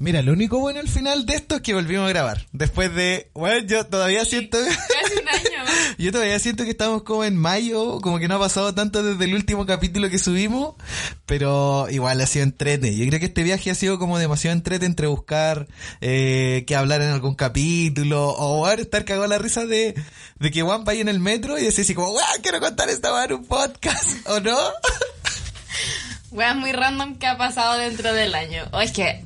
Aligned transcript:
Mira, 0.00 0.22
lo 0.22 0.32
único 0.32 0.60
bueno 0.60 0.78
al 0.78 0.88
final 0.88 1.26
de 1.26 1.34
esto 1.34 1.56
es 1.56 1.62
que 1.62 1.74
volvimos 1.74 2.06
a 2.06 2.10
grabar. 2.10 2.46
Después 2.52 2.94
de, 2.94 3.30
bueno, 3.34 3.66
yo 3.66 3.84
todavía 3.86 4.24
siento, 4.24 4.56
Casi 4.58 5.18
un 5.20 5.28
año. 5.58 5.70
yo 5.98 6.12
todavía 6.12 6.38
siento 6.38 6.62
que 6.62 6.70
estamos 6.70 7.02
como 7.02 7.24
en 7.24 7.36
mayo, 7.36 8.00
como 8.00 8.20
que 8.20 8.28
no 8.28 8.36
ha 8.36 8.38
pasado 8.38 8.72
tanto 8.74 9.02
desde 9.02 9.24
el 9.24 9.34
último 9.34 9.66
capítulo 9.66 10.08
que 10.08 10.20
subimos, 10.20 10.76
pero 11.26 11.88
igual 11.90 12.20
ha 12.20 12.26
sido 12.28 12.44
entrete. 12.44 12.96
Yo 12.96 13.04
creo 13.08 13.18
que 13.18 13.26
este 13.26 13.42
viaje 13.42 13.72
ha 13.72 13.74
sido 13.74 13.98
como 13.98 14.20
demasiado 14.20 14.56
entrete 14.56 14.86
entre 14.86 15.08
buscar 15.08 15.66
eh, 16.00 16.62
que 16.68 16.76
hablar 16.76 17.02
en 17.02 17.08
algún 17.10 17.34
capítulo 17.34 18.34
o 18.38 18.58
bueno, 18.58 18.80
estar 18.80 19.04
cagado 19.04 19.24
a 19.24 19.28
la 19.28 19.38
risa 19.38 19.66
de, 19.66 19.96
de 20.38 20.50
que 20.52 20.62
Juan 20.62 20.84
vaya 20.84 21.00
en 21.00 21.08
el 21.08 21.18
metro 21.18 21.58
y 21.58 21.64
decir 21.64 21.82
así 21.82 21.94
como, 21.96 22.12
weón, 22.12 22.24
quiero 22.40 22.60
contar 22.60 22.88
esta 22.88 23.12
weá 23.12 23.24
en 23.24 23.32
un 23.32 23.44
podcast, 23.46 24.04
¿o 24.28 24.38
no? 24.38 24.56
Weas 26.30 26.54
muy 26.54 26.70
random 26.70 27.16
que 27.16 27.26
ha 27.26 27.36
pasado 27.36 27.78
dentro 27.78 28.12
del 28.12 28.36
año. 28.36 28.62
O 28.70 28.80
es 28.80 28.92
que 28.92 29.24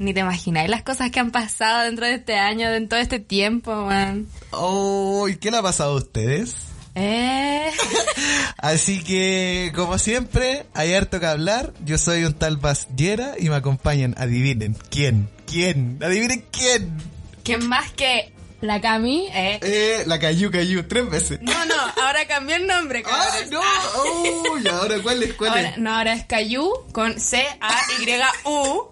ni 0.00 0.14
te 0.14 0.20
imagináis 0.20 0.70
las 0.70 0.82
cosas 0.82 1.10
que 1.10 1.20
han 1.20 1.30
pasado 1.30 1.84
dentro 1.84 2.06
de 2.06 2.14
este 2.14 2.36
año, 2.36 2.70
dentro 2.70 2.96
de 2.96 3.02
este 3.02 3.20
tiempo, 3.20 3.72
man. 3.84 4.26
Oh, 4.50 5.28
¿y 5.28 5.36
qué 5.36 5.50
le 5.50 5.58
ha 5.58 5.62
pasado 5.62 5.92
a 5.92 5.96
ustedes? 5.96 6.56
Eh. 6.94 7.70
Así 8.56 9.04
que, 9.04 9.72
como 9.74 9.98
siempre, 9.98 10.66
hay 10.74 10.94
harto 10.94 11.20
que 11.20 11.26
hablar. 11.26 11.74
Yo 11.84 11.98
soy 11.98 12.24
un 12.24 12.32
tal 12.32 12.58
Yera 12.96 13.34
y 13.38 13.50
me 13.50 13.56
acompañan. 13.56 14.14
Adivinen, 14.16 14.74
¿quién? 14.90 15.28
¿Quién? 15.46 15.98
Adivinen 16.02 16.44
quién. 16.50 16.96
¿Quién 17.44 17.68
más 17.68 17.90
que 17.92 18.32
la 18.60 18.80
Cami? 18.80 19.28
Eh. 19.32 19.58
Eh, 19.62 20.02
la 20.06 20.18
Cayu 20.18 20.50
Cayu, 20.50 20.86
tres 20.86 21.08
veces. 21.08 21.40
No, 21.42 21.64
no, 21.64 21.74
ahora 22.02 22.26
cambió 22.26 22.56
el 22.56 22.66
nombre, 22.66 23.02
¡Ah, 23.06 23.28
no! 23.50 23.60
Oh, 23.96 24.58
¿Y 24.62 24.68
ahora 24.68 24.96
cuál 25.02 25.22
es? 25.22 25.34
¿Cuál 25.34 25.50
Ahora, 25.50 25.68
es? 25.70 25.78
no, 25.78 25.96
ahora 25.96 26.12
es 26.14 26.24
Cayu 26.26 26.70
con 26.92 27.18
C-A-Y-U. 27.18 28.88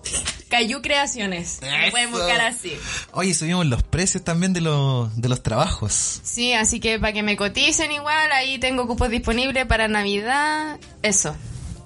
Cayu 0.49 0.81
Creaciones. 0.81 1.59
Eso. 1.61 1.91
pueden 1.91 2.11
buscar 2.11 2.41
así. 2.41 2.75
Oye, 3.13 3.35
subimos 3.35 3.67
los 3.67 3.83
precios 3.83 4.25
también 4.25 4.55
de 4.55 4.63
los, 4.63 5.15
de 5.21 5.29
los 5.29 5.43
trabajos. 5.43 6.21
Sí, 6.23 6.55
así 6.55 6.81
que 6.81 6.99
para 6.99 7.13
que 7.13 7.23
me 7.23 7.37
coticen 7.37 7.93
igual, 7.93 8.33
ahí 8.33 8.59
tengo 8.59 8.87
cupos 8.87 9.11
disponibles 9.11 9.67
para 9.67 9.89
Navidad. 9.89 10.79
Eso. 11.03 11.37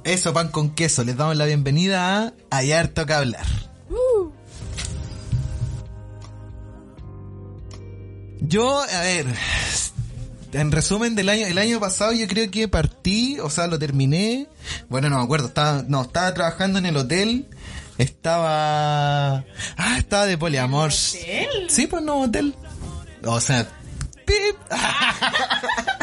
Eso, 0.04 0.32
pan 0.32 0.48
con 0.48 0.70
queso. 0.74 1.02
Les 1.02 1.16
damos 1.16 1.36
la 1.36 1.44
bienvenida 1.46 2.26
a 2.28 2.32
Hay 2.56 2.70
harto 2.72 3.04
que 3.04 3.12
hablar. 3.14 3.46
Yo, 8.48 8.80
a 8.80 9.00
ver, 9.00 9.26
en 10.52 10.72
resumen 10.72 11.14
del 11.14 11.28
año, 11.28 11.46
el 11.46 11.58
año 11.58 11.80
pasado 11.80 12.12
yo 12.12 12.26
creo 12.26 12.50
que 12.50 12.68
partí, 12.68 13.38
o 13.40 13.48
sea, 13.48 13.66
lo 13.66 13.78
terminé. 13.78 14.48
Bueno, 14.88 15.08
no 15.08 15.18
me 15.18 15.24
acuerdo, 15.24 15.48
estaba, 15.48 15.84
no, 15.86 16.02
estaba 16.02 16.34
trabajando 16.34 16.78
en 16.78 16.86
el 16.86 16.96
hotel. 16.96 17.46
Estaba, 17.98 19.44
ah, 19.76 19.96
estaba 19.98 20.26
de 20.26 20.38
poliamor. 20.38 20.90
hotel? 20.90 21.48
Sí, 21.68 21.86
pues 21.86 22.02
no, 22.02 22.22
hotel. 22.22 22.54
O 23.24 23.40
sea, 23.40 23.68
pip. 24.26 24.56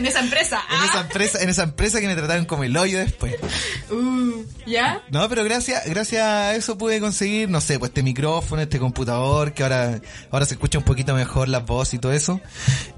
En 0.00 0.06
esa 0.06 0.20
empresa. 0.20 0.62
En 0.70 0.82
esa 0.82 1.00
empresa, 1.02 1.42
en 1.42 1.48
esa 1.50 1.62
empresa 1.62 2.00
que 2.00 2.06
me 2.06 2.16
trataron 2.16 2.46
como 2.46 2.64
el 2.64 2.74
hoyo 2.74 2.98
después. 2.98 3.36
Uh, 3.90 4.44
¿Ya? 4.66 5.02
No, 5.10 5.28
pero 5.28 5.42
gracias, 5.42 5.84
gracias 5.84 6.22
a 6.22 6.54
eso 6.54 6.78
pude 6.78 7.00
conseguir, 7.00 7.50
no 7.50 7.60
sé, 7.60 7.76
pues 7.80 7.90
este 7.90 8.04
micrófono, 8.04 8.62
este 8.62 8.78
computador, 8.78 9.52
que 9.52 9.64
ahora, 9.64 10.00
ahora 10.30 10.46
se 10.46 10.54
escucha 10.54 10.78
un 10.78 10.84
poquito 10.84 11.12
mejor 11.12 11.48
la 11.48 11.58
voz 11.58 11.92
y 11.92 11.98
todo 11.98 12.12
eso. 12.12 12.40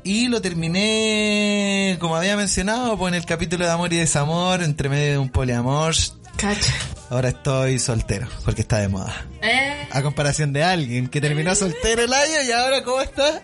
Y 0.04 0.28
lo 0.28 0.42
terminé, 0.42 1.96
como 1.98 2.14
había 2.14 2.36
mencionado, 2.36 2.98
pues 2.98 3.14
en 3.14 3.20
el 3.20 3.24
capítulo 3.24 3.64
de 3.64 3.70
amor 3.70 3.90
y 3.94 3.96
desamor, 3.96 4.62
entre 4.62 4.90
medio 4.90 5.12
de 5.12 5.18
un 5.18 5.30
poliamor. 5.30 5.94
Cacha. 6.42 6.72
Ahora 7.10 7.28
estoy 7.28 7.78
soltero, 7.78 8.26
porque 8.44 8.62
está 8.62 8.78
de 8.78 8.88
moda. 8.88 9.26
Eh, 9.42 9.86
A 9.92 10.02
comparación 10.02 10.52
de 10.52 10.64
alguien 10.64 11.06
que 11.08 11.20
terminó 11.20 11.54
soltero 11.54 12.02
el 12.02 12.12
año 12.12 12.42
y 12.46 12.50
ahora 12.52 12.82
¿cómo 12.82 13.00
está? 13.00 13.42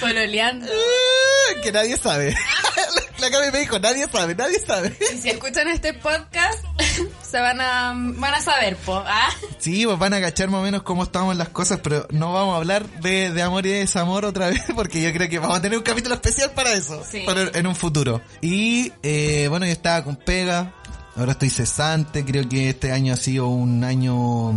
pololeando. 0.00 0.66
Ah, 0.66 1.60
Que 1.62 1.72
nadie 1.72 1.96
sabe. 1.96 2.36
La 3.20 3.30
Cami 3.30 3.50
me 3.52 3.60
dijo, 3.60 3.78
nadie 3.78 4.06
sabe, 4.12 4.34
nadie 4.34 4.58
sabe. 4.58 4.94
Y 5.14 5.18
si 5.18 5.30
escuchan 5.30 5.68
este 5.68 5.94
podcast, 5.94 6.58
se 7.22 7.38
van 7.40 7.60
a, 7.60 7.94
van 7.96 8.34
a 8.34 8.40
saber, 8.42 8.76
po. 8.76 8.96
¿ah? 9.06 9.30
Sí, 9.58 9.86
pues 9.86 9.98
van 9.98 10.12
a 10.12 10.20
cachar 10.20 10.48
más 10.50 10.60
o 10.60 10.64
menos 10.64 10.82
cómo 10.82 11.04
estamos 11.04 11.34
las 11.36 11.48
cosas, 11.48 11.80
pero 11.82 12.06
no 12.10 12.32
vamos 12.32 12.54
a 12.54 12.56
hablar 12.58 12.84
de, 13.00 13.30
de 13.30 13.42
amor 13.42 13.64
y 13.64 13.70
de 13.70 13.78
desamor 13.78 14.24
otra 14.26 14.48
vez, 14.50 14.62
porque 14.74 15.00
yo 15.00 15.12
creo 15.12 15.28
que 15.30 15.38
vamos 15.38 15.56
a 15.56 15.62
tener 15.62 15.78
un 15.78 15.84
capítulo 15.84 16.16
especial 16.16 16.50
para 16.50 16.72
eso, 16.74 17.02
Sí. 17.08 17.20
para- 17.24 17.50
en 17.58 17.66
un 17.66 17.76
futuro. 17.76 18.20
Y, 18.42 18.92
eh, 19.02 19.46
bueno, 19.48 19.64
yo 19.64 19.72
estaba 19.72 20.02
con 20.04 20.16
pega, 20.16 20.74
ahora 21.16 21.32
estoy 21.32 21.50
cesante, 21.50 22.24
creo 22.24 22.48
que 22.48 22.70
este 22.70 22.92
año 22.92 23.14
ha 23.14 23.16
sido 23.16 23.48
un 23.48 23.84
año 23.84 24.52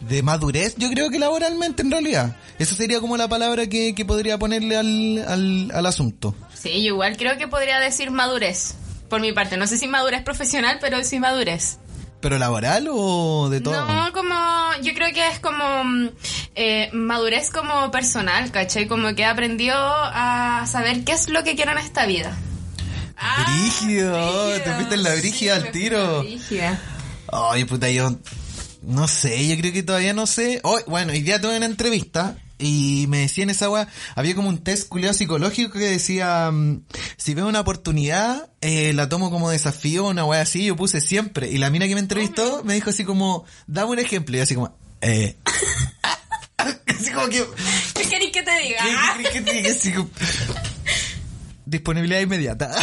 de 0.00 0.22
madurez, 0.22 0.74
yo 0.76 0.90
creo 0.90 1.10
que 1.10 1.18
laboralmente 1.18 1.82
en 1.82 1.90
realidad. 1.90 2.36
Esa 2.58 2.74
sería 2.74 3.00
como 3.00 3.16
la 3.16 3.28
palabra 3.28 3.66
que, 3.66 3.94
que 3.94 4.04
podría 4.04 4.38
ponerle 4.38 4.76
al, 4.76 5.24
al, 5.26 5.70
al 5.72 5.86
asunto. 5.86 6.34
Sí, 6.54 6.82
yo 6.82 6.94
igual 6.94 7.16
creo 7.16 7.36
que 7.38 7.48
podría 7.48 7.78
decir 7.80 8.10
madurez. 8.10 8.74
Por 9.08 9.20
mi 9.20 9.32
parte, 9.32 9.56
no 9.56 9.66
sé 9.66 9.78
si 9.78 9.86
madurez 9.86 10.22
profesional, 10.22 10.78
pero 10.80 11.02
sí 11.04 11.18
madurez. 11.20 11.78
¿Pero 12.20 12.38
laboral 12.38 12.88
o 12.90 13.50
de 13.50 13.60
todo? 13.60 13.84
No, 13.86 14.12
como, 14.12 14.34
yo 14.82 14.94
creo 14.94 15.12
que 15.12 15.28
es 15.28 15.38
como 15.40 15.84
mm, 15.84 16.08
eh, 16.54 16.88
madurez 16.94 17.50
como 17.50 17.90
personal, 17.90 18.50
¿cachai? 18.50 18.86
Como 18.88 19.14
que 19.14 19.22
he 19.22 19.26
aprendido 19.26 19.76
a 19.76 20.64
saber 20.66 21.04
qué 21.04 21.12
es 21.12 21.28
lo 21.28 21.44
que 21.44 21.54
quiero 21.54 21.72
en 21.72 21.78
esta 21.78 22.06
vida. 22.06 22.34
Ah, 23.16 23.44
Brígido, 23.48 24.48
te 24.62 24.74
fuiste 24.74 24.94
en 24.96 25.02
la 25.02 25.14
brígida 25.14 25.60
sí, 25.60 25.66
al 25.66 25.70
tiro. 25.72 26.20
en 26.20 26.26
brígida. 26.26 26.80
Ay, 27.32 27.64
puta, 27.64 27.88
yo 27.90 28.18
no 28.82 29.08
sé, 29.08 29.46
yo 29.48 29.56
creo 29.56 29.72
que 29.72 29.82
todavía 29.82 30.12
no 30.12 30.26
sé. 30.26 30.60
Hoy, 30.62 30.82
bueno, 30.86 31.12
hoy 31.12 31.22
día 31.22 31.40
tuve 31.40 31.56
una 31.56 31.66
entrevista 31.66 32.36
y 32.58 33.06
me 33.08 33.18
decían 33.20 33.50
esa 33.50 33.68
weá, 33.70 33.88
había 34.14 34.34
como 34.34 34.48
un 34.48 34.58
test 34.62 34.88
culiado 34.88 35.14
psicológico 35.14 35.72
que 35.72 35.78
decía, 35.90 36.50
mm, 36.50 36.82
si 37.16 37.34
veo 37.34 37.46
una 37.48 37.60
oportunidad, 37.60 38.50
eh, 38.60 38.92
la 38.92 39.08
tomo 39.08 39.30
como 39.30 39.48
desafío, 39.50 40.06
una 40.06 40.24
weá 40.24 40.42
así, 40.42 40.64
yo 40.66 40.76
puse 40.76 41.00
siempre. 41.00 41.50
Y 41.50 41.58
la 41.58 41.70
mina 41.70 41.86
que 41.88 41.94
me 41.94 42.00
entrevistó 42.00 42.62
me 42.64 42.74
dijo 42.74 42.90
así 42.90 43.04
como, 43.04 43.44
dame 43.66 43.92
un 43.92 43.98
ejemplo, 44.00 44.36
y 44.36 44.40
así 44.40 44.54
como, 44.54 44.76
eh... 45.00 45.36
así 46.58 47.10
como 47.12 47.28
que... 47.28 47.44
¿Qué 47.94 48.02
queréis 48.08 48.32
que 48.32 48.42
te 48.42 48.58
diga? 48.60 48.82
¿qué- 48.82 48.94
Ah, 48.96 49.14
qué- 49.16 49.30
qué- 49.30 49.44
qué- 49.44 49.62
qué- 49.62 49.68
así 49.70 49.92
como- 49.92 50.10
Disponibilidad 51.66 52.20
inmediata. 52.20 52.68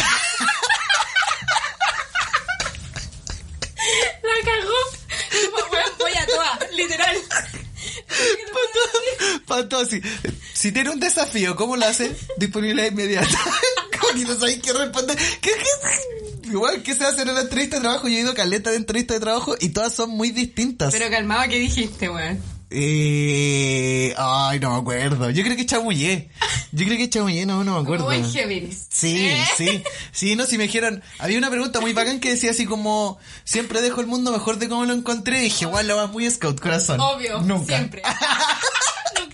La 4.22 4.36
cagó. 4.44 4.80
Como, 5.50 5.72
weón, 5.72 5.92
voy 5.98 6.12
a 6.12 6.26
toda, 6.26 6.58
literal. 6.76 7.16
Así. 9.52 10.00
Si 10.54 10.72
tiene 10.72 10.90
un 10.90 11.00
desafío, 11.00 11.54
¿cómo 11.56 11.76
lo 11.76 11.86
hace? 11.86 12.16
Disponibilidad 12.38 12.90
inmediata. 12.90 13.28
Como 14.00 14.14
que 14.14 14.24
no 14.24 14.38
sabéis 14.38 14.60
qué 14.62 14.72
responder. 14.72 15.16
¿Qué, 15.40 15.50
qué, 15.50 16.48
igual, 16.48 16.82
¿qué 16.82 16.94
se 16.94 17.04
hace 17.04 17.22
en 17.22 17.34
la 17.34 17.40
entrevista 17.40 17.76
de 17.76 17.82
trabajo? 17.82 18.08
Yo 18.08 18.16
he 18.16 18.20
ido 18.20 18.34
caleta 18.34 18.70
de 18.70 18.76
entrevista 18.76 19.14
de 19.14 19.20
trabajo 19.20 19.54
y 19.60 19.68
todas 19.70 19.92
son 19.94 20.10
muy 20.10 20.30
distintas. 20.30 20.92
Pero 20.92 21.10
calmado, 21.10 21.48
¿qué 21.48 21.58
dijiste, 21.58 22.08
weón? 22.08 22.40
Eh, 22.74 24.14
ay, 24.16 24.58
no 24.58 24.72
me 24.72 24.80
acuerdo. 24.80 25.30
Yo 25.30 25.42
creo 25.44 25.56
que 25.56 25.66
chamullé. 25.66 26.30
Yo 26.72 26.86
creo 26.86 26.96
que 26.96 27.10
chamullé, 27.10 27.44
no, 27.44 27.62
no 27.64 27.74
me 27.74 27.80
acuerdo. 27.82 28.08
Géminis. 28.24 28.86
Sí, 28.88 29.28
¿Eh? 29.28 29.44
sí, 29.58 29.82
sí, 30.10 30.36
no, 30.36 30.46
si 30.46 30.56
me 30.56 30.64
dijeron, 30.64 31.02
había 31.18 31.36
una 31.36 31.50
pregunta 31.50 31.80
muy 31.80 31.92
bacán 31.92 32.18
que 32.18 32.30
decía 32.30 32.50
así 32.50 32.64
como, 32.64 33.18
siempre 33.44 33.82
dejo 33.82 34.00
el 34.00 34.06
mundo 34.06 34.32
mejor 34.32 34.58
de 34.58 34.70
cómo 34.70 34.86
lo 34.86 34.94
encontré, 34.94 35.40
y 35.40 35.44
dije, 35.44 35.66
igual 35.66 35.86
lo 35.86 35.96
vas 35.96 36.10
muy 36.10 36.30
scout, 36.30 36.60
corazón. 36.60 36.98
Obvio, 36.98 37.42
Nunca. 37.42 37.76
siempre. 37.76 38.02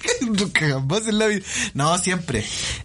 Nunca 0.20 0.68
jamás 0.68 1.06
en 1.06 1.18
la 1.18 1.26
vida. 1.26 1.44
No, 1.74 1.96
siempre. 1.98 2.44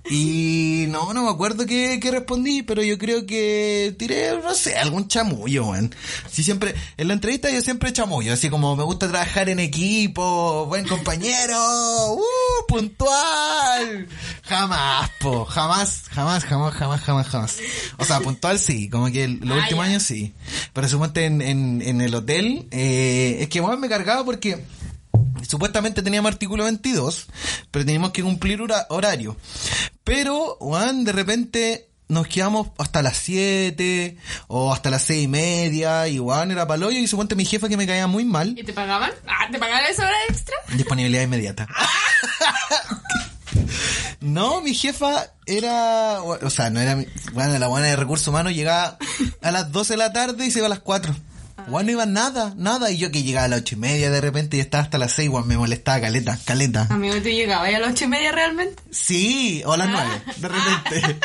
Y 0.10 0.86
no, 0.90 1.14
no 1.14 1.24
me 1.24 1.30
acuerdo 1.30 1.66
qué, 1.66 2.00
qué 2.02 2.12
respondí, 2.12 2.62
pero 2.64 2.82
yo 2.84 2.98
creo 2.98 3.26
que 3.26 3.96
tiré, 3.98 4.38
no 4.42 4.54
sé, 4.54 4.78
algún 4.78 5.08
chamullo, 5.08 5.68
man. 5.68 5.94
Sí, 6.30 6.44
siempre, 6.44 6.76
en 6.98 7.08
la 7.08 7.14
entrevista 7.14 7.50
yo 7.50 7.62
siempre 7.62 7.94
chamullo, 7.94 8.34
así 8.34 8.50
como 8.50 8.76
me 8.76 8.84
gusta 8.84 9.08
trabajar 9.10 9.50
en 9.50 9.60
equipo, 9.60 10.66
buen 10.68 10.88
compañero, 10.88 12.14
uh, 12.14 12.22
puntual. 12.68 14.08
Jamás, 14.44 15.10
po, 15.20 15.46
jamás, 15.46 16.04
jamás, 16.10 16.44
jamás, 16.46 16.74
jamás, 16.74 17.02
jamás, 17.02 17.28
jamás. 17.28 17.58
O 17.98 18.06
sea, 18.06 18.20
puntual 18.20 18.60
sí, 18.60 18.90
como 18.90 19.08
que 19.08 19.24
el- 19.24 19.40
los 19.40 19.58
Ah, 19.58 19.62
últimos 19.64 19.86
años 19.86 20.04
sí. 20.04 20.34
Pero 20.74 20.88
suponte 20.90 21.26
en, 21.26 21.42
en, 21.42 21.82
en 21.82 22.02
el 22.02 22.14
hotel, 22.16 22.68
eh, 22.72 23.38
es 23.42 23.50
que 23.50 23.60
bueno, 23.62 23.78
me 23.78 23.90
cargaba 23.90 24.24
porque 24.26 24.64
supuestamente 25.48 26.02
teníamos 26.02 26.32
artículo 26.32 26.64
22, 26.66 27.28
pero 27.72 27.86
teníamos 27.86 28.12
que 28.12 28.24
cumplir 28.24 28.62
hora- 28.62 28.88
horario. 28.90 29.38
Pero, 30.04 30.58
Juan, 30.60 31.04
de 31.04 31.12
repente 31.12 31.90
nos 32.10 32.28
quedamos 32.28 32.68
hasta 32.78 33.02
las 33.02 33.18
7 33.18 34.18
o 34.48 34.72
hasta 34.74 34.90
las 34.92 35.04
seis 35.04 35.24
y 35.24 35.28
media 35.28 36.08
y 36.08 36.18
Juan 36.20 36.52
era 36.52 36.68
paloyo 36.68 37.00
y 37.00 37.08
suponte 37.08 37.36
mi 37.36 37.46
jefa 37.46 37.70
que 37.70 37.78
me 37.78 37.88
caía 37.88 38.06
muy 38.08 38.26
mal. 38.26 38.54
¿Y 38.58 38.64
te 38.64 38.74
pagaban? 38.74 39.12
Ah, 39.26 39.48
¿te 39.52 39.58
pagaban 39.58 39.84
esa 39.90 40.04
hora 40.06 40.18
extra? 40.30 40.56
Disponibilidad 40.76 41.24
inmediata. 41.24 41.68
No, 44.20 44.62
mi 44.62 44.74
jefa 44.74 45.28
era, 45.46 46.22
o 46.22 46.50
sea, 46.50 46.70
no 46.70 46.80
era, 46.80 46.96
mi- 46.96 47.08
bueno, 47.34 47.58
la 47.60 47.68
buena 47.68 47.88
de 47.88 47.96
recursos 47.98 48.28
humanos 48.30 48.54
llegaba 48.54 48.98
a 49.42 49.52
las 49.52 49.72
12 49.72 49.94
de 49.94 49.98
la 49.98 50.14
tarde 50.14 50.46
y 50.46 50.52
se 50.52 50.60
iba 50.60 50.68
a 50.68 50.70
las 50.70 50.80
4. 50.80 51.14
Weón, 51.68 51.86
no 51.86 51.92
iba 51.92 52.06
nada, 52.06 52.54
nada. 52.58 52.92
Y 52.92 52.98
yo 52.98 53.12
que 53.12 53.24
llegaba 53.24 53.46
a 53.46 53.48
las 53.48 53.60
ocho 53.62 53.76
y 53.76 53.80
media 53.80 54.12
de 54.12 54.22
repente 54.22 54.58
y 54.58 54.60
estaba 54.60 54.84
hasta 54.84 54.98
las 54.98 55.14
seis, 55.14 55.30
weón, 55.30 55.48
me 55.48 55.58
molestaba 55.58 56.02
caleta, 56.02 56.38
caleta. 56.46 56.88
Amigo, 56.90 57.16
¿tú 57.16 57.30
llegabas 57.30 57.74
a 57.74 57.80
las 57.80 57.92
ocho 57.92 58.06
y 58.06 58.08
media 58.08 58.32
realmente? 58.32 58.82
Sí, 58.92 59.64
o 59.66 59.74
a 59.74 59.78
las 59.78 59.90
nueve, 59.90 60.22
de 60.38 60.48
repente. 60.48 61.20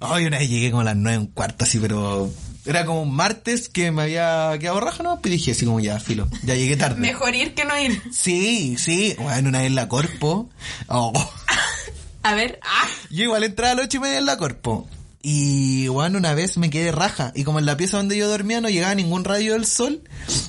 Ay, 0.00 0.26
una 0.26 0.38
vez 0.38 0.48
llegué 0.48 0.70
como 0.70 0.82
a 0.82 0.84
las 0.84 0.96
nueve, 0.96 1.18
un 1.18 1.26
cuarto 1.26 1.64
así, 1.64 1.78
pero 1.78 2.30
era 2.66 2.86
como 2.86 3.02
un 3.02 3.14
martes 3.14 3.68
que 3.68 3.90
me 3.90 4.02
había 4.02 4.56
quedado 4.58 4.80
raja, 4.80 5.02
¿no? 5.02 5.20
Pues 5.20 5.32
dije 5.32 5.52
así 5.52 5.66
como 5.66 5.80
ya, 5.80 6.00
filo, 6.00 6.28
ya 6.44 6.54
llegué 6.54 6.76
tarde. 6.76 7.00
Mejor 7.00 7.34
ir 7.34 7.54
que 7.54 7.64
no 7.64 7.78
ir. 7.78 8.00
Sí, 8.12 8.76
sí, 8.78 9.14
bueno, 9.18 9.50
una 9.50 9.58
vez 9.58 9.66
en 9.66 9.74
la 9.74 9.88
corpo. 9.88 10.48
Oh. 10.88 11.12
A 12.22 12.34
ver, 12.34 12.58
ah. 12.62 12.88
Yo 13.10 13.24
igual 13.24 13.44
entraba 13.44 13.72
a 13.72 13.74
las 13.74 13.84
ocho 13.84 13.98
y 13.98 14.00
media 14.00 14.16
en 14.16 14.24
la 14.24 14.38
corpo. 14.38 14.88
Y 15.26 15.88
bueno, 15.88 16.18
una 16.18 16.34
vez 16.34 16.58
me 16.58 16.68
quedé 16.68 16.92
raja. 16.92 17.32
Y 17.34 17.44
como 17.44 17.58
en 17.58 17.64
la 17.64 17.78
pieza 17.78 17.96
donde 17.96 18.14
yo 18.14 18.28
dormía 18.28 18.60
no 18.60 18.68
llegaba 18.68 18.94
ningún 18.94 19.24
rayo 19.24 19.54
del 19.54 19.64
sol. 19.64 20.02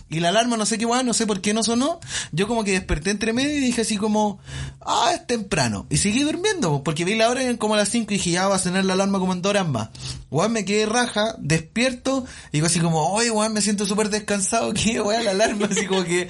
Y 0.08 0.20
la 0.20 0.30
alarma, 0.30 0.56
no 0.56 0.68
sé 0.68 0.78
qué, 0.78 0.86
bueno, 0.86 1.02
no 1.02 1.14
sé 1.14 1.26
por 1.26 1.42
qué 1.42 1.54
no 1.54 1.64
sonó. 1.64 2.00
Yo 2.32 2.48
como 2.48 2.64
que 2.64 2.72
desperté 2.72 3.10
entre 3.10 3.34
medio 3.34 3.58
y 3.58 3.60
dije 3.60 3.82
así 3.82 3.98
como, 3.98 4.40
ah, 4.82 5.12
es 5.16 5.26
temprano. 5.26 5.88
Y 5.90 5.98
seguí 5.98 6.22
durmiendo, 6.22 6.84
porque 6.84 7.06
vi 7.06 7.16
la 7.16 7.28
hora 7.28 7.42
eran 7.42 7.58
como 7.58 7.74
a 7.74 7.78
las 7.78 7.90
5 7.90 8.14
y 8.14 8.18
dije, 8.18 8.32
ya 8.32 8.48
va 8.48 8.56
a 8.56 8.60
sonar 8.60 8.86
la 8.86 8.94
alarma 8.94 9.18
como 9.18 9.34
en 9.34 9.42
dos 9.42 9.50
horas 9.50 9.68
más. 9.68 9.90
Weón, 10.30 10.52
me 10.52 10.64
quedé 10.64 10.86
raja, 10.86 11.36
despierto, 11.40 12.24
y 12.52 12.58
digo 12.58 12.68
así 12.68 12.80
como, 12.80 13.14
oye, 13.14 13.32
weón, 13.32 13.54
me 13.54 13.62
siento 13.62 13.86
súper 13.88 14.10
descansado, 14.10 14.74
que 14.76 15.02
weón, 15.02 15.26
la 15.26 15.32
alarma, 15.32 15.68
así 15.72 15.88
como 15.88 16.04
que, 16.04 16.28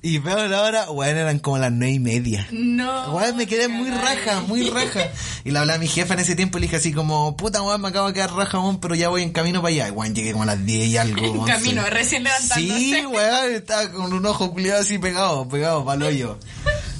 y 0.00 0.18
veo 0.18 0.48
la 0.48 0.62
hora, 0.62 0.90
weón, 0.90 1.16
eran 1.16 1.38
como 1.38 1.58
las 1.58 1.72
nueve 1.72 1.92
y 1.92 1.98
media. 1.98 2.46
No. 2.50 3.14
Weón, 3.14 3.36
me 3.36 3.46
quedé 3.46 3.68
muy 3.68 3.90
raja, 3.90 4.40
muy 4.40 4.70
raja. 4.70 5.00
Y 5.44 5.50
le 5.50 5.58
hablaba 5.58 5.76
a 5.76 5.80
mi 5.80 5.88
jefa 5.88 6.14
en 6.14 6.20
ese 6.20 6.34
tiempo 6.34 6.56
y 6.56 6.62
le 6.62 6.66
dije 6.68 6.76
así 6.76 6.92
como, 6.94 7.36
puta 7.36 7.60
weón, 7.62 7.82
me 7.82 7.88
acabo 7.88 8.08
de 8.08 8.14
quedar 8.14 8.32
raja, 8.32 8.58
weón, 8.58 8.80
pero 8.80 8.94
ya 8.94 9.10
voy 9.10 9.22
en 9.22 9.32
camino 9.32 9.60
para 9.60 9.74
allá. 9.74 9.92
Weón, 9.92 10.14
llegué 10.14 10.32
como 10.32 10.44
a 10.44 10.46
las 10.46 10.64
10 10.64 10.86
y 10.86 10.96
algo. 10.96 11.18
En 11.18 11.38
11. 11.40 11.52
camino, 11.52 11.82
recién 11.90 12.24
levantándose. 12.24 12.78
Sí, 12.78 13.06
weón, 13.06 13.17
estaba 13.20 13.90
con 13.92 14.12
un 14.12 14.26
ojo 14.26 14.52
culiado 14.52 14.80
así 14.80 14.98
pegado, 14.98 15.48
pegado 15.48 15.84
para 15.84 15.96
el 15.96 16.02
hoyo. 16.14 16.38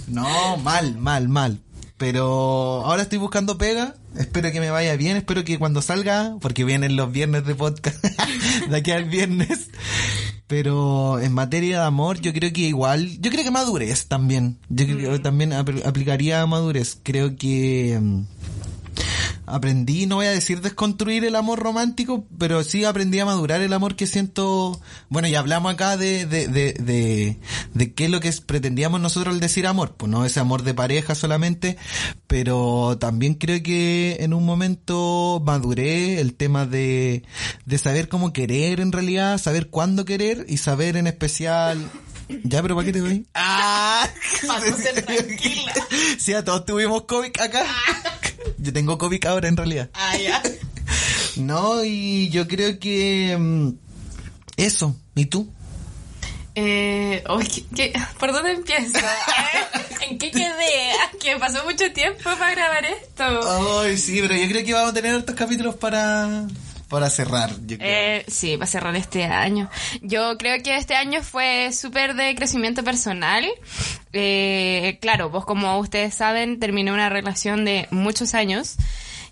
No, 0.07 0.57
mal, 0.59 0.97
mal, 0.99 1.29
mal. 1.29 1.61
Pero 1.97 2.83
ahora 2.87 3.03
estoy 3.03 3.19
buscando 3.19 3.59
pega. 3.59 3.95
Espero 4.17 4.51
que 4.53 4.61
me 4.61 4.71
vaya 4.71 4.97
bien. 4.97 5.17
Espero 5.17 5.45
que 5.45 5.59
cuando 5.59 5.83
salga, 5.83 6.37
porque 6.41 6.65
vienen 6.65 6.97
los 6.97 7.11
viernes 7.11 7.45
de 7.45 7.55
podcast, 7.55 8.05
de 8.69 8.77
aquí 8.77 8.91
al 8.93 9.05
viernes. 9.07 9.69
Pero 10.47 11.19
en 11.21 11.33
materia 11.35 11.81
de 11.81 11.87
amor, 11.87 12.21
yo 12.21 12.33
creo 12.33 12.53
que 12.53 12.63
igual, 12.63 13.21
yo 13.21 13.31
creo 13.31 13.45
que 13.45 13.51
madurez 13.51 14.07
también. 14.07 14.59
Yo 14.69 14.87
creo 14.87 15.13
que 15.13 15.19
también 15.19 15.51
apl- 15.51 15.85
aplicaría 15.85 16.47
madurez. 16.47 16.99
Creo 17.03 17.37
que 17.37 17.99
mm, 18.01 18.23
aprendí, 19.51 20.07
no 20.07 20.17
voy 20.17 20.27
a 20.27 20.31
decir 20.31 20.61
desconstruir 20.61 21.25
el 21.25 21.35
amor 21.35 21.59
romántico, 21.59 22.27
pero 22.39 22.63
sí 22.65 22.85
aprendí 22.85 23.19
a 23.19 23.25
madurar 23.25 23.61
el 23.61 23.73
amor 23.73 23.97
que 23.97 24.07
siento. 24.07 24.81
Bueno, 25.09 25.29
ya 25.29 25.41
hablamos 25.41 25.73
acá 25.73 25.97
de, 25.97 26.27
de, 26.27 26.49
de, 26.49 26.73
de, 26.75 27.39
de 27.75 27.95
qué 27.95 28.05
es 28.07 28.11
lo 28.11 28.21
que 28.21 28.33
pretendíamos 28.47 29.01
nosotros 29.01 29.35
al 29.35 29.41
decir 29.41 29.67
amor, 29.67 29.95
pues 29.97 30.11
no 30.11 30.25
ese 30.25 30.41
amor 30.41 30.63
de 30.63 30.75
pareja 30.75 31.15
solamente, 31.15 31.77
pero 32.27 32.99
también 32.99 33.35
creo 33.35 33.63
que 33.63 34.19
en 34.21 34.35
un 34.35 34.45
momento 34.45 35.43
maduré 35.45 36.21
el 36.21 36.35
tema 36.35 36.67
de, 36.67 37.25
de 37.67 37.79
saber 37.79 38.09
cómo 38.09 38.33
querer 38.33 38.81
en 38.81 38.93
realidad, 38.93 39.39
saber 39.39 39.71
cuándo 39.71 40.05
querer 40.05 40.47
y 40.49 40.59
saber 40.59 40.97
en 40.97 41.07
especial. 41.07 41.91
Ya, 42.45 42.61
pero 42.61 42.75
¿para 42.75 42.87
qué 42.87 42.93
te 42.93 43.01
doy? 43.01 43.27
¡Ah! 43.35 44.07
Para 44.47 44.71
no 44.71 44.77
ser 44.77 45.03
tranquila. 45.03 45.73
Sí, 46.19 46.35
a 46.35 46.45
todos 46.45 46.67
tuvimos 46.67 47.03
COVID 47.05 47.33
acá. 47.41 47.65
Yo 48.59 48.73
tengo 48.73 48.99
COVID 48.99 49.25
ahora 49.27 49.49
en 49.49 49.57
realidad. 49.57 49.91
Ah, 49.95 50.17
ya. 50.17 50.43
No, 51.37 51.85
y 51.85 52.31
yo 52.31 52.49
creo 52.49 52.79
que 52.81 53.37
mm, 53.39 53.71
eso. 54.57 54.97
¿Y 55.15 55.27
tú? 55.27 55.49
Eh, 56.57 57.23
uy, 57.31 57.47
¿qué- 57.47 57.65
qué- 57.93 58.01
por 58.19 58.33
dónde 58.33 58.53
empiezo? 58.53 58.99
¿Eh? 58.99 60.03
¿En 60.11 60.19
qué 60.19 60.33
quedé? 60.33 60.91
Ah, 61.01 61.11
Que 61.21 61.37
pasó 61.37 61.63
mucho 61.65 61.93
tiempo 61.93 62.23
para 62.25 62.51
grabar 62.51 62.85
esto. 62.87 63.81
Ay, 63.83 63.97
sí, 63.97 64.19
pero 64.21 64.35
yo 64.35 64.49
creo 64.49 64.65
que 64.65 64.73
vamos 64.73 64.91
a 64.91 64.95
tener 64.95 65.15
otros 65.15 65.37
capítulos 65.39 65.77
para 65.77 66.45
para 66.89 67.11
cerrar. 67.11 67.51
Yo 67.67 67.79
creo. 67.79 68.19
Eh, 68.21 68.25
sí, 68.29 68.57
va 68.57 68.65
a 68.65 68.69
cerrar 68.69 68.97
este 68.97 69.25
año. 69.25 69.71
Yo 70.03 70.37
creo 70.39 70.63
que 70.63 70.77
este 70.77 70.95
año 70.95 71.23
fue 71.23 71.71
súper 71.73 72.15
de 72.15 72.35
crecimiento 72.35 72.83
personal. 72.83 73.47
Eh, 74.13 74.99
claro, 75.01 75.31
vos 75.31 75.45
como 75.45 75.79
ustedes 75.79 76.15
saben, 76.15 76.59
terminé 76.59 76.93
una 76.93 77.09
relación 77.09 77.65
de 77.65 77.87
muchos 77.91 78.35
años 78.35 78.77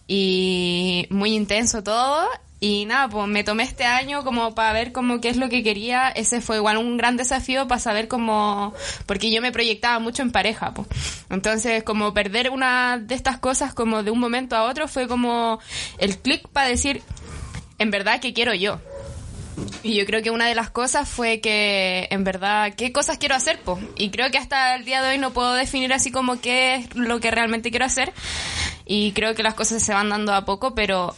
y 0.07 1.07
muy 1.11 1.35
intenso 1.35 1.83
todo. 1.83 2.29
Y 2.59 2.87
nada, 2.87 3.09
pues 3.09 3.29
me 3.29 3.45
tomé 3.45 3.65
este 3.65 3.85
año 3.85 4.25
como 4.25 4.55
para 4.55 4.73
ver 4.73 4.91
como 4.91 5.21
qué 5.21 5.29
es 5.29 5.37
lo 5.37 5.51
que 5.51 5.63
quería. 5.63 6.09
Ese 6.09 6.41
fue 6.41 6.57
igual 6.57 6.79
un 6.79 6.97
gran 6.97 7.17
desafío 7.17 7.69
para 7.69 7.79
saber 7.81 8.09
cómo, 8.09 8.73
porque 9.05 9.31
yo 9.31 9.43
me 9.43 9.53
proyectaba 9.53 9.99
mucho 9.99 10.23
en 10.23 10.33
pareja, 10.33 10.73
pues. 10.73 10.89
Entonces, 11.29 11.83
como 11.83 12.15
perder 12.15 12.51
una 12.51 12.99
de 12.99 13.15
estas 13.15 13.39
cosas 13.39 13.75
como 13.75 14.03
de 14.03 14.11
un 14.11 14.19
momento 14.19 14.57
a 14.57 14.65
otro 14.65 14.89
fue 14.89 15.07
como 15.07 15.59
el 15.99 16.17
clic 16.19 16.49
para 16.49 16.69
decir, 16.69 17.03
en 17.79 17.91
verdad, 17.91 18.21
¿qué 18.21 18.33
quiero 18.33 18.55
yo? 18.55 18.81
Y 19.83 19.95
yo 19.95 20.05
creo 20.05 20.23
que 20.23 20.31
una 20.31 20.49
de 20.49 20.55
las 20.55 20.71
cosas 20.71 21.09
fue 21.09 21.41
que, 21.41 22.09
en 22.11 22.25
verdad, 22.25 22.75
¿qué 22.77 22.93
cosas 22.93 23.19
quiero 23.19 23.35
hacer? 23.35 23.59
Po? 23.61 23.79
Y 23.97 24.11
creo 24.11 24.31
que 24.31 24.39
hasta 24.39 24.75
el 24.75 24.85
día 24.85 25.03
de 25.03 25.11
hoy 25.11 25.19
no 25.19 25.33
puedo 25.33 25.55
definir 25.55 25.93
así 25.93 26.11
como 26.11 26.41
qué 26.41 26.75
es 26.75 26.95
lo 26.95 27.21
que 27.21 27.31
realmente 27.31 27.71
quiero 27.71 27.87
hacer. 27.87 28.13
Y 28.85 29.13
creo 29.13 29.35
que 29.35 29.43
las 29.43 29.55
cosas 29.55 29.83
se 29.83 29.95
van 29.95 30.11
dando 30.11 30.35
a 30.35 30.45
poco, 30.45 30.75
pero 30.75 31.15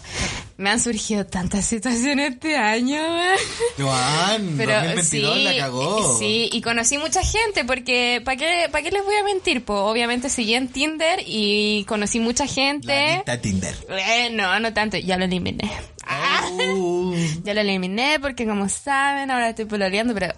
me 0.58 0.70
han 0.70 0.80
surgido 0.80 1.24
tantas 1.24 1.64
situaciones 1.66 2.34
este 2.34 2.56
año. 2.56 3.00
weón. 3.00 3.38
Joan, 3.78 4.54
Pero 4.58 4.72
2022 4.74 5.34
sí, 5.36 5.42
la 5.44 5.56
cagó. 5.56 6.18
sí, 6.18 6.50
y 6.52 6.60
conocí 6.60 6.98
mucha 6.98 7.22
gente 7.24 7.64
porque 7.64 8.20
¿para 8.24 8.36
qué, 8.36 8.68
¿para 8.70 8.82
qué 8.84 8.90
les 8.90 9.04
voy 9.04 9.14
a 9.14 9.24
mentir? 9.24 9.64
Pues 9.64 9.78
obviamente 9.80 10.28
seguí 10.28 10.54
en 10.54 10.68
Tinder 10.68 11.20
y 11.26 11.84
conocí 11.88 12.20
mucha 12.20 12.44
La 12.44 12.50
gente. 12.52 13.14
lista 13.16 13.40
Tinder. 13.40 13.74
Eh, 13.88 14.30
no, 14.32 14.58
no 14.60 14.74
tanto, 14.74 14.96
ya 14.98 15.16
lo 15.16 15.24
eliminé. 15.24 15.70
Uh, 16.74 17.14
Ya 17.44 17.54
lo 17.54 17.60
eliminé 17.60 18.18
porque 18.20 18.44
como 18.46 18.68
saben, 18.68 19.30
ahora 19.30 19.50
estoy 19.50 19.64
pololeando, 19.66 20.12
pero 20.14 20.32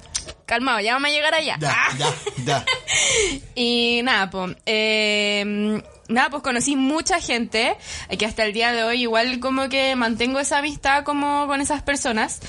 calmado, 0.44 0.80
ya 0.80 0.94
vamos 0.94 1.08
a 1.10 1.12
llegar 1.12 1.32
allá. 1.34 1.56
ya, 1.60 1.76
ya, 1.98 2.14
ya. 2.44 2.64
Y 3.54 4.00
nada, 4.04 4.28
pues, 4.30 4.56
eh, 4.66 5.80
nada, 6.10 6.28
pues 6.30 6.42
conocí 6.42 6.76
mucha 6.76 7.20
gente, 7.20 7.76
que 8.18 8.26
hasta 8.26 8.44
el 8.44 8.52
día 8.52 8.72
de 8.72 8.82
hoy 8.84 9.02
igual 9.02 9.40
como 9.40 9.68
que 9.68 9.96
mantengo 9.96 10.38
esa 10.40 10.58
amistad 10.58 11.04
como 11.04 11.46
con 11.46 11.60
esas 11.60 11.82
personas. 11.82 12.40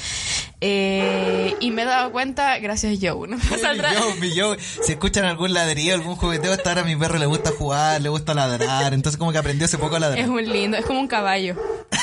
Eh, 0.63 1.55
y 1.59 1.71
me 1.71 1.81
he 1.81 1.85
dado 1.85 2.11
cuenta, 2.11 2.59
gracias 2.59 2.99
Joe, 3.01 3.27
¿no? 3.27 3.37
Mi 3.37 3.93
yo, 3.95 4.15
mi 4.19 4.33
yo. 4.35 4.55
Si 4.83 4.91
escuchan 4.91 5.25
algún 5.25 5.53
ladrillo, 5.53 5.95
algún 5.95 6.15
jugueteo, 6.15 6.53
hasta 6.53 6.69
ahora 6.69 6.81
a 6.81 6.85
mi 6.85 6.95
perro 6.95 7.17
le 7.17 7.25
gusta 7.25 7.51
jugar, 7.51 7.99
le 8.01 8.09
gusta 8.09 8.33
ladrar. 8.33 8.93
Entonces 8.93 9.17
como 9.17 9.31
que 9.31 9.37
aprendió 9.39 9.65
hace 9.65 9.77
poco 9.77 9.95
a 9.95 9.97
Es 9.97 10.01
ladrar. 10.01 10.27
muy 10.27 10.45
lindo, 10.45 10.77
es 10.77 10.85
como 10.85 10.99
un 10.99 11.07
caballo. 11.07 11.55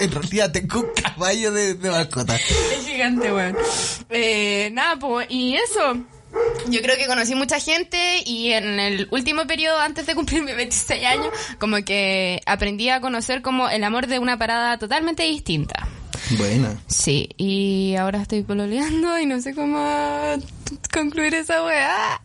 En 0.00 0.10
realidad 0.10 0.50
tengo 0.50 0.80
un 0.80 0.88
caballo 1.00 1.52
de, 1.52 1.74
de 1.74 1.90
mascota. 1.90 2.34
Es 2.34 2.84
gigante, 2.86 3.32
weón. 3.32 3.56
Eh, 4.10 4.68
nada, 4.72 4.96
pues, 4.96 5.28
y 5.30 5.54
eso. 5.54 5.96
Yo 6.68 6.80
creo 6.80 6.96
que 6.96 7.06
conocí 7.06 7.34
mucha 7.34 7.58
gente 7.60 8.22
y 8.24 8.52
en 8.52 8.78
el 8.78 9.08
último 9.10 9.46
periodo, 9.46 9.78
antes 9.80 10.06
de 10.06 10.14
cumplir 10.14 10.42
mis 10.44 10.54
26 10.56 11.04
años, 11.04 11.28
como 11.58 11.76
que 11.84 12.40
aprendí 12.46 12.88
a 12.88 13.00
conocer 13.00 13.42
como 13.42 13.68
el 13.68 13.82
amor 13.84 14.06
de 14.06 14.18
una 14.18 14.36
parada 14.38 14.78
totalmente 14.78 15.22
distinta. 15.24 15.88
Buena. 16.38 16.80
Sí, 16.86 17.28
y 17.36 17.96
ahora 17.96 18.22
estoy 18.22 18.42
pololeando 18.42 19.18
y 19.18 19.26
no 19.26 19.40
sé 19.40 19.54
cómo 19.54 19.84
concluir 20.92 21.34
esa 21.34 21.64
weá. 21.64 22.20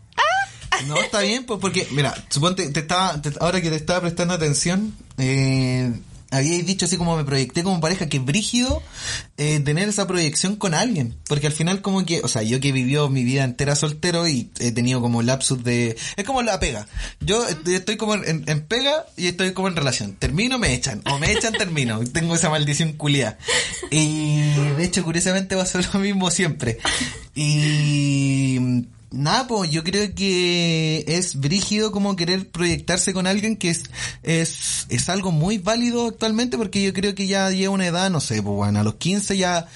No, 0.86 0.96
está 0.98 1.22
bien, 1.22 1.44
pues 1.46 1.60
porque, 1.60 1.88
mira, 1.92 2.14
suponte, 2.30 2.70
te 2.70 2.82
estaba, 2.82 3.20
te- 3.20 3.32
ahora 3.40 3.60
que 3.62 3.70
te 3.72 3.76
estaba 3.78 4.02
prestando 4.02 4.36
atención, 4.36 4.96
eh, 5.18 5.92
habíais 6.32 6.66
dicho 6.66 6.86
así 6.86 6.98
como 6.98 7.16
me 7.16 7.24
proyecté 7.24 7.64
como 7.64 7.80
pareja, 7.80 8.08
que 8.08 8.18
es 8.18 8.26
brígido 8.26 8.84
eh, 9.38 9.60
tener 9.60 9.88
esa 9.88 10.08
proyección 10.08 10.56
con 10.56 10.74
alguien. 10.74 11.16
Porque 11.28 11.48
al 11.48 11.54
final 11.54 11.82
como 11.82 12.06
que, 12.06 12.22
o 12.22 12.28
sea, 12.28 12.44
yo 12.44 12.60
que 12.60 12.72
vivió 12.72 13.10
mi 13.10 13.24
vida 13.24 13.44
entera 13.44 13.76
soltero 13.76 14.28
y 14.28 14.52
he 14.60 14.72
tenido 14.72 15.02
como 15.02 15.22
lapsus 15.22 15.64
de... 15.64 15.98
Es 16.16 16.26
como 16.26 16.42
la 16.42 16.60
pega. 16.60 16.88
Yo 17.20 17.46
estoy, 17.48 17.98
como 17.98 18.16
en, 18.16 18.44
en 18.48 18.62
pega 18.62 19.06
y 19.16 19.28
estoy 19.28 19.54
como 19.54 19.68
en 19.68 19.76
relación. 19.76 20.14
Termino, 20.14 20.60
me 20.60 20.74
echan. 20.74 21.02
O 21.10 21.20
me 21.20 21.32
echan, 21.32 21.54
termino. 21.54 22.00
Tengo 22.14 22.36
esa 22.36 22.50
maldición 22.50 22.94
culia. 22.94 23.38
Y 23.92 24.54
de 24.78 24.84
hecho, 24.84 25.04
curiosamente 25.04 25.56
va 25.56 25.64
a 25.64 25.68
ser 25.68 25.88
lo 25.94 26.00
mismo 26.00 26.30
siempre. 26.32 26.80
Y... 27.36 28.88
Nada, 29.10 29.48
pues 29.48 29.72
yo 29.72 29.86
creo 29.86 30.14
que 30.14 31.06
es 31.08 31.40
brígido 31.40 31.94
como 31.94 32.18
querer 32.18 32.50
proyectarse 32.50 33.14
con 33.14 33.26
alguien 33.26 33.56
que 33.56 33.70
es, 33.70 33.84
es, 34.22 34.86
es 34.90 35.08
algo 35.08 35.32
muy 35.32 35.60
válido 35.60 36.08
actualmente 36.08 36.58
porque 36.58 36.84
yo 36.84 36.92
creo 36.94 37.16
que 37.16 37.26
ya 37.26 37.50
lleva 37.50 37.74
una 37.74 37.88
edad, 37.88 38.10
no 38.10 38.20
sé, 38.20 38.44
pues 38.44 38.56
bueno, 38.56 38.82
a 38.82 38.84
los 38.84 38.96
15 38.96 39.38
ya, 39.38 39.68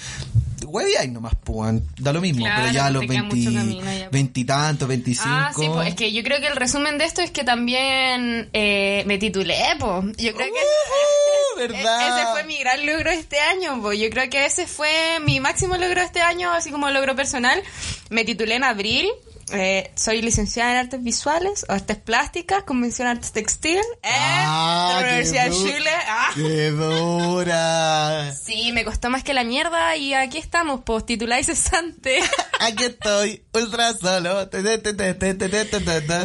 huevi 0.64 0.94
hay 0.96 1.08
nomás, 1.08 1.34
pues 1.44 1.82
da 1.98 2.12
lo 2.12 2.20
mismo, 2.20 2.44
Claro, 2.44 2.62
pero 2.62 2.72
ya 2.72 2.86
a 2.86 2.90
los 2.90 3.00
te 3.02 3.08
queda 3.08 3.20
20, 3.22 3.36
mucho 3.36 3.52
camino 3.58 3.80
ya, 3.84 3.98
pues. 3.98 4.10
veintitantos, 4.10 4.88
25. 4.88 5.28
Ah, 5.30 5.52
sí, 5.56 5.66
pues 5.72 5.88
es 5.88 5.94
que 5.94 6.12
yo 6.12 6.22
creo 6.22 6.40
que 6.40 6.46
el 6.46 6.56
resumen 6.56 6.98
de 6.98 7.04
esto 7.04 7.20
es 7.20 7.30
que 7.30 7.44
también 7.44 8.48
eh, 8.52 9.04
me 9.06 9.18
titulé, 9.18 9.58
pues. 9.78 10.16
Yo 10.16 10.34
creo 10.34 10.46
que... 10.46 11.68
¿verdad? 11.68 12.18
Ese 12.18 12.32
fue 12.32 12.44
mi 12.44 12.58
gran 12.58 12.84
logro 12.86 13.10
este 13.10 13.38
año, 13.38 13.80
po. 13.82 13.92
yo 13.92 14.08
creo 14.10 14.28
que 14.30 14.46
ese 14.46 14.66
fue 14.66 15.18
mi 15.20 15.38
máximo 15.40 15.76
logro 15.76 16.00
este 16.00 16.20
año, 16.20 16.52
así 16.52 16.70
como 16.70 16.90
logro 16.90 17.14
personal. 17.14 17.62
Me 18.10 18.24
titulé 18.24 18.56
en 18.56 18.64
abril, 18.64 19.08
eh, 19.52 19.90
soy 19.94 20.22
licenciada 20.22 20.72
en 20.72 20.76
artes 20.78 21.02
visuales, 21.02 21.66
artes 21.68 21.96
plásticas, 21.98 22.62
convención 22.64 23.08
artes 23.08 23.32
textil, 23.32 23.78
eh, 24.02 24.08
ah, 24.08 24.94
de 24.96 25.02
la 25.02 25.08
Universidad 25.08 25.44
de 25.44 25.50
Chile. 25.50 25.90
Ah. 26.08 26.30
¡Qué 26.34 26.70
dura! 26.70 28.32
Sí, 28.34 28.72
me 28.72 28.84
costó 28.84 29.10
más 29.10 29.24
que 29.24 29.34
la 29.34 29.44
mierda 29.44 29.96
y 29.96 30.14
aquí 30.14 30.38
estamos, 30.38 30.80
post 30.82 31.06
titular 31.06 31.40
y 31.40 31.44
cesante. 31.44 32.20
aquí 32.60 32.84
estoy, 32.84 33.42
ultra 33.52 33.92
solo. 33.94 34.48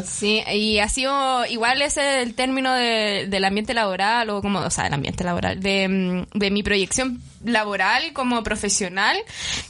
sí, 0.06 0.44
y 0.54 0.80
ha 0.80 0.90
sido 0.90 1.46
igual 1.46 1.82
ese 1.82 2.22
el 2.22 2.34
término 2.34 2.74
de, 2.74 3.28
del 3.30 3.44
ambiente 3.44 3.74
laboral 3.74 4.30
o 4.30 4.42
como, 4.42 4.60
o 4.60 4.70
sea, 4.70 4.88
el 4.88 4.94
ambiente 4.94 5.24
laboral, 5.24 5.60
de, 5.60 5.88
mm, 5.88 6.38
de 6.38 6.52
mi 6.52 6.64
proyección 6.64 7.22
laboral 7.44 8.14
como 8.14 8.44
profesional. 8.44 9.18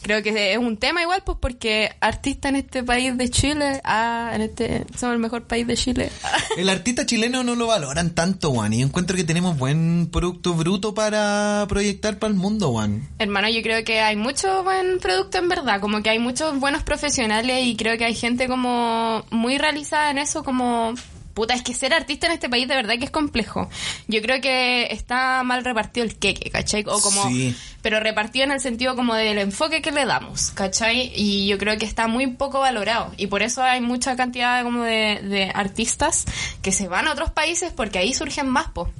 Creo 0.01 0.23
que 0.23 0.53
es 0.53 0.57
un 0.57 0.77
tema 0.77 1.01
igual, 1.01 1.23
pues 1.25 1.37
porque 1.41 1.91
artista 1.99 2.49
en 2.49 2.57
este 2.57 2.83
país 2.83 3.17
de 3.17 3.29
Chile, 3.29 3.81
ah, 3.83 4.31
en 4.33 4.41
este, 4.41 4.85
somos 4.97 5.13
el 5.13 5.19
mejor 5.19 5.43
país 5.43 5.67
de 5.67 5.75
Chile. 5.75 6.09
El 6.57 6.69
artista 6.69 7.05
chileno 7.05 7.43
no 7.43 7.55
lo 7.55 7.67
valoran 7.67 8.15
tanto, 8.15 8.51
Juan. 8.51 8.73
Y 8.73 8.81
encuentro 8.81 9.15
que 9.15 9.23
tenemos 9.23 9.57
buen 9.57 10.09
producto 10.11 10.53
bruto 10.53 10.93
para 10.93 11.65
proyectar 11.69 12.17
para 12.17 12.31
el 12.31 12.37
mundo, 12.39 12.71
Juan. 12.71 13.07
Hermano, 13.19 13.49
yo 13.49 13.61
creo 13.61 13.83
que 13.83 14.01
hay 14.01 14.15
mucho 14.15 14.63
buen 14.63 14.99
producto 14.99 15.37
en 15.37 15.49
verdad, 15.49 15.79
como 15.79 16.01
que 16.01 16.09
hay 16.09 16.19
muchos 16.19 16.59
buenos 16.59 16.83
profesionales 16.83 17.65
y 17.65 17.75
creo 17.75 17.97
que 17.97 18.05
hay 18.05 18.15
gente 18.15 18.47
como 18.47 19.23
muy 19.29 19.57
realizada 19.57 20.11
en 20.11 20.17
eso, 20.17 20.43
como... 20.43 20.93
Puta, 21.37 21.53
es 21.53 21.61
que 21.61 21.75
ser 21.75 21.93
artista 21.93 22.25
en 22.25 22.31
este 22.33 22.49
país 22.49 22.67
de 22.67 22.73
verdad 22.73 22.95
que 22.97 23.05
es 23.05 23.11
complejo. 23.11 23.69
Yo 24.07 24.23
creo 24.23 24.41
que 24.41 24.87
está 24.89 25.43
mal 25.43 25.63
repartido 25.63 26.03
el 26.03 26.17
queque, 26.17 26.49
¿cachai? 26.49 26.83
O 26.87 26.99
como... 26.99 27.27
Sí. 27.29 27.55
Pero 27.83 27.99
repartido 27.99 28.45
en 28.45 28.51
el 28.53 28.59
sentido 28.59 28.95
como 28.95 29.13
del 29.13 29.37
enfoque 29.37 29.83
que 29.83 29.91
le 29.91 30.07
damos, 30.07 30.49
¿cachai? 30.49 31.11
Y 31.15 31.45
yo 31.45 31.59
creo 31.59 31.77
que 31.77 31.85
está 31.85 32.07
muy 32.07 32.25
poco 32.25 32.59
valorado. 32.59 33.13
Y 33.17 33.27
por 33.27 33.43
eso 33.43 33.61
hay 33.61 33.81
mucha 33.81 34.15
cantidad 34.15 34.63
como 34.63 34.81
de, 34.83 35.19
de 35.21 35.51
artistas 35.53 36.25
que 36.63 36.71
se 36.71 36.87
van 36.87 37.07
a 37.07 37.11
otros 37.11 37.29
países 37.29 37.71
porque 37.71 37.99
ahí 37.99 38.15
surgen 38.15 38.49
más, 38.49 38.69
po. 38.71 38.91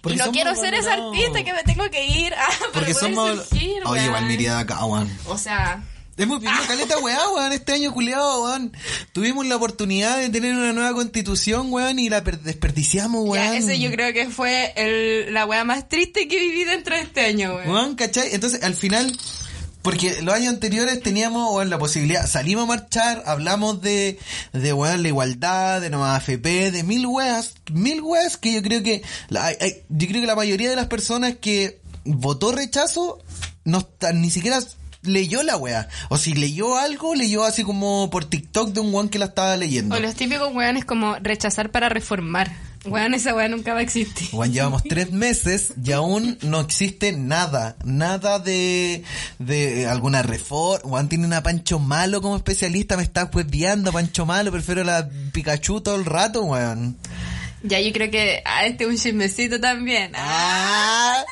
Porque 0.00 0.16
y 0.16 0.18
no 0.18 0.32
quiero 0.32 0.56
ser 0.56 0.74
esa 0.74 0.90
valorados. 0.90 1.16
artista 1.16 1.44
que 1.44 1.52
me 1.52 1.62
tengo 1.62 1.88
que 1.88 2.04
ir 2.04 2.34
a 2.34 2.48
para 2.48 2.72
Porque 2.72 2.94
poder 2.94 3.14
somos... 3.14 3.46
surgir, 3.48 3.82
Oye, 3.84 4.04
igual 4.06 4.26
me 4.26 4.34
iría 4.34 4.56
de 4.56 4.60
acá. 4.62 4.84
O 4.84 5.38
sea, 5.38 5.84
Hemos 6.18 6.40
vivido 6.40 6.58
caleta, 6.66 6.98
weá, 6.98 7.18
weón, 7.34 7.52
este 7.52 7.74
año 7.74 7.92
culiado, 7.92 8.44
weón. 8.44 8.72
Tuvimos 9.12 9.44
la 9.46 9.56
oportunidad 9.56 10.16
de 10.18 10.30
tener 10.30 10.54
una 10.54 10.72
nueva 10.72 10.94
constitución, 10.94 11.70
weón, 11.70 11.98
y 11.98 12.08
la 12.08 12.24
per- 12.24 12.40
desperdiciamos, 12.40 13.22
weón. 13.28 13.44
ya 13.44 13.56
ese 13.56 13.78
yo 13.78 13.90
creo 13.90 14.12
que 14.14 14.30
fue 14.30 14.72
el, 14.76 15.34
la 15.34 15.44
wea 15.44 15.64
más 15.64 15.88
triste 15.88 16.26
que 16.26 16.38
viví 16.38 16.64
dentro 16.64 16.94
de 16.96 17.02
este 17.02 17.20
año, 17.20 17.54
weón. 17.56 17.70
Weón, 17.70 17.94
¿cachai? 17.96 18.30
Entonces, 18.32 18.62
al 18.62 18.74
final, 18.74 19.12
porque 19.82 20.22
los 20.22 20.34
años 20.34 20.54
anteriores 20.54 21.02
teníamos, 21.02 21.54
weón, 21.54 21.68
la 21.68 21.78
posibilidad, 21.78 22.26
salimos 22.26 22.64
a 22.64 22.66
marchar, 22.66 23.22
hablamos 23.26 23.82
de, 23.82 24.18
de, 24.54 24.72
weón, 24.72 25.02
la 25.02 25.08
igualdad, 25.08 25.82
de 25.82 25.90
nueva 25.90 26.16
AFP, 26.16 26.70
de 26.70 26.82
mil 26.82 27.04
weas, 27.06 27.54
mil 27.70 28.00
weas 28.00 28.38
que 28.38 28.54
yo 28.54 28.62
creo 28.62 28.82
que, 28.82 29.02
la, 29.28 29.52
yo 29.52 30.08
creo 30.08 30.20
que 30.22 30.26
la 30.26 30.34
mayoría 30.34 30.70
de 30.70 30.76
las 30.76 30.86
personas 30.86 31.34
que 31.38 31.78
votó 32.06 32.52
rechazo, 32.52 33.18
no 33.64 33.78
está- 33.80 34.12
ni 34.14 34.30
siquiera 34.30 34.60
leyó 35.06 35.42
la 35.42 35.56
wea. 35.56 35.88
O 36.08 36.18
si 36.18 36.34
leyó 36.34 36.76
algo, 36.76 37.14
leyó 37.14 37.44
así 37.44 37.64
como 37.64 38.10
por 38.10 38.24
TikTok 38.24 38.70
de 38.70 38.80
un 38.80 38.92
weón 38.94 39.08
que 39.08 39.18
la 39.18 39.26
estaba 39.26 39.56
leyendo. 39.56 39.94
O 39.96 40.00
los 40.00 40.14
típicos 40.14 40.54
weones 40.54 40.84
como 40.84 41.16
rechazar 41.16 41.70
para 41.70 41.88
reformar. 41.88 42.52
Weón, 42.84 43.14
esa 43.14 43.34
wea 43.34 43.48
nunca 43.48 43.72
va 43.72 43.80
a 43.80 43.82
existir. 43.82 44.30
Juan, 44.30 44.52
llevamos 44.52 44.82
tres 44.84 45.10
meses 45.10 45.74
y 45.82 45.92
aún 45.92 46.38
no 46.42 46.60
existe 46.60 47.12
nada, 47.12 47.76
nada 47.84 48.38
de, 48.38 49.02
de 49.38 49.86
alguna 49.86 50.22
reforma. 50.22 50.88
Juan 50.88 51.08
tiene 51.08 51.34
a 51.34 51.42
Pancho 51.42 51.78
Malo 51.78 52.22
como 52.22 52.36
especialista, 52.36 52.96
me 52.96 53.02
está 53.02 53.30
viendo 53.46 53.92
Pancho 53.92 54.24
Malo, 54.24 54.52
prefiero 54.52 54.84
la 54.84 55.08
Pikachu 55.32 55.80
todo 55.80 55.96
el 55.96 56.04
rato, 56.04 56.44
weón. 56.44 56.96
Ya 57.62 57.80
yo 57.80 57.92
creo 57.92 58.10
que 58.10 58.42
a 58.44 58.66
este 58.66 58.84
es 58.84 58.90
un 58.90 58.96
chismecito 58.96 59.58
también. 59.58 60.12
Ah, 60.14 61.24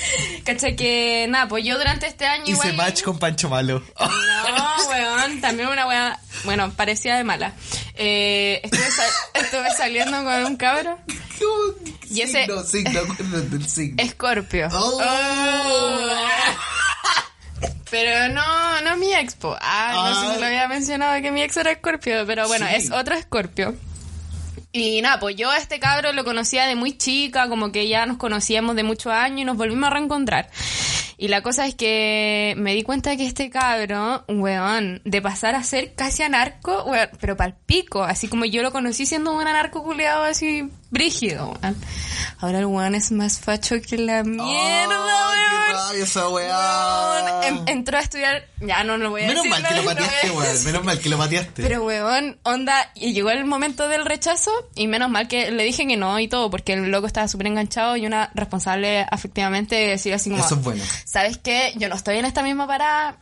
¿Cachai? 0.44 0.76
Que 0.76 1.26
nada, 1.28 1.48
pues 1.48 1.64
yo 1.64 1.76
durante 1.78 2.06
este 2.06 2.26
año 2.26 2.44
hice 2.44 2.68
igual... 2.70 2.76
match 2.76 3.02
con 3.02 3.18
Pancho 3.18 3.48
Malo. 3.48 3.82
No, 3.98 4.88
weón, 4.88 5.40
también 5.40 5.68
una 5.68 5.86
wea, 5.86 6.18
bueno, 6.44 6.72
parecía 6.72 7.16
de 7.16 7.24
mala. 7.24 7.52
Eh, 7.94 8.60
estuve, 8.62 8.86
estuve 9.34 9.70
saliendo 9.76 10.22
con 10.24 10.44
un 10.46 10.56
cabro, 10.56 10.98
Y 12.10 12.22
ese- 12.22 12.42
Signo, 12.46 12.62
signo, 12.62 13.00
acuérdate 13.12 13.48
del 13.48 13.68
signo. 13.68 14.02
Escorpio. 14.02 14.68
Oh. 14.72 15.02
Pero 17.90 18.32
no, 18.34 18.80
no 18.82 18.96
mi 18.96 19.12
expo. 19.14 19.56
Ah, 19.60 19.92
no 19.94 20.20
sé 20.20 20.26
Ah. 20.26 20.34
si 20.34 20.40
lo 20.40 20.46
había 20.46 20.68
mencionado 20.68 21.20
que 21.22 21.30
mi 21.30 21.42
ex 21.42 21.56
era 21.56 21.70
Escorpio, 21.72 22.26
pero 22.26 22.46
bueno, 22.46 22.66
Sí. 22.68 22.74
es 22.76 22.90
otro 22.90 23.14
Escorpio. 23.14 23.74
Y 24.78 25.02
nada, 25.02 25.18
pues 25.20 25.36
yo 25.36 25.50
a 25.50 25.56
este 25.58 25.78
cabro 25.80 26.12
lo 26.12 26.24
conocía 26.24 26.66
de 26.66 26.74
muy 26.76 26.96
chica, 26.96 27.48
como 27.48 27.72
que 27.72 27.88
ya 27.88 28.06
nos 28.06 28.16
conocíamos 28.16 28.76
de 28.76 28.82
muchos 28.82 29.12
años 29.12 29.40
y 29.40 29.44
nos 29.44 29.56
volvimos 29.56 29.88
a 29.88 29.90
reencontrar. 29.90 30.48
Y 31.20 31.26
la 31.28 31.42
cosa 31.42 31.66
es 31.66 31.74
que 31.74 32.54
me 32.56 32.74
di 32.74 32.84
cuenta 32.84 33.16
que 33.16 33.26
este 33.26 33.50
cabro, 33.50 34.24
weón, 34.28 35.02
de 35.04 35.20
pasar 35.20 35.56
a 35.56 35.62
ser 35.64 35.94
casi 35.94 36.22
anarco, 36.22 36.84
weón, 36.84 37.08
pero 37.20 37.36
pal 37.36 37.56
pico, 37.66 38.04
así 38.04 38.28
como 38.28 38.44
yo 38.44 38.62
lo 38.62 38.70
conocí 38.70 39.04
siendo 39.04 39.32
un 39.32 39.46
anarco 39.46 39.82
culeado 39.82 40.22
así 40.22 40.68
brígido, 40.90 41.54
weón. 41.60 41.76
Ahora 42.38 42.60
el 42.60 42.66
weón 42.66 42.94
es 42.94 43.10
más 43.10 43.40
facho 43.40 43.76
que 43.82 43.98
la 43.98 44.22
mierda, 44.22 44.94
Oh, 44.96 45.90
weón. 45.90 46.02
esa 46.02 46.28
Weón, 46.28 47.44
em- 47.44 47.64
entró 47.66 47.98
a 47.98 48.00
estudiar, 48.00 48.44
ya 48.60 48.84
no 48.84 48.96
lo 48.96 49.10
voy 49.10 49.22
a 49.24 49.26
Menos 49.26 49.42
decir. 49.42 49.50
mal 49.62 49.68
que 49.68 49.74
lo 49.74 49.82
no 49.82 49.88
pateaste, 49.88 50.30
weón. 50.30 50.64
Menos 50.64 50.84
mal 50.84 50.98
que 51.00 51.08
lo 51.08 51.18
pateaste. 51.18 51.62
Pero 51.64 51.82
weón, 51.84 52.38
onda, 52.44 52.92
y 52.94 53.12
llegó 53.12 53.30
el 53.30 53.44
momento 53.44 53.88
del 53.88 54.04
rechazo 54.04 54.52
y 54.74 54.86
menos 54.86 55.10
mal 55.10 55.28
que 55.28 55.50
le 55.50 55.64
dije 55.64 55.86
que 55.86 55.96
no 55.96 56.18
y 56.18 56.28
todo, 56.28 56.50
porque 56.50 56.74
el 56.74 56.90
loco 56.90 57.06
estaba 57.06 57.28
súper 57.28 57.48
enganchado 57.48 57.96
y 57.96 58.06
una 58.06 58.30
responsable 58.34 59.06
afectivamente 59.10 59.74
decía 59.74 60.16
así 60.16 60.30
como, 60.30 60.44
Eso 60.44 60.54
es 60.54 60.62
bueno. 60.62 60.84
¿sabes 61.04 61.38
qué? 61.38 61.72
Yo 61.76 61.88
no 61.88 61.94
estoy 61.94 62.18
en 62.18 62.24
esta 62.24 62.42
misma 62.42 62.66
parada, 62.66 63.16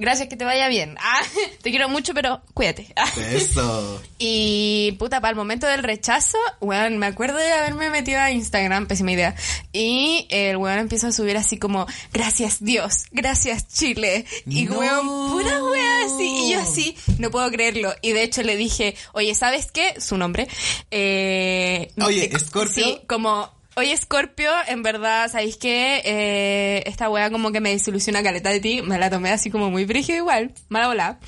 gracias 0.00 0.28
que 0.28 0.36
te 0.36 0.44
vaya 0.44 0.66
bien. 0.68 0.96
Ah, 1.00 1.20
te 1.62 1.70
quiero 1.70 1.88
mucho, 1.88 2.14
pero 2.14 2.40
cuídate. 2.54 2.92
Ah. 2.96 3.08
Eso. 3.30 4.02
Y 4.22 4.92
puta, 4.98 5.20
para 5.22 5.30
el 5.30 5.36
momento 5.36 5.66
del 5.66 5.82
rechazo, 5.82 6.36
weón, 6.60 6.98
me 6.98 7.06
acuerdo 7.06 7.38
de 7.38 7.50
haberme 7.52 7.88
metido 7.88 8.20
a 8.20 8.30
Instagram, 8.30 8.86
pésima 8.86 9.12
idea. 9.12 9.34
Y 9.72 10.26
el 10.28 10.58
weón 10.58 10.78
empieza 10.78 11.08
a 11.08 11.12
subir 11.12 11.38
así 11.38 11.58
como, 11.58 11.86
gracias 12.12 12.62
Dios, 12.62 13.04
gracias 13.12 13.66
Chile. 13.68 14.26
Y 14.46 14.64
No. 14.66 14.78
weón, 14.78 15.30
pura 15.30 15.62
weón 15.62 16.02
así. 16.04 16.28
Y 16.48 16.52
yo 16.52 16.60
así, 16.60 16.96
no 17.18 17.30
puedo 17.30 17.50
creerlo. 17.50 17.94
Y 18.02 18.12
de 18.12 18.22
hecho 18.24 18.42
le 18.42 18.56
dije, 18.56 18.94
oye, 19.14 19.34
¿sabes 19.34 19.72
qué? 19.72 19.98
Su 19.98 20.18
nombre. 20.18 20.48
Eh, 20.90 21.90
Oye, 22.04 22.30
¿Scorpio? 22.38 22.84
Sí, 22.84 23.00
como... 23.06 23.50
Oye, 23.76 23.96
Scorpio, 23.96 24.50
en 24.66 24.82
verdad, 24.82 25.30
¿sabéis 25.30 25.56
qué? 25.56 26.02
Eh, 26.04 26.82
esta 26.86 27.08
wea 27.08 27.30
como 27.30 27.52
que 27.52 27.60
me 27.60 27.70
desilusiona 27.70 28.22
caleta 28.22 28.50
de 28.50 28.60
ti. 28.60 28.82
Me 28.82 28.98
la 28.98 29.10
tomé 29.10 29.30
así 29.30 29.50
como 29.50 29.70
muy 29.70 29.84
brígida 29.84 30.16
igual. 30.16 30.52
Mala 30.68 30.88
bola. 30.88 31.18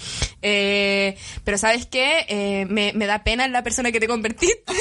Eh, 0.42 1.16
pero 1.44 1.56
¿sabes 1.56 1.86
qué? 1.86 2.26
Eh, 2.28 2.66
me, 2.68 2.92
me 2.94 3.06
da 3.06 3.22
pena 3.22 3.44
en 3.44 3.52
la 3.52 3.62
persona 3.62 3.92
que 3.92 4.00
te 4.00 4.08
convertiste. 4.08 4.64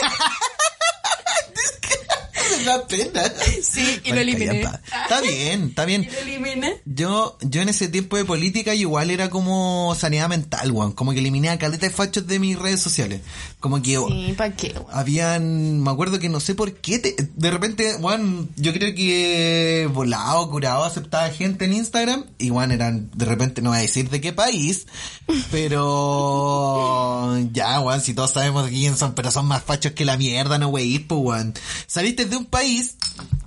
Da 2.66 2.88
pena. 2.88 3.24
Sí, 3.64 4.00
y 4.04 4.12
lo 4.12 4.20
eliminé. 4.20 4.62
Está 4.62 5.22
bien, 5.22 5.64
está 5.70 5.86
bien. 5.86 6.08
Lo 6.12 6.20
eliminé. 6.20 6.82
Yo, 6.86 7.38
yo 7.42 7.62
en 7.62 7.70
ese 7.70 7.88
tiempo 7.88 8.18
de 8.18 8.26
política 8.26 8.74
igual 8.76 9.10
era 9.10 9.30
como 9.30 9.96
sanidad 9.98 10.30
mental, 10.30 10.72
weón. 10.72 10.92
Como 10.94 11.12
que 11.12 11.20
eliminé 11.20 11.50
a 11.50 11.58
caleta 11.58 11.88
de 11.88 11.94
fachos 11.94 12.28
de 12.28 12.40
mis 12.40 12.58
redes 12.58 12.82
sociales. 12.82 13.22
Como 13.60 13.82
que 13.82 13.98
Sí, 13.98 14.34
¿para 14.38 14.56
qué? 14.56 14.74
weón? 14.76 14.86
habían, 14.92 15.82
me 15.82 15.90
acuerdo 15.92 16.20
que 16.20 16.30
no 16.30 16.40
sé 16.40 16.56
por 16.56 16.74
qué, 16.74 17.00
te- 17.00 17.16
de 17.36 17.52
repente, 17.52 17.96
weón, 17.96 18.50
yo 18.58 18.74
creo 18.74 18.94
que 18.96 19.90
volado, 19.94 20.50
curado, 20.50 20.84
aceptaba 20.84 21.30
gente 21.30 21.66
en 21.66 21.74
Instagram. 21.74 22.26
Y 22.38 22.52
weón, 22.52 22.72
eran, 22.72 23.10
de 23.14 23.26
repente, 23.26 23.62
no 23.62 23.70
voy 23.72 23.80
a 23.80 23.82
decir 23.82 24.10
de 24.10 24.22
qué 24.22 24.34
país, 24.34 24.86
pero 25.52 27.38
ya, 27.54 27.80
weón, 27.80 28.02
si 28.02 28.14
todos 28.14 28.32
sabemos 28.32 28.66
de 28.66 28.72
quién 28.72 28.98
son, 28.98 29.14
pero 29.14 29.32
son 29.32 29.46
más 29.46 29.64
fachos 29.64 29.94
que 29.94 30.06
la 30.06 30.18
mierda, 30.18 30.58
no 30.58 30.72
pues 30.72 31.06
weón. 31.10 31.54
Saliste 31.88 32.26
de 32.26 32.36
un 32.36 32.46
país 32.52 32.98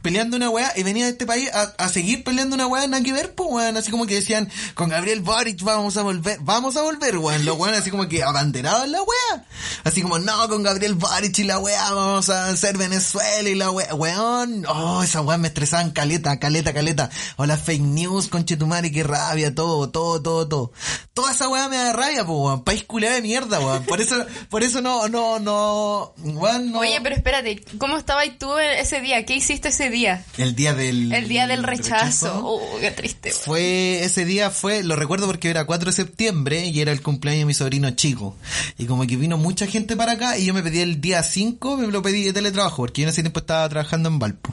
peleando 0.04 0.37
una 0.37 0.50
weá 0.50 0.71
y 0.76 0.83
venía 0.83 1.06
de 1.06 1.12
este 1.12 1.25
país 1.25 1.50
a, 1.50 1.88
seguir 1.88 2.25
peleando 2.25 2.54
una 2.54 2.66
weá, 2.66 2.87
nada 2.87 3.02
que 3.02 3.14
ver, 3.14 3.33
weón. 3.38 3.78
Así 3.78 3.90
como 3.90 4.06
que 4.06 4.16
decían, 4.16 4.50
con 4.75 4.90
Gabriel 4.90 5.23
Boric 5.23 5.62
vamos 5.62 5.97
a 5.97 6.02
volver, 6.02 6.38
vamos 6.42 6.76
a 6.76 6.83
volver, 6.83 7.16
weón. 7.16 7.47
Los 7.47 7.59
weón 7.59 7.75
así 7.75 7.90
como 7.90 8.06
que 8.06 8.23
abanderados 8.23 8.85
en 8.85 8.92
la 8.92 9.00
weá. 9.00 9.47
Así 9.83 10.02
como, 10.02 10.18
no, 10.18 10.47
con 10.50 10.62
Gabriel 10.62 10.94
Boric 10.94 11.38
y 11.38 11.44
la 11.44 11.59
weá 11.59 11.90
vamos 11.94 12.28
a 12.28 12.49
hacer 12.49 12.76
Venezuela 12.76 13.49
y 13.49 13.54
la 13.54 13.71
weá. 13.71 13.94
Weón, 13.94 14.66
oh, 14.68 15.02
esa 15.02 15.23
weá 15.23 15.38
me 15.38 15.49
estresaban 15.49 15.90
caleta, 15.90 16.38
caleta, 16.38 16.75
caleta. 16.75 17.09
O 17.37 17.47
las 17.47 17.62
fake 17.62 17.80
news, 17.80 18.28
conchetumare, 18.28 18.92
qué 18.92 19.04
rabia, 19.04 19.54
todo, 19.54 19.88
todo, 19.88 20.21
todo, 20.21 20.47
todo. 20.47 20.73
Toda 21.14 21.33
esa 21.33 21.49
weá 21.49 21.71
me 21.71 21.78
da 21.78 21.94
rabia, 21.94 22.26
pues 22.26 22.38
weón. 22.38 22.62
País 22.62 22.85
culiado 22.85 23.14
de 23.14 23.23
mierda, 23.23 23.59
weón. 23.59 23.85
Por 23.85 24.02
eso, 24.02 24.16
por 24.50 24.62
eso 24.62 24.83
no, 24.83 25.09
no, 25.09 25.38
no, 25.38 26.12
weón, 26.18 26.73
no. 26.73 26.80
Oye, 26.80 27.00
pero 27.02 27.14
espérate, 27.14 27.64
¿cómo 27.78 27.97
estabas 27.97 28.26
tú 28.38 28.59
ese 28.59 29.00
día? 29.00 29.25
¿Qué 29.25 29.37
hiciste 29.37 29.53
ese 29.62 29.90
día? 29.90 30.25
El 30.38 30.54
día 30.54 30.75
del... 30.75 31.12
El 31.12 31.28
día 31.28 31.46
del 31.46 31.62
rechazo. 31.62 32.40
Oh, 32.44 32.78
qué 32.80 32.90
triste. 32.90 33.30
Fue, 33.30 34.02
ese 34.04 34.25
día 34.25 34.50
fue, 34.50 34.82
lo 34.82 34.96
recuerdo 34.96 35.26
porque 35.26 35.50
era 35.50 35.64
4 35.64 35.90
de 35.90 35.92
septiembre 35.96 36.66
y 36.66 36.80
era 36.80 36.92
el 36.92 37.02
cumpleaños 37.02 37.40
de 37.42 37.46
mi 37.46 37.54
sobrino 37.54 37.90
chico. 37.92 38.37
Y 38.78 38.87
como 38.87 39.06
que 39.06 39.16
vino 39.16 39.38
mucha 39.38 39.66
gente 39.66 39.96
para 39.96 40.12
acá 40.12 40.38
y 40.38 40.46
yo 40.46 40.54
me 40.54 40.62
pedí 40.62 40.80
el 40.80 41.00
día 41.00 41.23
5, 41.23 41.76
me 41.76 41.87
lo 41.87 42.02
pedí 42.02 42.25
de 42.25 42.32
teletrabajo, 42.32 42.76
porque 42.82 43.02
yo 43.02 43.06
en 43.06 43.11
ese 43.11 43.23
tiempo 43.23 43.40
estaba 43.40 43.68
trabajando 43.68 44.08
en 44.08 44.18
Valpo. 44.18 44.52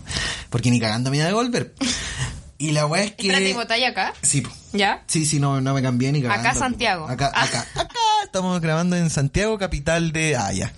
Porque 0.50 0.70
ni 0.72 0.80
cagando 0.80 1.10
me 1.12 1.18
iba 1.18 1.26
a 1.26 1.30
devolver. 1.30 1.74
Y 2.58 2.72
la 2.72 2.86
weá 2.86 3.04
es 3.06 3.12
que... 3.14 3.24
Espérate, 3.28 3.50
¿y 3.50 3.54
botáis 3.54 3.86
acá? 3.88 4.14
Sí, 4.22 4.42
po. 4.42 4.52
¿Ya? 4.74 5.04
Sí, 5.08 5.26
sí, 5.26 5.40
no, 5.40 5.60
no 5.62 5.74
me 5.74 5.82
cambié 5.82 6.12
ni 6.12 6.22
cagando. 6.22 6.48
Acá, 6.48 6.58
Santiago. 6.60 7.08
Acá, 7.08 7.32
Ah. 7.34 7.44
acá, 7.44 7.68
acá. 7.76 7.88
Estamos 8.32 8.62
grabando 8.62 8.96
en 8.96 9.10
Santiago, 9.10 9.58
capital 9.58 10.14
de 10.14 10.38
Haya. 10.38 10.74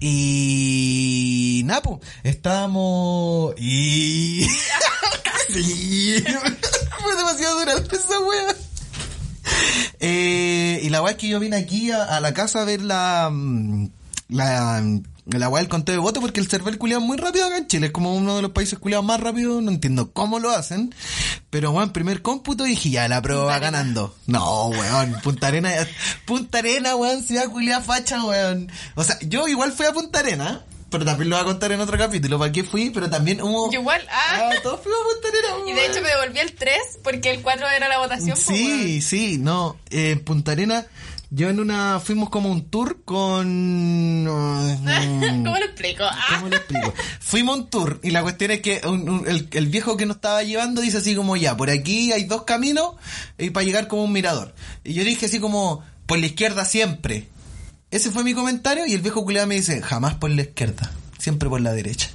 Y... 0.00 1.62
Napo, 1.64 2.00
estábamos... 2.24 3.54
Y... 3.56 4.44
sí. 5.54 6.16
Fue 7.00 7.16
demasiado 7.16 7.60
dura 7.60 7.74
esa 7.74 8.18
wea. 8.18 8.56
Eh, 10.00 10.80
y 10.82 10.88
la 10.88 11.00
weá 11.00 11.12
es 11.12 11.18
que 11.18 11.28
yo 11.28 11.38
vine 11.38 11.54
aquí 11.54 11.92
a, 11.92 12.02
a 12.02 12.18
la 12.18 12.34
casa 12.34 12.62
a 12.62 12.64
ver 12.64 12.82
la... 12.82 13.30
mm, 13.32 13.90
La... 14.30 14.82
La 15.30 15.48
weá 15.48 15.60
del 15.60 15.68
conteo 15.68 15.94
de 15.94 16.00
votos 16.00 16.22
porque 16.22 16.40
el 16.40 16.48
server 16.48 16.78
culiado 16.78 17.02
es 17.02 17.06
muy 17.06 17.18
rápido 17.18 17.46
acá 17.46 17.58
en 17.58 17.66
Chile. 17.66 17.86
Es 17.88 17.92
como 17.92 18.14
uno 18.14 18.36
de 18.36 18.42
los 18.42 18.52
países 18.52 18.78
culiados 18.78 19.04
más 19.04 19.20
rápidos. 19.20 19.62
No 19.62 19.70
entiendo 19.70 20.10
cómo 20.12 20.38
lo 20.38 20.50
hacen. 20.50 20.94
Pero 21.50 21.70
weón, 21.70 21.92
primer 21.92 22.22
cómputo 22.22 22.64
dije 22.64 22.90
ya, 22.90 23.08
la 23.08 23.20
prueba 23.20 23.58
ganando. 23.58 24.14
No, 24.26 24.68
weón. 24.68 25.16
Punta 25.22 25.48
Arena, 25.48 25.70
Punta 26.24 26.58
Arena, 26.58 26.96
weón, 26.96 27.22
ciudad 27.22 27.50
culiada 27.50 27.82
facha, 27.82 28.24
weón. 28.24 28.70
O 28.94 29.04
sea, 29.04 29.18
yo 29.20 29.46
igual 29.48 29.72
fui 29.72 29.86
a 29.86 29.92
Punta 29.92 30.20
Arena. 30.20 30.64
Pero 30.90 31.04
también 31.04 31.28
lo 31.28 31.36
voy 31.36 31.42
a 31.42 31.46
contar 31.46 31.70
en 31.72 31.80
otro 31.80 31.98
capítulo. 31.98 32.38
¿Para 32.38 32.50
qué 32.50 32.64
fui? 32.64 32.90
Pero 32.90 33.10
también 33.10 33.42
hubo... 33.42 33.70
Yo 33.70 33.80
igual, 33.80 34.00
ah. 34.10 34.50
Ah, 34.50 34.54
todos 34.62 34.80
fuimos 34.80 34.98
a 35.00 35.04
Punta 35.04 35.70
Y 35.70 35.74
de 35.74 35.86
hecho 35.86 36.00
me 36.00 36.08
devolví 36.08 36.38
el 36.38 36.54
3 36.54 36.78
porque 37.04 37.30
el 37.30 37.42
4 37.42 37.66
era 37.68 37.88
la 37.88 37.98
votación. 37.98 38.36
Sí, 38.36 39.02
sí, 39.02 39.36
no. 39.38 39.76
Eh, 39.90 40.12
en 40.12 40.20
Punta 40.24 40.52
Arena, 40.52 40.86
yo 41.30 41.50
en 41.50 41.60
una, 41.60 42.00
fuimos 42.00 42.30
como 42.30 42.50
un 42.50 42.70
tour 42.70 43.02
con... 43.04 44.24
¿Cómo 44.26 45.58
lo 45.58 45.64
explico? 45.64 46.04
Ah. 46.04 46.26
¿Cómo 46.36 46.48
lo 46.48 46.56
explico? 46.56 46.94
Fuimos 47.20 47.58
un 47.58 47.70
tour 47.70 48.00
y 48.02 48.10
la 48.10 48.22
cuestión 48.22 48.50
es 48.52 48.60
que 48.62 48.80
un- 48.84 49.08
un- 49.08 49.28
el, 49.28 49.48
el 49.52 49.66
viejo 49.66 49.96
que 49.98 50.06
nos 50.06 50.16
estaba 50.16 50.42
llevando 50.42 50.80
dice 50.80 50.98
así 50.98 51.14
como 51.14 51.36
ya, 51.36 51.56
por 51.56 51.68
aquí 51.70 52.12
hay 52.12 52.24
dos 52.24 52.44
caminos 52.44 52.94
y 53.36 53.50
para 53.50 53.64
llegar 53.64 53.88
como 53.88 54.04
un 54.04 54.12
mirador. 54.12 54.54
Y 54.84 54.94
yo 54.94 55.04
dije 55.04 55.26
así 55.26 55.38
como, 55.38 55.84
por 56.06 56.18
la 56.18 56.26
izquierda 56.26 56.64
siempre. 56.64 57.28
Ese 57.90 58.10
fue 58.10 58.22
mi 58.24 58.34
comentario 58.34 58.86
y 58.86 58.94
el 58.94 59.00
viejo 59.00 59.24
culiado 59.24 59.46
me 59.46 59.54
dice, 59.56 59.80
jamás 59.80 60.14
por 60.14 60.30
la 60.30 60.42
izquierda, 60.42 60.90
siempre 61.18 61.48
por 61.48 61.60
la 61.60 61.72
derecha. 61.72 62.10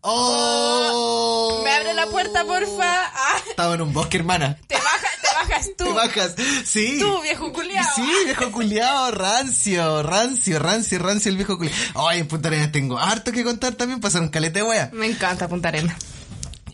¡Oh! 0.00 1.60
Me 1.64 1.70
abre 1.70 1.92
la 1.94 2.06
puerta, 2.06 2.44
porfa. 2.44 3.04
Ah, 3.06 3.36
Estaba 3.48 3.74
en 3.74 3.82
un 3.82 3.92
bosque, 3.92 4.16
hermana. 4.16 4.56
te 4.66 4.74
bajas, 4.74 5.10
te 5.20 5.28
bajas 5.34 5.66
tú. 5.76 5.84
Te 5.84 5.92
bajas. 5.92 6.34
Sí. 6.64 6.98
Tú, 6.98 7.20
viejo 7.22 7.52
culiao. 7.52 7.84
Sí, 7.94 8.10
viejo 8.24 8.50
culiao, 8.50 9.10
rancio, 9.10 10.02
rancio, 10.02 10.58
rancio, 10.58 10.98
rancio 10.98 11.30
el 11.30 11.36
viejo 11.36 11.58
culiao. 11.58 11.74
Ay, 12.08 12.20
en 12.20 12.28
Punta 12.28 12.48
Arenas 12.48 12.72
tengo 12.72 12.98
harto 12.98 13.30
que 13.32 13.44
contar 13.44 13.74
también, 13.74 14.00
pasaron 14.00 14.28
calete 14.28 14.60
de 14.60 14.64
wea. 14.64 14.90
Me 14.94 15.06
encanta 15.06 15.46
Punta 15.48 15.68
Arena. 15.68 15.96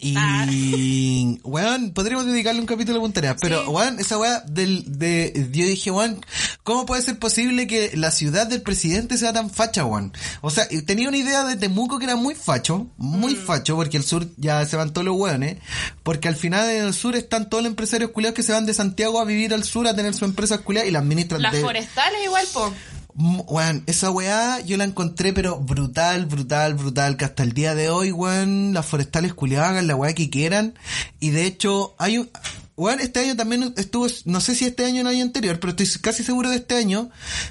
Y, 0.05 1.41
weón, 1.43 1.93
podríamos 1.93 2.27
dedicarle 2.27 2.61
un 2.61 2.67
capítulo 2.67 2.99
a 2.99 3.03
Punta 3.03 3.21
Arenas, 3.21 3.39
pero, 3.41 3.63
Sí. 3.65 3.69
weón, 3.71 3.99
esa 4.01 4.19
weá 4.19 4.41
del, 4.41 4.85
de, 4.99 5.33
yo 5.53 5.67
dije, 5.67 5.91
weón, 5.91 6.25
¿cómo 6.63 6.87
puede 6.87 7.03
ser 7.03 7.19
posible 7.19 7.67
que 7.67 7.93
la 7.95 8.11
ciudad 8.11 8.47
del 8.47 8.63
presidente 8.63 9.17
sea 9.19 9.33
tan 9.33 9.51
facha, 9.51 9.85
weón? 9.85 10.13
O 10.41 10.51
sea, 10.51 10.67
tenía 10.87 11.09
una 11.09 11.17
idea 11.17 11.45
de 11.45 11.57
Temuco 11.57 11.99
que 11.99 12.05
era 12.05 12.17
muy 12.17 12.35
facho, 12.35 12.87
muy 12.97 13.35
facho, 13.35 13.77
porque 13.77 13.97
el 13.97 14.05
sur 14.05 14.29
ya 14.37 14.65
se 14.67 14.77
van 14.77 14.93
todos 14.93 15.05
los 15.05 15.17
weones, 15.17 15.57
porque 16.03 16.29
al 16.29 16.37
final 16.37 16.69
en 16.71 16.85
el 16.85 16.95
sur 16.95 17.17
están 17.17 17.49
todos 17.49 17.63
los 17.63 17.71
empresarios 17.71 18.11
culiados 18.11 18.35
que 18.35 18.43
se 18.43 18.53
van 18.53 18.67
de 18.67 18.75
Santiago 18.75 19.21
a 19.21 19.25
vivir 19.25 19.55
al 19.55 19.65
sur 19.65 19.87
a 19.89 19.95
tener 19.97 20.15
su 20.15 20.25
empresa 20.25 20.59
culiada 20.59 20.87
y 20.87 20.91
la 20.91 20.99
administran 21.01 21.43
Las 21.43 21.53
de... 21.53 21.61
forestales 21.61 22.21
igual, 22.25 22.47
po. 22.53 22.73
Weón, 23.17 23.85
esa 23.87 24.11
weá 24.11 24.61
yo 24.61 24.77
la 24.77 24.85
encontré 24.85 25.33
pero 25.33 25.59
brutal, 25.61 26.27
brutal, 26.27 26.75
brutal, 26.75 27.17
que 27.17 27.25
hasta 27.25 27.45
el 27.45 27.53
día 27.53 27.75
de 27.75 27.89
hoy, 27.89 28.11
weón, 28.11 28.75
las 28.75 28.87
forestales 28.87 29.35
culiadas 29.35 29.71
hagan 29.71 29.87
la 29.87 29.95
weá 29.95 30.15
que 30.15 30.31
quieran. 30.31 30.75
Y 31.21 31.31
de 31.31 31.47
hecho, 31.47 31.95
hay 31.99 32.19
un... 32.19 32.31
Weón, 32.77 32.99
este 32.99 33.21
año 33.21 33.37
también 33.37 33.73
estuvo, 33.77 34.09
no 34.25 34.41
sé 34.41 34.57
si 34.57 34.65
este 34.65 34.85
año 34.85 34.99
o 34.99 35.01
el 35.03 35.15
año 35.15 35.23
anterior, 35.23 35.61
pero 35.61 35.71
estoy 35.71 35.87
casi 36.01 36.25
seguro 36.25 36.51
de 36.51 36.57
este 36.57 36.75
año, 36.75 37.09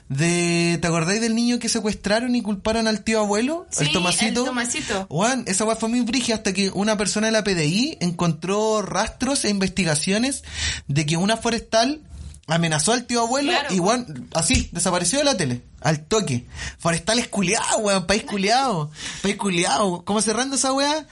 de, 0.10 0.78
¿te 0.82 0.86
acordáis 0.86 1.22
del 1.22 1.34
niño 1.34 1.60
que 1.60 1.70
secuestraron 1.70 2.36
y 2.36 2.42
culparon 2.42 2.88
al 2.88 3.06
tío 3.06 3.22
abuelo? 3.22 3.66
Sí, 3.70 3.86
el 3.86 3.94
Tomasito. 3.94 4.42
el 4.42 4.46
Tomasito. 4.48 5.08
Juan, 5.10 5.46
esa 5.48 5.64
weá 5.64 5.78
fue 5.78 5.88
muy 5.88 6.02
brigia 6.02 6.36
hasta 6.36 6.52
que 6.52 6.72
una 6.72 6.98
persona 6.98 7.28
de 7.28 7.32
la 7.32 7.46
PDI 7.46 8.00
encontró 8.02 8.82
rastros 8.82 9.46
e 9.46 9.50
investigaciones 9.50 10.44
de 10.90 11.06
que 11.06 11.16
una 11.16 11.38
forestal 11.38 12.02
amenazó 12.48 12.94
al 12.94 13.06
tío 13.06 13.22
abuelo 13.22 13.52
Claro. 13.52 13.74
y 13.74 13.78
Juan, 13.78 14.30
así, 14.34 14.70
desapareció 14.72 15.20
de 15.20 15.26
la 15.26 15.38
tele, 15.38 15.64
al 15.82 16.06
toque. 16.06 16.46
Forestales 16.78 17.28
culiados, 17.28 17.78
weón, 17.82 18.06
país 18.06 18.24
culiado, 18.24 18.92
país 19.22 19.36
culiado. 19.38 20.04
¿Cómo 20.06 20.22
cerrando 20.22 20.56
esa 20.56 20.74
weá? 20.74 21.08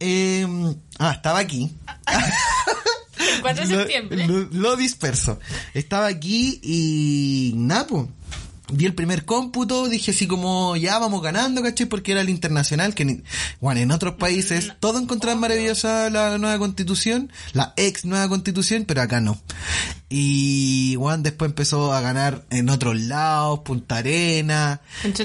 Eh, 0.00 0.46
ah, 0.98 1.12
estaba 1.12 1.38
aquí. 1.40 1.72
El 3.18 3.40
4 3.42 3.66
de 3.66 3.72
Lo- 3.74 3.78
septiembre. 3.80 4.26
Lo, 4.28 4.38
lo 4.52 4.76
disperso. 4.76 5.40
Estaba 5.74 6.06
aquí 6.06 6.60
y 6.62 7.52
Napo. 7.56 8.08
Vi 8.70 8.84
el 8.84 8.94
primer 8.94 9.24
cómputo, 9.24 9.88
dije 9.88 10.10
así 10.10 10.26
como, 10.26 10.76
ya 10.76 10.98
vamos 10.98 11.22
ganando, 11.22 11.62
¿cachai? 11.62 11.86
Porque 11.86 12.12
era 12.12 12.20
el 12.20 12.28
internacional, 12.28 12.94
que, 12.94 13.04
ni- 13.06 13.22
bueno, 13.60 13.80
en 13.80 13.90
otros 13.90 14.16
países 14.16 14.72
todo 14.78 14.98
encontraban 14.98 15.40
maravillosa 15.40 16.10
la 16.10 16.36
nueva 16.36 16.58
constitución, 16.58 17.32
la 17.54 17.72
ex 17.76 18.04
nueva 18.04 18.28
constitución, 18.28 18.84
pero 18.86 19.00
acá 19.00 19.20
no. 19.20 19.40
Y 20.10 20.94
Juan 20.98 21.22
después 21.22 21.50
empezó 21.50 21.92
a 21.92 22.00
ganar 22.00 22.44
en 22.50 22.68
otros 22.70 22.98
lados, 23.00 23.60
Punta 23.60 23.98
Arena, 23.98 24.80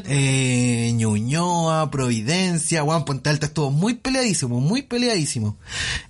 eh, 0.09 0.91
Ñuñoa, 0.95 1.89
Providencia, 1.91 2.81
Juan 2.83 3.05
Ponte 3.05 3.29
Alta 3.29 3.45
estuvo 3.47 3.71
muy 3.71 3.93
peleadísimo, 3.95 4.59
muy 4.59 4.81
peleadísimo. 4.83 5.57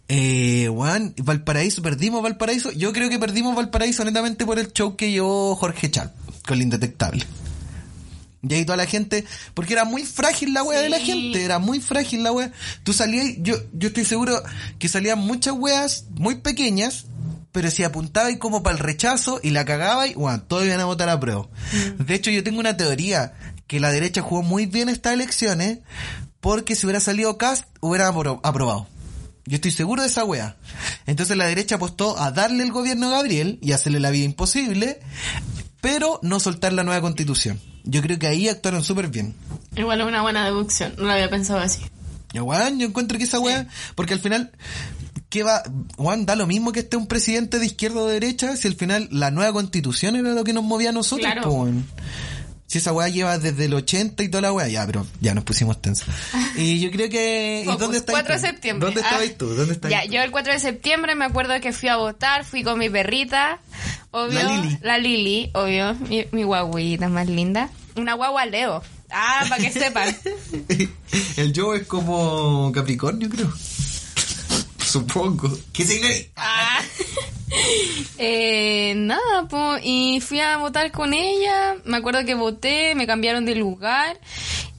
Eh, 0.07 0.69
Juan, 0.71 1.13
Valparaíso, 1.23 1.81
perdimos 1.81 2.21
Valparaíso. 2.23 2.71
Yo 2.71 2.93
creo 2.93 3.09
que 3.09 3.19
perdimos 3.19 3.55
Valparaíso 3.55 4.03
netamente 4.05 4.45
por 4.45 4.59
el 4.59 4.71
show 4.73 4.95
que 4.95 5.11
llevó 5.11 5.55
Jorge 5.55 5.89
Chal, 5.91 6.13
con 6.47 6.57
la 6.57 6.63
indetectable. 6.63 7.25
Y 8.47 8.53
ahí 8.53 8.65
toda 8.65 8.75
la 8.77 8.85
gente, 8.85 9.23
porque 9.53 9.71
era 9.71 9.85
muy 9.85 10.03
frágil 10.03 10.53
la 10.53 10.63
wea 10.63 10.81
de 10.81 10.89
la 10.89 10.99
gente, 10.99 11.45
era 11.45 11.59
muy 11.59 11.79
frágil 11.79 12.23
la 12.23 12.33
wea. 12.33 12.51
Tú 12.83 12.91
salías, 12.91 13.35
yo, 13.37 13.55
yo 13.71 13.87
estoy 13.87 14.03
seguro 14.03 14.41
que 14.79 14.89
salían 14.89 15.19
muchas 15.19 15.53
weas 15.57 16.05
muy 16.15 16.35
pequeñas, 16.35 17.05
pero 17.53 17.71
si 17.71 17.83
apuntabais 17.85 18.37
como 18.39 18.61
para 18.61 18.75
el 18.75 18.83
rechazo 18.83 19.39
y 19.41 19.51
la 19.51 19.63
cagabais, 19.63 20.15
bueno, 20.15 20.41
todos 20.41 20.65
iban 20.65 20.81
a 20.81 20.85
votar 20.85 21.07
a 21.07 21.19
prueba. 21.21 21.47
De 21.99 22.15
hecho, 22.15 22.31
yo 22.31 22.43
tengo 22.43 22.59
una 22.59 22.75
teoría 22.75 23.33
que 23.67 23.79
la 23.79 23.91
derecha 23.91 24.21
jugó 24.21 24.43
muy 24.43 24.65
bien 24.65 24.89
estas 24.89 25.13
elecciones, 25.13 25.79
porque 26.41 26.75
si 26.75 26.85
hubiera 26.85 26.99
salido 26.99 27.37
Cast, 27.37 27.63
hubiera 27.79 28.11
apro- 28.11 28.41
aprobado. 28.43 28.87
Yo 29.45 29.55
estoy 29.55 29.71
seguro 29.71 30.01
de 30.01 30.09
esa 30.09 30.25
wea. 30.25 30.57
Entonces 31.05 31.37
la 31.37 31.45
derecha 31.45 31.75
apostó 31.75 32.19
a 32.19 32.31
darle 32.31 32.63
el 32.63 32.71
gobierno 32.73 33.07
a 33.07 33.11
Gabriel 33.11 33.57
y 33.61 33.71
hacerle 33.71 34.01
la 34.01 34.09
vida 34.09 34.25
imposible, 34.25 34.99
pero 35.83 36.17
no 36.23 36.39
soltar 36.39 36.71
la 36.71 36.83
nueva 36.85 37.01
constitución. 37.01 37.59
Yo 37.83 38.01
creo 38.01 38.17
que 38.17 38.27
ahí 38.27 38.47
actuaron 38.47 38.81
súper 38.83 39.09
bien. 39.09 39.35
Igual 39.75 39.99
es 39.99 40.07
una 40.07 40.21
buena 40.21 40.45
deducción. 40.45 40.93
No 40.97 41.03
lo 41.03 41.11
había 41.11 41.29
pensado 41.29 41.59
así. 41.59 41.81
Ya, 42.33 42.41
weón, 42.41 42.79
yo 42.79 42.87
encuentro 42.87 43.17
que 43.17 43.25
esa 43.25 43.41
weá, 43.41 43.67
porque 43.95 44.13
al 44.13 44.21
final, 44.21 44.51
¿qué 45.29 45.43
va? 45.43 45.61
Weón, 45.97 46.25
da 46.25 46.37
lo 46.37 46.47
mismo 46.47 46.71
que 46.71 46.79
esté 46.79 46.95
un 46.95 47.07
presidente 47.07 47.59
de 47.59 47.65
izquierda 47.65 47.99
o 47.99 48.07
de 48.07 48.13
derecha, 48.13 48.55
si 48.55 48.69
al 48.69 48.75
final 48.75 49.09
la 49.11 49.29
nueva 49.29 49.51
constitución 49.51 50.15
era 50.15 50.29
lo 50.33 50.45
que 50.45 50.53
nos 50.53 50.63
movía 50.63 50.89
a 50.89 50.93
nosotros, 50.93 51.29
Claro. 51.29 51.51
weón. 51.51 51.85
Si 52.65 52.79
esa 52.79 52.91
weá 52.93 53.07
lleva 53.09 53.37
desde 53.37 53.65
el 53.65 53.73
80 53.75 54.23
y 54.23 54.29
toda 54.29 54.41
la 54.41 54.53
weá, 54.53 54.67
ya, 54.69 54.83
pero 54.87 55.05
ya 55.21 55.35
nos 55.35 55.43
pusimos 55.43 55.79
tensos. 55.79 56.07
Y 56.55 56.79
yo 56.79 56.89
creo 56.89 57.07
que... 57.07 57.61
¿Y 57.61 57.65
Focus, 57.65 57.79
dónde 57.81 57.97
estabas 57.99 58.21
4 58.23 58.33
de 58.41 58.47
septiembre. 58.47 58.85
¿Dónde 58.87 59.01
Ah. 59.01 59.09
estabas 59.11 59.37
tú? 59.37 59.45
¿Dónde 59.53 59.73
estabas 59.73 59.91
Ya, 59.95 60.07
tú? 60.07 60.13
yo 60.13 60.21
el 60.23 60.31
4 60.31 60.53
de 60.53 60.59
septiembre 60.59 61.13
me 61.13 61.25
acuerdo 61.25 61.59
que 61.61 61.71
fui 61.71 61.89
a 61.89 61.97
votar, 61.97 62.45
fui 62.45 62.63
con 62.63 62.79
mi 62.79 62.89
perrita, 62.89 63.59
obvio. 64.13 64.39
La 64.39 64.55
Lili. 64.55 64.77
La 64.81 64.97
Lili, 64.97 65.51
obvio, 65.53 65.93
mi, 66.09 66.25
mi 66.31 66.43
guaguita 66.43 67.09
más 67.09 67.27
linda. 67.27 67.69
Una 67.95 68.13
guagua 68.13 68.45
Leo. 68.45 68.81
Ah, 69.11 69.45
para 69.47 69.61
que 69.61 69.71
sepan. 69.71 70.15
el 71.37 71.53
yo 71.53 71.75
es 71.75 71.85
como 71.85 72.71
Capricornio, 72.71 73.29
creo. 73.29 73.51
Supongo. 74.83 75.51
¿Qué 75.71 75.85
signo? 75.85 76.07
Ah. 76.35 76.81
Eh, 78.17 78.93
nada, 78.95 79.47
po, 79.47 79.75
y 79.83 80.19
fui 80.21 80.39
a 80.39 80.57
votar 80.57 80.91
con 80.91 81.13
ella. 81.13 81.75
Me 81.85 81.97
acuerdo 81.97 82.25
que 82.25 82.33
voté, 82.33 82.95
me 82.95 83.05
cambiaron 83.05 83.45
de 83.45 83.55
lugar. 83.55 84.19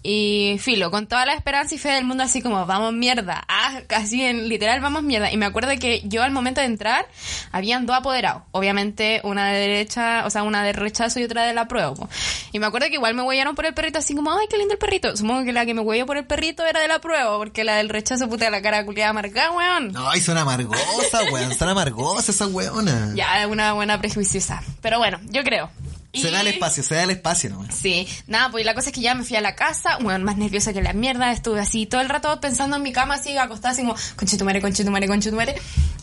Y 0.07 0.59
filo, 0.61 0.91
con 0.91 1.07
toda 1.07 1.25
la 1.25 1.33
esperanza 1.33 1.75
y 1.75 1.79
fe 1.79 1.89
del 1.89 2.05
mundo, 2.05 2.25
así 2.25 2.43
como, 2.43 2.67
vamos 2.67 2.93
mierda. 2.93 3.43
Ah, 3.49 3.81
casi 3.87 4.23
en 4.23 4.51
literal, 4.51 4.83
vamos 4.83 5.03
mierda. 5.03 5.33
Y 5.33 5.39
me 5.39 5.47
acuerdo 5.47 5.71
que 5.81 6.03
yo 6.05 6.23
al 6.23 6.31
momento 6.31 6.61
de 6.61 6.67
entrar, 6.67 7.09
habían 7.53 7.87
dos 7.87 7.97
apoderados. 7.97 8.43
Obviamente, 8.51 9.23
una 9.25 9.49
de 9.49 9.59
derecha, 9.59 10.27
o 10.27 10.31
sea, 10.31 10.43
una 10.43 10.63
de 10.63 10.75
rechazo 10.75 11.21
y 11.21 11.25
otra 11.25 11.45
de 11.45 11.55
la 11.55 11.69
prueba. 11.69 11.95
po. 11.95 12.07
Y 12.53 12.59
me 12.59 12.67
acuerdo 12.67 12.89
que 12.89 12.97
igual 12.97 13.15
me 13.15 13.23
huellaron 13.23 13.55
por 13.55 13.65
el 13.65 13.73
perrito, 13.73 13.99
así 13.99 14.15
como, 14.15 14.31
ay, 14.31 14.47
qué 14.51 14.59
lindo 14.59 14.75
el 14.75 14.79
perrito. 14.79 15.17
Supongo 15.17 15.43
que 15.43 15.55
la 15.55 15.65
que 15.65 15.73
me 15.73 15.81
huelló 15.81 16.05
por 16.05 16.19
el 16.19 16.27
perrito 16.27 16.67
era 16.67 16.81
de 16.81 16.89
la 16.89 17.01
prueba, 17.01 17.39
porque 17.39 17.65
la 17.65 17.77
del 17.77 17.89
rechazo, 17.89 18.29
puta, 18.29 18.51
la 18.51 18.61
cara 18.61 18.85
culiada 18.85 19.15
marcada, 19.15 19.53
weón. 19.53 19.93
No, 19.93 20.15
y 20.15 20.21
son 20.21 20.37
amargosas, 20.37 21.33
weón. 21.33 21.55
Son 21.55 21.71
amargosas 21.71 22.29
esas 22.29 22.53
weonas. 22.53 23.15
Ya, 23.15 23.49
una 23.49 23.73
buena 23.73 23.99
prejuiciosa. 23.99 24.63
Pero 24.83 24.99
bueno, 24.99 25.19
yo 25.31 25.43
creo. 25.43 25.71
Se 26.15 26.31
da 26.31 26.41
el 26.43 26.47
espacio, 26.49 26.83
se 26.83 26.95
da 26.95 27.03
el 27.05 27.11
espacio 27.11 27.51
nomás. 27.51 27.75
Sí, 27.75 28.07
nada, 28.27 28.51
pues 28.51 28.65
la 28.65 28.75
cosa 28.75 28.89
es 28.91 28.95
que 28.95 29.01
ya 29.01 29.15
me 29.15 29.25
fui 29.25 29.37
a 29.37 29.41
la 29.41 29.55
casa, 29.55 29.99
bueno, 30.01 30.25
más 30.25 30.37
nerviosa 30.37 30.73
que 30.73 30.81
la 30.83 30.93
mierda, 30.93 31.33
estuve 31.33 31.61
así 31.61 31.87
todo 31.87 32.01
el 32.01 32.09
rato 32.09 32.41
pensando 32.41 32.77
en 32.77 32.83
mi 32.83 32.93
cama, 32.93 33.15
así 33.15 33.37
acostada, 33.37 33.73
así 33.73 33.83
como, 33.83 33.97
conchetumare, 34.17 34.61
conchetumare, 34.61 35.07
conchetumare. 35.09 35.55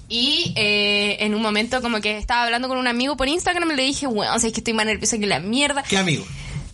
Y 0.10 0.54
eh, 0.58 1.18
en 1.22 1.34
un 1.36 1.42
momento 1.42 1.82
como 1.82 2.02
que 2.02 2.18
estaba 2.18 2.44
hablando 2.44 2.68
con 2.68 2.78
un 2.78 2.88
amigo 2.88 3.16
por 3.16 3.28
Instagram 3.28 3.72
y 3.72 3.76
le 3.76 3.84
dije, 3.84 4.08
bueno, 4.08 4.36
o 4.36 4.40
sea, 4.40 4.48
es 4.48 4.54
que 4.54 4.60
estoy 4.60 4.74
más 4.74 4.86
nerviosa 4.86 5.18
que 5.18 5.26
la 5.28 5.40
mierda. 5.40 5.84
¿Qué 5.84 5.98
amigo? 5.98 6.26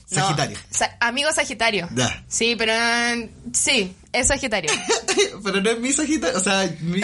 No, 0.09 0.21
Sagitario. 0.21 0.57
sa- 0.71 0.95
amigo 1.01 1.31
Sagitario. 1.33 1.89
Ya. 1.93 2.23
Sí, 2.29 2.55
pero 2.57 2.71
eh, 2.73 3.29
sí, 3.53 3.93
es 4.13 4.27
Sagitario. 4.27 4.71
Pero 5.43 5.61
no 5.61 5.69
es 5.69 5.79
mi 5.79 5.91
Sagitario, 5.91 6.37
o 6.37 6.41
sea, 6.43 6.67
mi, 6.81 7.01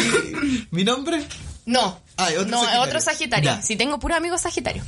mi 0.72 0.84
nombre. 0.84 1.22
No, 1.66 2.02
Ah, 2.18 2.28
otro 2.30 2.46
no, 2.46 2.58
Sagitario. 2.60 2.82
otro 2.82 3.02
Sagitario. 3.02 3.52
Ya. 3.56 3.62
Sí, 3.62 3.76
tengo 3.76 4.00
puro 4.00 4.16
amigo 4.16 4.38
Sagitario. 4.38 4.84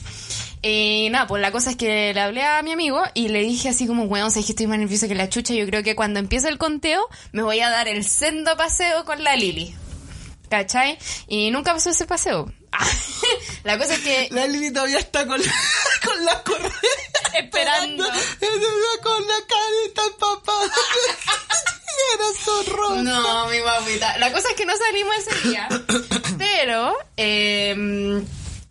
Eh, 0.68 1.10
nada, 1.12 1.28
pues 1.28 1.44
la 1.44 1.52
cosa 1.52 1.70
es 1.70 1.76
que 1.76 2.12
le 2.12 2.20
hablé 2.20 2.44
a 2.44 2.64
mi 2.64 2.72
amigo 2.72 3.00
y 3.14 3.28
le 3.28 3.42
dije 3.42 3.70
así 3.70 3.86
como, 3.86 4.06
weón, 4.06 4.32
sabes 4.32 4.48
que 4.48 4.54
estoy 4.54 4.66
más 4.66 4.80
nerviosa 4.80 5.08
que 5.08 5.14
la 5.14 5.30
chucha. 5.30 5.54
Yo 5.54 5.64
creo 5.68 5.84
que 5.84 5.96
cuando 5.96 6.20
empiece 6.20 6.50
el 6.50 6.58
conteo 6.58 7.08
me 7.34 7.44
voy 7.44 7.60
a 7.60 7.70
dar 7.70 7.88
el 7.88 8.04
sendo 8.04 8.58
paseo 8.58 9.06
con 9.06 9.24
la 9.24 9.36
Lili. 9.36 9.76
¿Cachai? 10.50 10.98
Y 11.28 11.52
nunca 11.52 11.72
pasó 11.72 11.92
ese 11.92 12.08
paseo. 12.08 12.52
la 13.64 13.78
cosa 13.78 13.94
es 13.94 14.00
que 14.00 14.28
La 14.32 14.48
Lili 14.48 14.74
todavía 14.74 14.98
está 14.98 15.28
con 15.28 15.40
la, 15.40 15.54
con 16.04 16.26
la 16.26 16.42
correa. 16.42 16.72
Esperando. 17.38 18.04
Con 19.04 19.28
la 19.28 19.36
carita 19.48 20.02
el 20.04 20.14
papá. 20.18 20.54
Era 22.16 22.26
zorro. 22.44 23.04
No, 23.04 23.48
mi 23.50 23.60
mamita. 23.60 24.18
La 24.18 24.32
cosa 24.32 24.50
es 24.50 24.56
que 24.56 24.66
no 24.66 24.74
salimos 24.76 25.16
ese 25.18 25.48
día. 25.48 25.70
Pero, 26.40 26.98
eh, 27.18 28.26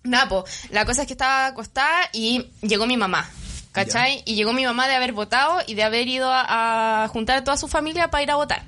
nada, 0.05 0.29
po, 0.29 0.45
la 0.71 0.85
cosa 0.85 1.03
es 1.03 1.07
que 1.07 1.15
estaba 1.15 1.47
acostada 1.47 2.09
y 2.13 2.51
llegó 2.63 2.87
mi 2.87 2.97
mamá. 2.97 3.29
¿Cachai? 3.73 4.23
Y 4.25 4.37
llegó 4.37 4.53
mi 4.53 4.65
mamá 4.65 4.87
de 4.87 4.95
haber 4.95 5.13
votado 5.13 5.59
y 5.67 5.75
de 5.75 5.83
haber 5.83 6.07
ido 6.07 6.31
a, 6.31 7.03
a 7.03 7.09
juntar 7.09 7.39
a 7.39 7.43
toda 7.43 7.57
su 7.57 7.67
familia 7.67 8.09
para 8.09 8.23
ir 8.23 8.31
a 8.31 8.37
votar. 8.37 8.63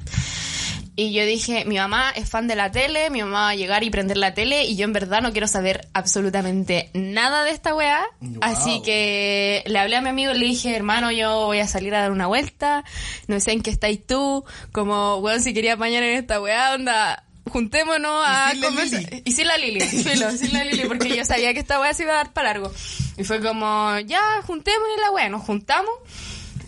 Y 0.98 1.12
yo 1.12 1.26
dije, 1.26 1.66
mi 1.66 1.76
mamá 1.76 2.10
es 2.16 2.30
fan 2.30 2.48
de 2.48 2.56
la 2.56 2.70
tele, 2.70 3.10
mi 3.10 3.20
mamá 3.20 3.42
va 3.42 3.48
a 3.50 3.54
llegar 3.54 3.84
y 3.84 3.90
prender 3.90 4.16
la 4.16 4.32
tele 4.32 4.64
y 4.64 4.76
yo 4.76 4.84
en 4.84 4.94
verdad 4.94 5.20
no 5.20 5.30
quiero 5.30 5.46
saber 5.46 5.86
absolutamente 5.92 6.88
nada 6.94 7.44
de 7.44 7.50
esta 7.50 7.74
weá. 7.74 8.02
Wow. 8.20 8.38
Así 8.40 8.80
que 8.80 9.62
le 9.66 9.78
hablé 9.78 9.96
a 9.96 10.00
mi 10.00 10.08
amigo 10.08 10.32
y 10.32 10.38
le 10.38 10.46
dije, 10.46 10.74
hermano, 10.74 11.12
yo 11.12 11.44
voy 11.44 11.58
a 11.58 11.68
salir 11.68 11.94
a 11.94 12.00
dar 12.00 12.12
una 12.12 12.26
vuelta, 12.26 12.82
no 13.26 13.38
sé 13.40 13.52
en 13.52 13.60
qué 13.60 13.68
estáis 13.68 14.06
tú, 14.06 14.46
como, 14.72 15.16
weón, 15.16 15.42
si 15.42 15.52
quería 15.52 15.74
apañar 15.74 16.02
en 16.02 16.16
esta 16.16 16.40
weá, 16.40 16.74
onda, 16.74 17.25
juntémonos 17.50 18.24
a 18.26 18.52
Y 18.54 18.60
conversar. 18.60 19.00
Lili. 19.00 19.22
Y 19.24 19.32
sin 19.32 19.46
la 19.46 19.56
Lili, 19.56 19.80
filo, 20.04 20.30
sin 20.32 20.52
la 20.52 20.64
Lili, 20.64 20.86
porque 20.86 21.14
yo 21.16 21.24
sabía 21.24 21.52
que 21.54 21.60
esta 21.60 21.80
weá 21.80 21.94
se 21.94 22.02
iba 22.02 22.12
a 22.12 22.16
dar 22.16 22.32
para 22.32 22.52
largo. 22.52 22.72
Y 23.16 23.24
fue 23.24 23.40
como, 23.40 23.98
ya, 24.00 24.42
juntémonos 24.42 25.00
la 25.00 25.10
weá, 25.10 25.28
nos 25.28 25.42
juntamos. 25.42 25.94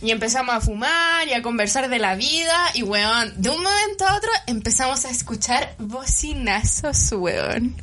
Y 0.01 0.13
empezamos 0.13 0.55
a 0.55 0.61
fumar 0.61 1.27
y 1.27 1.33
a 1.33 1.43
conversar 1.43 1.89
de 1.89 1.99
la 1.99 2.15
vida. 2.15 2.57
Y, 2.75 2.83
weón, 2.83 3.33
de 3.37 3.51
un 3.51 3.63
momento 3.63 4.07
a 4.07 4.17
otro 4.17 4.31
empezamos 4.47 5.05
a 5.05 5.11
escuchar 5.11 5.75
bocinazos, 5.79 7.13
weón. 7.13 7.75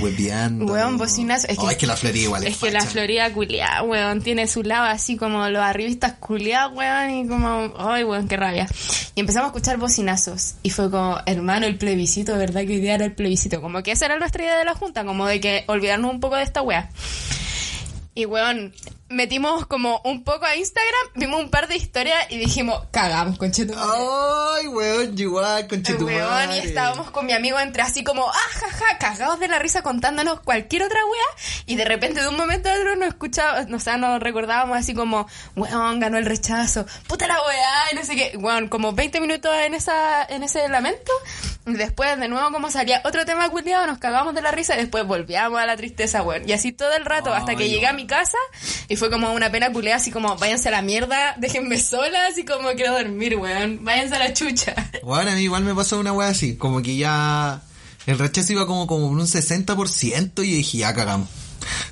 Hueveando. 0.00 0.66
Weón, 0.66 0.98
bocinazo. 0.98 1.46
Es 1.48 1.58
que, 1.58 1.66
es 1.66 1.76
que 1.76 1.86
la 1.86 1.96
Florida 1.96 2.24
igual 2.24 2.46
es 2.46 2.54
Es 2.54 2.58
que 2.58 2.70
la. 2.70 2.80
Florida 2.82 3.32
culiada, 3.32 3.82
weón, 3.82 4.20
tiene 4.20 4.46
su 4.46 4.62
lado 4.62 4.84
así 4.84 5.16
como 5.16 5.48
los 5.48 5.62
arribistas 5.62 6.12
culiados, 6.14 6.76
weón, 6.76 7.10
y 7.10 7.26
como, 7.26 7.72
ay, 7.78 8.04
weón, 8.04 8.28
qué 8.28 8.36
rabia. 8.36 8.68
Y 9.14 9.20
empezamos 9.20 9.46
a 9.46 9.48
escuchar 9.48 9.78
bocinazos. 9.78 10.56
Y 10.62 10.70
fue 10.70 10.90
como, 10.90 11.18
hermano, 11.24 11.66
el 11.66 11.78
plebiscito, 11.78 12.36
¿verdad 12.36 12.62
que 12.62 12.74
hoy 12.74 12.80
día 12.80 12.94
era 12.96 13.06
el 13.06 13.14
plebiscito? 13.14 13.62
Como 13.62 13.82
que 13.82 13.92
esa 13.92 14.06
era 14.06 14.18
nuestra 14.18 14.42
idea 14.42 14.58
de 14.58 14.64
la 14.64 14.74
junta, 14.74 15.04
como 15.04 15.26
de 15.26 15.40
que 15.40 15.64
olvidarnos 15.66 16.12
un 16.12 16.20
poco 16.20 16.36
de 16.36 16.42
esta 16.42 16.60
wea. 16.60 16.90
Y 18.14 18.26
weón, 18.26 18.72
metimos 19.14 19.66
como 19.66 20.00
un 20.04 20.24
poco 20.24 20.44
a 20.44 20.56
Instagram, 20.56 21.06
vimos 21.14 21.40
un 21.40 21.50
par 21.50 21.68
de 21.68 21.76
historias 21.76 22.26
y 22.30 22.38
dijimos, 22.38 22.82
cagamos, 22.90 23.38
concheto. 23.38 23.74
Ay, 23.76 24.66
weón, 24.66 25.18
igual, 25.18 25.66
con 25.68 25.82
Weón, 26.04 26.52
y 26.52 26.58
estábamos 26.58 27.10
con 27.10 27.26
mi 27.26 27.32
amigo 27.32 27.58
entre 27.58 27.82
así 27.82 28.04
como, 28.04 28.28
ah, 28.28 28.48
jaja, 28.52 28.98
cagados 28.98 29.40
de 29.40 29.48
la 29.48 29.58
risa 29.58 29.82
contándonos 29.82 30.40
cualquier 30.40 30.82
otra 30.82 31.00
wea. 31.04 31.64
Y 31.66 31.76
de 31.76 31.84
repente 31.84 32.20
de 32.20 32.28
un 32.28 32.36
momento 32.36 32.68
a 32.68 32.74
otro 32.74 32.96
nos 32.96 33.08
escuchábamos, 33.08 33.72
o 33.72 33.78
sea, 33.78 33.96
nos 33.96 34.20
recordábamos 34.20 34.76
así 34.76 34.94
como, 34.94 35.26
weón, 35.56 36.00
ganó 36.00 36.18
el 36.18 36.26
rechazo, 36.26 36.86
puta 37.06 37.26
la 37.26 37.40
wea, 37.46 37.92
y 37.92 37.96
no 37.96 38.04
sé 38.04 38.16
qué. 38.16 38.36
Weón, 38.36 38.68
como 38.68 38.92
20 38.92 39.20
minutos 39.20 39.52
en 39.64 39.74
esa, 39.74 40.24
en 40.24 40.42
ese 40.42 40.68
lamento. 40.68 41.12
Y 41.66 41.72
después 41.74 42.18
de 42.18 42.28
nuevo 42.28 42.50
como 42.52 42.70
salía 42.70 43.00
otro 43.04 43.24
tema 43.24 43.48
culiado, 43.48 43.86
nos 43.86 43.98
cagamos 43.98 44.34
de 44.34 44.42
la 44.42 44.50
risa 44.50 44.74
y 44.74 44.78
después 44.78 45.06
volvíamos 45.06 45.58
a 45.58 45.66
la 45.66 45.76
tristeza, 45.76 46.22
weón. 46.22 46.46
Y 46.48 46.52
así 46.52 46.72
todo 46.72 46.92
el 46.94 47.04
rato, 47.04 47.32
hasta 47.32 47.54
que 47.54 47.68
llegué 47.68 47.86
a 47.86 47.92
mi 47.92 48.06
casa 48.06 48.36
y 48.88 48.96
fue 48.96 49.03
como 49.10 49.32
una 49.32 49.50
pena 49.50 49.72
culiada, 49.72 49.96
así 49.96 50.10
como, 50.10 50.36
váyanse 50.36 50.68
a 50.68 50.72
la 50.72 50.82
mierda, 50.82 51.34
déjenme 51.38 51.78
sola, 51.78 52.26
así 52.30 52.44
como 52.44 52.70
quiero 52.72 52.92
dormir, 52.92 53.36
weón. 53.36 53.84
Váyanse 53.84 54.14
a 54.16 54.18
la 54.18 54.32
chucha. 54.32 54.74
Bueno, 55.02 55.32
a 55.32 55.34
mí 55.34 55.42
igual 55.42 55.64
me 55.64 55.74
pasó 55.74 55.98
una 55.98 56.12
wea 56.12 56.28
así, 56.28 56.56
como 56.56 56.80
que 56.80 56.96
ya 56.96 57.60
el 58.06 58.18
rechazo 58.18 58.52
iba 58.52 58.66
como, 58.66 58.86
como 58.86 59.06
un 59.08 59.20
60% 59.20 60.44
y 60.44 60.50
dije, 60.50 60.78
ya 60.78 60.94
cagamos. 60.94 61.28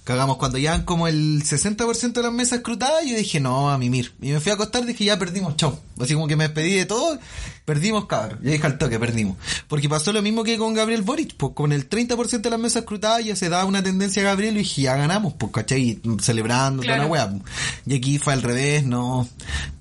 Cagamos 0.05 0.37
cuando 0.37 0.59
ya 0.59 0.85
como 0.85 1.07
el 1.09 1.43
60% 1.45 2.13
de 2.13 2.23
las 2.23 2.33
mesas 2.33 2.59
escrutadas, 2.59 3.05
yo 3.07 3.17
dije, 3.17 3.41
no, 3.41 3.71
a 3.71 3.79
mimir. 3.79 4.13
Y 4.21 4.31
me 4.31 4.41
fui 4.41 4.51
a 4.51 4.55
acostar, 4.55 4.85
dije, 4.85 5.05
ya 5.05 5.19
perdimos, 5.19 5.57
chau. 5.57 5.79
Así 6.01 6.15
como 6.15 6.27
que 6.27 6.37
me 6.37 6.45
despedí 6.45 6.75
de 6.75 6.87
todo, 6.87 7.19
perdimos, 7.65 8.07
cabrón. 8.07 8.41
Yo 8.43 8.51
dije 8.51 8.67
al 8.67 8.79
toque, 8.79 8.99
perdimos. 8.99 9.37
Porque 9.69 9.89
pasó 9.89 10.13
lo 10.13 10.23
mismo 10.23 10.43
que 10.43 10.59
con 10.59 10.75
Gabriel 10.75 11.03
Boric, 11.03 11.35
pues 11.37 11.53
con 11.55 11.73
el 11.73 11.89
30% 11.89 12.41
de 12.41 12.51
las 12.51 12.59
mesas 12.59 12.83
escrutadas 12.83 13.25
ya 13.25 13.37
se 13.37 13.49
daba 13.49 13.65
una 13.65 13.83
tendencia 13.83 14.23
a 14.23 14.27
Gabriel 14.27 14.57
y 14.57 14.61
dije, 14.61 14.83
ya 14.83 14.97
ganamos, 14.97 15.35
pues, 15.35 15.53
¿cachai? 15.53 16.01
Y 16.03 16.03
Celebrando, 16.21 16.83
toda 16.83 16.99
la 16.99 17.07
Claro. 17.09 17.33
wea. 17.33 17.41
Y 17.87 17.95
aquí 17.97 18.19
fue 18.19 18.33
al 18.33 18.43
revés, 18.43 18.85
no. 18.85 19.29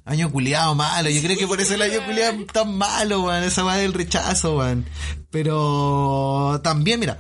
Año 0.06 0.32
culiado 0.32 0.76
malo. 0.76 1.10
Yo 1.10 1.22
creo 1.22 1.38
que 1.38 1.48
por 1.48 1.62
eso 1.62 1.74
el 1.76 1.82
año 1.82 2.06
culiado 2.06 2.46
tan 2.52 2.76
malo, 2.78 3.22
weón. 3.24 3.44
Esa 3.44 3.64
weá 3.66 3.76
del 3.78 3.94
rechazo, 3.94 4.58
weón. 4.58 4.86
Pero 5.30 6.60
también, 6.64 7.00
mira, 7.00 7.18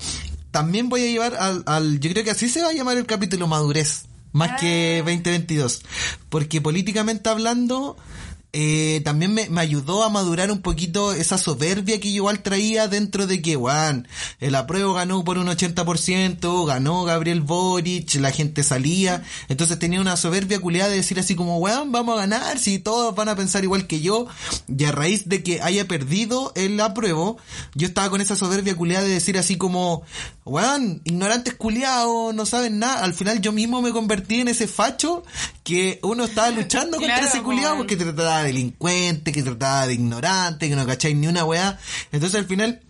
también 0.51 0.89
voy 0.89 1.01
a 1.03 1.07
llevar 1.07 1.35
al, 1.35 1.63
al. 1.65 1.99
Yo 1.99 2.11
creo 2.11 2.23
que 2.23 2.31
así 2.31 2.49
se 2.49 2.61
va 2.61 2.69
a 2.69 2.73
llamar 2.73 2.97
el 2.97 3.05
capítulo 3.05 3.47
madurez. 3.47 4.05
Más 4.33 4.61
que 4.61 4.97
2022. 5.05 5.81
Porque 6.29 6.61
políticamente 6.61 7.29
hablando. 7.29 7.97
Eh, 8.53 9.01
también 9.05 9.33
me, 9.33 9.49
me 9.49 9.61
ayudó 9.61 10.03
a 10.03 10.09
madurar 10.09 10.51
un 10.51 10.61
poquito 10.61 11.13
esa 11.13 11.37
soberbia 11.37 11.99
que 11.99 12.09
yo 12.09 12.17
igual 12.17 12.41
traía 12.41 12.87
dentro 12.87 13.25
de 13.25 13.41
que, 13.41 13.55
weón, 13.55 14.07
el 14.39 14.55
apruebo 14.55 14.93
ganó 14.93 15.23
por 15.23 15.37
un 15.37 15.47
80%, 15.47 16.65
ganó 16.65 17.03
Gabriel 17.03 17.41
Boric, 17.41 18.15
la 18.15 18.31
gente 18.31 18.63
salía, 18.63 19.23
entonces 19.47 19.79
tenía 19.79 20.01
una 20.01 20.17
soberbia 20.17 20.59
culiada 20.59 20.89
de 20.89 20.97
decir 20.97 21.19
así 21.19 21.35
como, 21.35 21.59
weón, 21.59 21.91
vamos 21.91 22.17
a 22.17 22.21
ganar, 22.21 22.59
si 22.59 22.79
todos 22.79 23.15
van 23.15 23.29
a 23.29 23.35
pensar 23.35 23.63
igual 23.63 23.87
que 23.87 24.01
yo, 24.01 24.27
y 24.67 24.83
a 24.83 24.91
raíz 24.91 25.29
de 25.29 25.43
que 25.43 25.61
haya 25.61 25.87
perdido 25.87 26.51
el 26.55 26.79
apruebo, 26.79 27.37
yo 27.73 27.87
estaba 27.87 28.09
con 28.09 28.21
esa 28.21 28.35
soberbia 28.35 28.75
culiada 28.75 29.05
de 29.05 29.11
decir 29.11 29.37
así 29.37 29.57
como, 29.57 30.03
weón, 30.43 31.01
ignorantes 31.05 31.53
culiados, 31.55 32.35
no 32.35 32.45
saben 32.45 32.79
nada, 32.79 33.03
al 33.03 33.13
final 33.13 33.39
yo 33.41 33.51
mismo 33.51 33.81
me 33.81 33.91
convertí 33.91 34.41
en 34.41 34.49
ese 34.49 34.67
facho 34.67 35.23
que 35.63 35.99
uno 36.03 36.25
estaba 36.25 36.49
luchando 36.49 36.97
contra 36.97 37.19
Claro, 37.19 37.27
ese 37.27 37.43
culiado 37.43 37.77
porque 37.77 37.95
te 37.95 38.05
trataba 38.41 38.43
de 38.43 38.53
delincuente, 38.53 39.31
que 39.31 39.43
trataba 39.43 39.87
de 39.87 39.93
ignorante, 39.93 40.69
que 40.69 40.75
no 40.75 40.85
cacháis 40.85 41.15
ni 41.15 41.27
una 41.27 41.45
weá, 41.45 41.77
entonces 42.11 42.39
al 42.39 42.45
final 42.45 42.81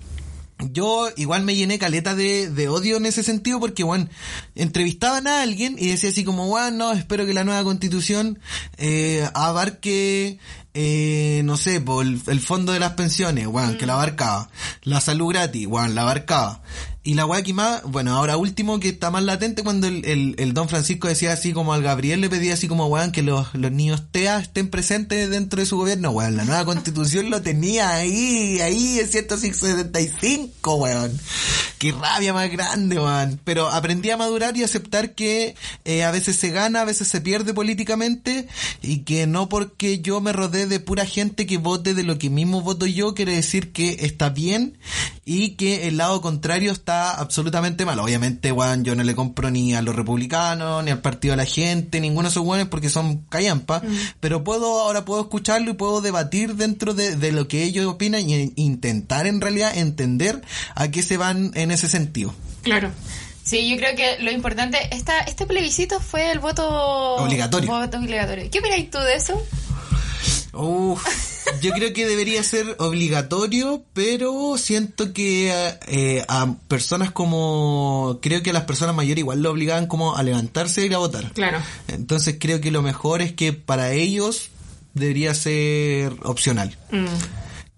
yo 0.72 1.10
igual 1.18 1.44
me 1.44 1.56
llené 1.56 1.80
caleta 1.80 2.16
de, 2.16 2.50
de 2.50 2.70
odio 2.70 2.98
en 2.98 3.06
ese 3.06 3.24
sentido 3.24 3.60
porque, 3.60 3.84
bueno, 3.84 4.08
entrevistaban 4.56 5.28
a 5.28 5.42
alguien 5.42 5.76
y 5.78 5.88
decía 5.88 6.10
así 6.10 6.24
como, 6.24 6.48
bueno, 6.48 6.72
no, 6.72 6.92
espero 6.94 7.26
que 7.26 7.34
la 7.34 7.44
nueva 7.44 7.64
constitución 7.64 8.40
eh, 8.78 9.28
abarque, 9.34 10.38
eh, 10.74 11.42
no 11.46 11.58
sé, 11.58 11.82
por 11.82 12.06
el, 12.06 12.22
el 12.28 12.40
fondo 12.40 12.74
de 12.74 12.80
las 12.80 12.94
pensiones, 12.94 13.48
bueno, 13.48 13.78
que 13.78 13.86
la 13.86 13.94
abarcaba. 13.94 14.50
La 14.84 15.02
salud 15.02 15.30
gratis, 15.30 15.68
bueno, 15.68 15.94
la 15.94 16.04
abarcaba. 16.04 16.62
Y 17.04 17.16
la 17.16 17.26
weá 17.26 17.42
que 17.42 17.52
más, 17.52 17.82
bueno, 17.82 18.16
ahora 18.16 18.38
último 18.38 18.80
que 18.80 18.90
está 18.90 19.10
más 19.10 19.24
latente 19.24 19.64
cuando 19.64 19.88
el, 19.88 20.36
el, 20.38 20.54
don 20.54 20.70
Francisco 20.70 21.08
decía 21.08 21.34
así 21.34 21.52
como 21.52 21.74
al 21.74 21.82
Gabriel 21.82 22.22
le 22.22 22.30
pedía 22.30 22.54
así 22.54 22.68
como 22.68 22.86
weón 22.86 23.12
que 23.12 23.24
los, 23.24 23.56
los 23.56 23.72
niños 23.72 24.04
TEA 24.12 24.40
estén 24.40 24.70
presentes 24.70 25.32
dentro 25.32 25.60
de 25.60 25.66
su 25.66 25.78
gobierno, 25.78 26.12
weón. 26.12 26.38
La 26.38 26.46
nueva 26.46 26.64
constitución 26.64 27.32
lo 27.32 27.42
tenía 27.42 27.90
ahí, 27.90 28.62
ahí 28.62 29.00
en 29.00 29.08
175, 29.08 30.76
weón. 30.76 31.20
Qué 31.80 31.92
rabia 31.92 32.34
más 32.34 32.52
grande, 32.52 33.00
weón. 33.00 33.40
Pero 33.44 33.68
aprendí 33.70 34.12
a 34.12 34.18
madurar 34.18 34.56
y 34.56 34.64
aceptar 34.64 35.16
que 35.16 35.56
eh, 35.86 36.04
a 36.04 36.12
veces 36.12 36.36
se 36.36 36.52
gana, 36.52 36.82
a 36.82 36.86
veces 36.86 37.08
se 37.08 37.20
pierde 37.20 37.56
políticamente 37.56 38.48
y 38.84 39.00
que 39.00 39.26
no 39.26 39.50
porque 39.50 40.02
yo 40.02 40.22
me 40.22 40.34
rodee 40.34 40.68
de 40.68 40.80
pura 40.80 41.08
gente 41.08 41.48
que 41.48 41.58
vote 41.58 41.96
de 41.96 42.04
lo 42.04 42.20
que 42.20 42.30
mismo 42.30 42.62
voto 42.62 42.86
yo 42.86 43.16
quiere 43.16 43.34
decir 43.34 43.72
que 43.72 43.98
está 44.02 44.30
bien 44.30 44.78
y 45.34 45.52
que 45.52 45.88
el 45.88 45.96
lado 45.96 46.20
contrario 46.20 46.74
está 46.74 47.12
absolutamente 47.12 47.86
mal. 47.86 47.98
Obviamente, 48.00 48.52
weón, 48.52 48.84
yo 48.84 48.96
no 48.96 49.04
le 49.04 49.16
compro 49.16 49.50
ni 49.50 49.74
a 49.74 49.82
los 49.82 49.96
republicanos, 49.96 50.84
ni 50.84 50.92
al 50.92 51.00
partido 51.00 51.32
de 51.32 51.38
la 51.38 51.46
gente, 51.46 52.02
ninguno 52.02 52.24
de 52.24 52.32
esos 52.32 52.46
weones 52.46 52.68
porque 52.68 52.90
son 52.90 53.20
callampa, 53.30 53.82
pero 54.20 54.44
puedo, 54.44 54.82
ahora 54.82 55.06
puedo 55.06 55.22
escucharlo 55.22 55.72
y 55.72 55.76
puedo 55.76 56.02
debatir 56.02 56.56
dentro 56.56 56.94
de, 56.94 57.16
de 57.16 57.32
lo 57.32 57.48
que 57.48 57.64
ellos 57.64 57.86
opinan 57.86 58.30
y 58.30 58.52
intentar 58.58 59.26
en 59.26 59.40
realidad 59.40 59.78
entender 59.78 60.42
a 60.76 60.90
qué 60.90 61.02
se 61.02 61.16
van 61.16 61.52
en 61.54 61.72
ese 61.72 61.88
sentido. 61.88 62.34
Claro. 62.64 62.92
Sí, 63.44 63.70
yo 63.70 63.78
creo 63.78 63.96
que 63.96 64.22
lo 64.22 64.32
importante, 64.32 64.78
esta, 64.92 65.22
este 65.22 65.46
plebiscito 65.46 66.02
fue 66.02 66.32
el 66.32 66.40
voto 66.40 67.16
Obligatorio. 67.16 67.72
Voto 67.72 67.98
obligatorio. 67.98 68.50
¿Qué 68.52 68.60
opinas 68.60 68.80
tú 68.92 69.00
de 69.00 69.16
eso? 69.16 69.42
Uf, 70.54 71.06
yo 71.62 71.72
creo 71.72 71.94
que 71.94 72.06
debería 72.06 72.44
ser 72.44 72.76
obligatorio, 72.80 73.84
pero 73.94 74.58
siento 74.58 75.14
que 75.14 75.52
eh, 75.88 76.26
a 76.28 76.56
personas 76.68 77.12
como, 77.12 78.20
creo 78.22 78.44
que 78.44 78.50
a 78.50 78.54
las 78.54 78.64
personas 78.64 78.96
mayores 78.96 79.20
igual 79.20 79.42
lo 79.42 79.52
obligaban 79.52 79.88
como 79.88 80.18
a 80.18 80.24
levantarse 80.24 80.82
y 80.82 80.86
ir 80.86 80.96
a 80.96 80.98
votar. 80.98 81.32
Claro. 81.34 81.60
Entonces 81.88 82.36
creo 82.40 82.60
que 82.60 82.72
lo 82.72 82.82
mejor 82.82 83.22
es 83.22 83.32
que 83.32 83.54
para 83.54 83.94
ellos 83.94 84.50
debería 84.94 85.34
ser 85.34 86.14
opcional. 86.24 86.78
Mm. 86.92 87.06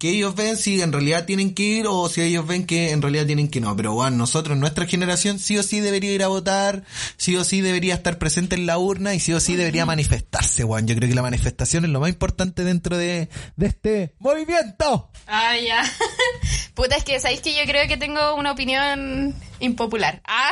Que 0.03 0.09
ellos 0.09 0.35
ven 0.35 0.57
si 0.57 0.81
en 0.81 0.91
realidad 0.91 1.23
tienen 1.23 1.55
que 1.55 1.63
ir 1.63 1.87
o 1.87 2.09
si 2.09 2.19
ellos 2.19 2.45
ven 2.45 2.65
que 2.65 2.91
en 2.91 3.01
realidad 3.01 3.25
tienen 3.25 3.47
que 3.47 3.61
no. 3.61 3.73
Pero 3.77 3.93
bueno, 3.93 4.17
nosotros, 4.17 4.57
nuestra 4.57 4.85
generación, 4.85 5.39
sí 5.39 5.57
o 5.57 5.63
sí 5.63 5.79
debería 5.79 6.11
ir 6.11 6.23
a 6.23 6.27
votar, 6.27 6.83
sí 7.15 7.37
o 7.37 7.45
sí 7.45 7.61
debería 7.61 7.93
estar 7.93 8.17
presente 8.17 8.57
en 8.57 8.65
la 8.65 8.77
urna 8.77 9.15
y 9.15 9.21
sí 9.21 9.31
o 9.31 9.39
sí 9.39 9.55
debería 9.55 9.85
manifestarse, 9.85 10.63
Juan. 10.63 10.87
Yo 10.87 10.95
creo 10.97 11.07
que 11.07 11.15
la 11.15 11.21
manifestación 11.21 11.85
es 11.85 11.91
lo 11.91 12.01
más 12.01 12.09
importante 12.09 12.65
dentro 12.65 12.97
de, 12.97 13.29
de 13.55 13.65
este 13.65 14.13
movimiento. 14.19 15.09
Ah, 15.25 15.55
ya. 15.57 15.89
Puta, 16.73 16.97
es 16.97 17.05
que 17.05 17.21
sabéis 17.21 17.39
que 17.39 17.55
yo 17.55 17.63
creo 17.65 17.87
que 17.87 17.95
tengo 17.95 18.35
una 18.35 18.51
opinión 18.51 19.33
impopular. 19.61 20.21
Ah, 20.27 20.51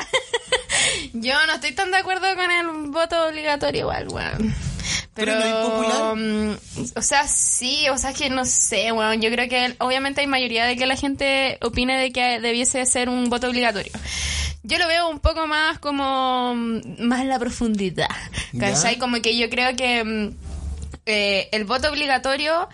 yo 1.11 1.33
no 1.47 1.55
estoy 1.55 1.73
tan 1.73 1.91
de 1.91 1.97
acuerdo 1.97 2.33
con 2.37 2.49
el 2.49 2.89
voto 2.89 3.27
obligatorio 3.27 3.81
igual, 3.81 4.07
weón. 4.07 4.70
Pero, 5.13 5.35
no 5.35 5.45
es 5.45 5.53
popular. 5.53 6.15
mm, 6.15 6.57
o 6.95 7.01
sea, 7.01 7.27
sí, 7.27 7.87
o 7.89 7.97
sea, 7.97 8.11
es 8.11 8.17
que 8.17 8.29
no 8.29 8.45
sé, 8.45 8.91
weón. 8.91 9.21
Yo 9.21 9.29
creo 9.29 9.49
que 9.49 9.75
obviamente 9.79 10.21
hay 10.21 10.27
mayoría 10.27 10.65
de 10.65 10.75
que 10.75 10.85
la 10.85 10.95
gente 10.95 11.57
opine 11.61 11.97
de 11.97 12.11
que 12.11 12.39
debiese 12.39 12.85
ser 12.85 13.09
un 13.09 13.29
voto 13.29 13.47
obligatorio. 13.47 13.91
Yo 14.63 14.77
lo 14.77 14.87
veo 14.87 15.09
un 15.09 15.19
poco 15.19 15.47
más 15.47 15.79
como 15.79 16.53
mm, 16.55 17.03
más 17.03 17.21
en 17.21 17.29
la 17.29 17.39
profundidad. 17.39 18.09
¿Cachai? 18.59 18.97
Como 18.97 19.21
que 19.21 19.37
yo 19.37 19.49
creo 19.49 19.75
que 19.75 20.03
mm, 20.03 20.35
eh, 21.05 21.49
el 21.51 21.65
voto 21.65 21.89
obligatorio 21.89 22.69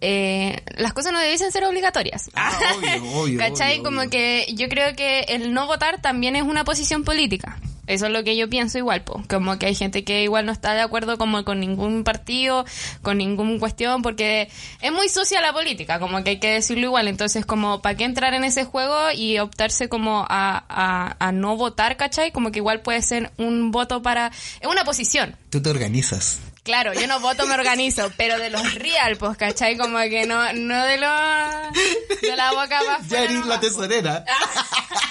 eh, 0.00 0.62
las 0.76 0.92
cosas 0.92 1.12
no 1.12 1.18
debiesen 1.18 1.50
ser 1.50 1.64
obligatorias. 1.64 2.30
Ah, 2.34 2.56
obvio, 2.76 3.12
obvio, 3.20 3.38
¿Cachai? 3.38 3.80
obvio, 3.80 3.84
Como 3.84 4.10
que 4.10 4.46
yo 4.54 4.68
creo 4.68 4.94
que 4.94 5.20
el 5.28 5.52
no 5.52 5.66
votar 5.66 6.00
también 6.00 6.36
es 6.36 6.42
una 6.42 6.64
posición 6.64 7.04
política. 7.04 7.58
Eso 7.88 8.06
es 8.06 8.12
lo 8.12 8.22
que 8.22 8.36
yo 8.36 8.48
pienso 8.48 8.78
igual, 8.78 9.02
po. 9.02 9.22
como 9.28 9.58
que 9.58 9.66
hay 9.66 9.74
gente 9.74 10.04
que 10.04 10.22
igual 10.22 10.46
no 10.46 10.52
está 10.52 10.74
de 10.74 10.82
acuerdo 10.82 11.18
como 11.18 11.44
con 11.44 11.58
ningún 11.58 12.04
partido, 12.04 12.64
con 13.02 13.18
ninguna 13.18 13.58
cuestión, 13.58 14.02
porque 14.02 14.48
es 14.80 14.92
muy 14.92 15.08
sucia 15.08 15.40
la 15.40 15.52
política, 15.52 15.98
como 15.98 16.22
que 16.22 16.30
hay 16.30 16.38
que 16.38 16.50
decirlo 16.50 16.84
igual. 16.84 17.08
Entonces, 17.08 17.46
como, 17.46 17.80
¿para 17.80 17.96
qué 17.96 18.04
entrar 18.04 18.34
en 18.34 18.44
ese 18.44 18.64
juego 18.64 19.10
y 19.14 19.38
optarse 19.38 19.88
como 19.88 20.26
a, 20.28 20.64
a, 20.68 21.16
a 21.18 21.32
no 21.32 21.56
votar, 21.56 21.96
¿cachai? 21.96 22.30
Como 22.30 22.52
que 22.52 22.58
igual 22.58 22.80
puede 22.80 23.02
ser 23.02 23.32
un 23.38 23.70
voto 23.70 24.02
para... 24.02 24.28
Es 24.60 24.68
una 24.68 24.84
posición. 24.84 25.36
Tú 25.50 25.62
te 25.62 25.70
organizas. 25.70 26.40
Claro, 26.68 26.92
yo 26.92 27.06
no 27.06 27.18
voto, 27.20 27.46
me 27.46 27.54
organizo, 27.54 28.12
pero 28.18 28.38
de 28.38 28.50
los 28.50 28.74
real, 28.74 29.16
pues, 29.16 29.38
¿cachai? 29.38 29.78
Como 29.78 29.98
que 30.00 30.26
no, 30.26 30.52
no 30.52 30.84
de 30.84 30.98
los... 30.98 32.20
de 32.20 32.36
la 32.36 32.52
boca 32.52 32.80
más 32.86 33.08
Ya 33.08 33.24
eres 33.24 33.46
la 33.46 33.58
tesorera. 33.58 34.24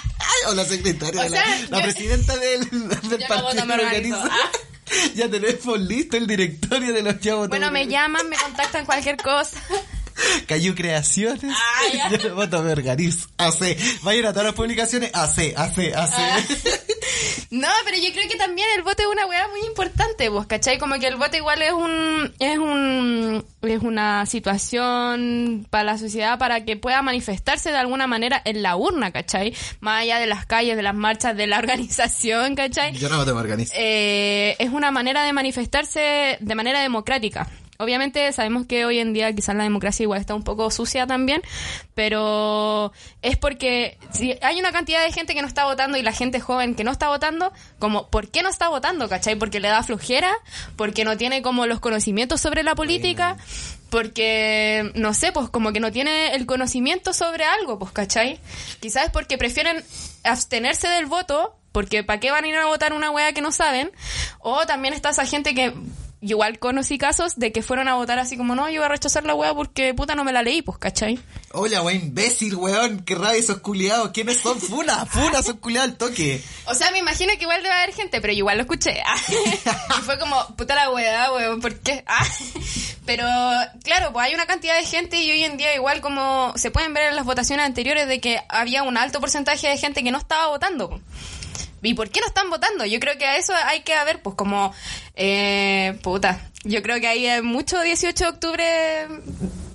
o 0.49 0.53
la 0.55 0.65
secretaria, 0.65 1.21
O 1.21 1.23
de 1.23 1.29
la, 1.31 1.45
la 1.69 1.77
yo- 1.77 1.83
presidenta 1.83 2.35
del, 2.37 2.69
del 2.69 2.89
no 2.89 3.27
partido 3.27 3.63
organizo. 3.63 4.17
organiza. 4.17 4.29
Ya 5.15 5.29
tenemos 5.29 5.81
listo 5.81 6.15
el 6.15 6.27
directorio 6.27 6.93
de 6.93 7.03
los 7.03 7.19
chavos. 7.19 7.49
Bueno, 7.49 7.69
me 7.71 7.87
llaman, 7.87 8.29
me 8.29 8.37
contactan 8.37 8.85
cualquier 8.85 9.17
cosa. 9.17 9.61
Cayó 10.47 10.75
Creaciones. 10.75 11.43
Ah, 11.55 12.09
ya. 12.11 12.17
Yo 12.17 12.35
voto 12.35 12.61
me 12.63 12.71
organizo. 12.71 13.27
AC. 13.37 13.77
Vayan 14.03 14.25
a 14.25 14.31
todas 14.31 14.45
las 14.47 14.55
publicaciones. 14.55 15.11
AC, 15.13 15.53
AC, 15.55 15.93
AC. 15.95 16.13
Ah. 16.17 16.39
No, 17.49 17.69
pero 17.85 17.97
yo 17.97 18.11
creo 18.11 18.29
que 18.29 18.35
también 18.37 18.67
el 18.75 18.83
voto 18.83 19.03
es 19.03 19.07
una 19.07 19.25
weá 19.25 19.47
muy 19.47 19.61
importante, 19.67 20.27
vos, 20.27 20.45
¿cachai? 20.47 20.77
Como 20.77 20.99
que 20.99 21.07
el 21.07 21.15
voto 21.15 21.37
igual 21.37 21.61
es 21.61 21.71
un, 21.71 22.33
es 22.39 22.57
un, 22.57 23.45
es 23.61 23.81
una 23.81 24.25
situación 24.25 25.65
para 25.69 25.83
la 25.85 25.97
sociedad 25.97 26.37
para 26.37 26.65
que 26.65 26.75
pueda 26.75 27.01
manifestarse 27.01 27.71
de 27.71 27.77
alguna 27.77 28.05
manera 28.05 28.41
en 28.43 28.61
la 28.61 28.75
urna, 28.75 29.11
¿cachai? 29.11 29.53
Más 29.79 30.01
allá 30.01 30.19
de 30.19 30.27
las 30.27 30.45
calles, 30.45 30.75
de 30.75 30.83
las 30.83 30.93
marchas, 30.95 31.37
de 31.37 31.47
la 31.47 31.57
organización, 31.59 32.55
¿cachai? 32.55 32.93
Yo 32.97 33.07
no 33.09 33.17
voto 33.17 33.33
me 33.33 33.39
organizo. 33.41 33.73
eh, 33.75 34.55
es 34.59 34.69
una 34.69 34.91
manera 34.91 35.23
de 35.23 35.31
manifestarse 35.33 36.37
de 36.39 36.55
manera 36.55 36.81
democrática. 36.81 37.47
Obviamente 37.77 38.31
sabemos 38.33 38.65
que 38.65 38.85
hoy 38.85 38.99
en 38.99 39.13
día 39.13 39.33
quizás 39.33 39.55
la 39.55 39.63
democracia 39.63 40.03
igual 40.03 40.19
está 40.19 40.33
un 40.33 40.43
poco 40.43 40.71
sucia 40.71 41.05
también, 41.05 41.41
pero 41.93 42.91
es 43.21 43.37
porque 43.37 43.97
si 44.11 44.37
hay 44.41 44.59
una 44.59 44.71
cantidad 44.71 45.03
de 45.03 45.11
gente 45.11 45.35
que 45.35 45.41
no 45.41 45.47
está 45.47 45.65
votando 45.65 45.97
y 45.97 46.01
la 46.01 46.11
gente 46.11 46.39
joven 46.39 46.75
que 46.75 46.83
no 46.83 46.91
está 46.91 47.07
votando, 47.09 47.53
como 47.79 48.09
¿por 48.09 48.29
qué 48.29 48.41
no 48.41 48.49
está 48.49 48.69
votando? 48.69 49.07
¿Cachai? 49.07 49.35
Porque 49.35 49.59
le 49.59 49.67
da 49.67 49.83
flojera, 49.83 50.31
porque 50.75 51.05
no 51.05 51.17
tiene 51.17 51.41
como 51.41 51.67
los 51.67 51.79
conocimientos 51.79 52.41
sobre 52.41 52.63
la 52.63 52.75
política, 52.75 53.37
porque 53.89 54.91
no 54.95 55.13
sé, 55.13 55.31
pues 55.31 55.49
como 55.49 55.71
que 55.71 55.79
no 55.79 55.91
tiene 55.91 56.35
el 56.35 56.45
conocimiento 56.45 57.13
sobre 57.13 57.43
algo, 57.43 57.77
pues 57.77 57.91
¿cachai? 57.91 58.39
Quizás 58.79 59.05
es 59.05 59.11
porque 59.11 59.37
prefieren 59.37 59.83
abstenerse 60.23 60.87
del 60.87 61.05
voto 61.05 61.55
porque 61.71 62.03
¿para 62.03 62.19
qué 62.19 62.31
van 62.31 62.43
a 62.43 62.47
ir 62.47 62.55
a 62.55 62.65
votar 62.65 62.91
una 62.93 63.11
wea 63.11 63.33
que 63.33 63.41
no 63.41 63.51
saben? 63.51 63.91
O 64.39 64.65
también 64.65 64.95
está 64.95 65.09
esa 65.09 65.27
gente 65.27 65.53
que 65.53 65.75
igual 66.21 66.59
conocí 66.59 66.97
casos 66.97 67.35
de 67.35 67.51
que 67.51 67.61
fueron 67.61 67.87
a 67.87 67.95
votar 67.95 68.19
así 68.19 68.37
como, 68.37 68.55
no, 68.55 68.69
yo 68.69 68.81
voy 68.81 68.85
a 68.85 68.89
rechazar 68.89 69.23
la 69.23 69.35
wea 69.35 69.53
porque 69.53 69.93
puta 69.93 70.15
no 70.15 70.23
me 70.23 70.33
la 70.33 70.41
leí, 70.41 70.61
pues, 70.61 70.77
¿cachai? 70.77 71.19
Hola, 71.51 71.81
wey, 71.81 71.97
imbécil, 71.97 72.55
weón. 72.55 73.01
Qué 73.01 73.15
rabia 73.15 73.39
esos 73.39 73.59
culiados. 73.59 74.11
¿Quiénes 74.11 74.37
son? 74.39 74.59
Funa, 74.59 75.05
funa, 75.05 75.41
son 75.41 75.57
culiados 75.57 75.91
al 75.91 75.97
toque. 75.97 76.41
O 76.65 76.73
sea, 76.73 76.91
me 76.91 76.99
imagino 76.99 77.33
que 77.37 77.43
igual 77.43 77.61
debe 77.63 77.73
haber 77.73 77.93
gente, 77.93 78.19
pero 78.21 78.33
yo 78.33 78.39
igual 78.39 78.57
lo 78.57 78.63
escuché. 78.63 79.01
y 79.29 80.01
fue 80.01 80.19
como, 80.19 80.55
puta 80.55 80.75
la 80.75 80.91
wea, 80.91 81.31
weón, 81.33 81.61
¿por 81.61 81.75
qué? 81.79 82.03
Ah. 82.19 82.25
Pero, 83.05 83.25
claro, 83.83 84.11
pues 84.11 84.25
hay 84.25 84.33
una 84.33 84.45
cantidad 84.47 84.75
de 84.75 84.85
gente 84.85 85.21
y 85.21 85.31
hoy 85.31 85.43
en 85.43 85.55
día 85.55 85.73
igual 85.75 86.01
como 86.01 86.51
se 86.57 86.71
pueden 86.71 86.93
ver 86.93 87.09
en 87.09 87.15
las 87.15 87.25
votaciones 87.25 87.65
anteriores 87.65 88.07
de 88.07 88.19
que 88.19 88.41
había 88.49 88.83
un 88.83 88.97
alto 88.97 89.21
porcentaje 89.21 89.67
de 89.67 89.77
gente 89.77 90.03
que 90.03 90.11
no 90.11 90.17
estaba 90.17 90.47
votando. 90.47 90.99
¿Y 91.81 91.93
por 91.93 92.09
qué 92.09 92.19
no 92.21 92.27
están 92.27 92.49
votando? 92.49 92.85
Yo 92.85 92.99
creo 92.99 93.17
que 93.17 93.25
a 93.25 93.37
eso 93.37 93.53
hay 93.65 93.81
que 93.81 93.93
ver, 94.03 94.21
pues 94.21 94.35
como, 94.35 94.73
eh, 95.15 95.97
puta, 96.01 96.49
yo 96.63 96.81
creo 96.81 96.99
que 96.99 97.07
hay 97.07 97.41
mucho 97.41 97.79
18 97.79 98.23
de 98.23 98.29
octubre 98.29 99.07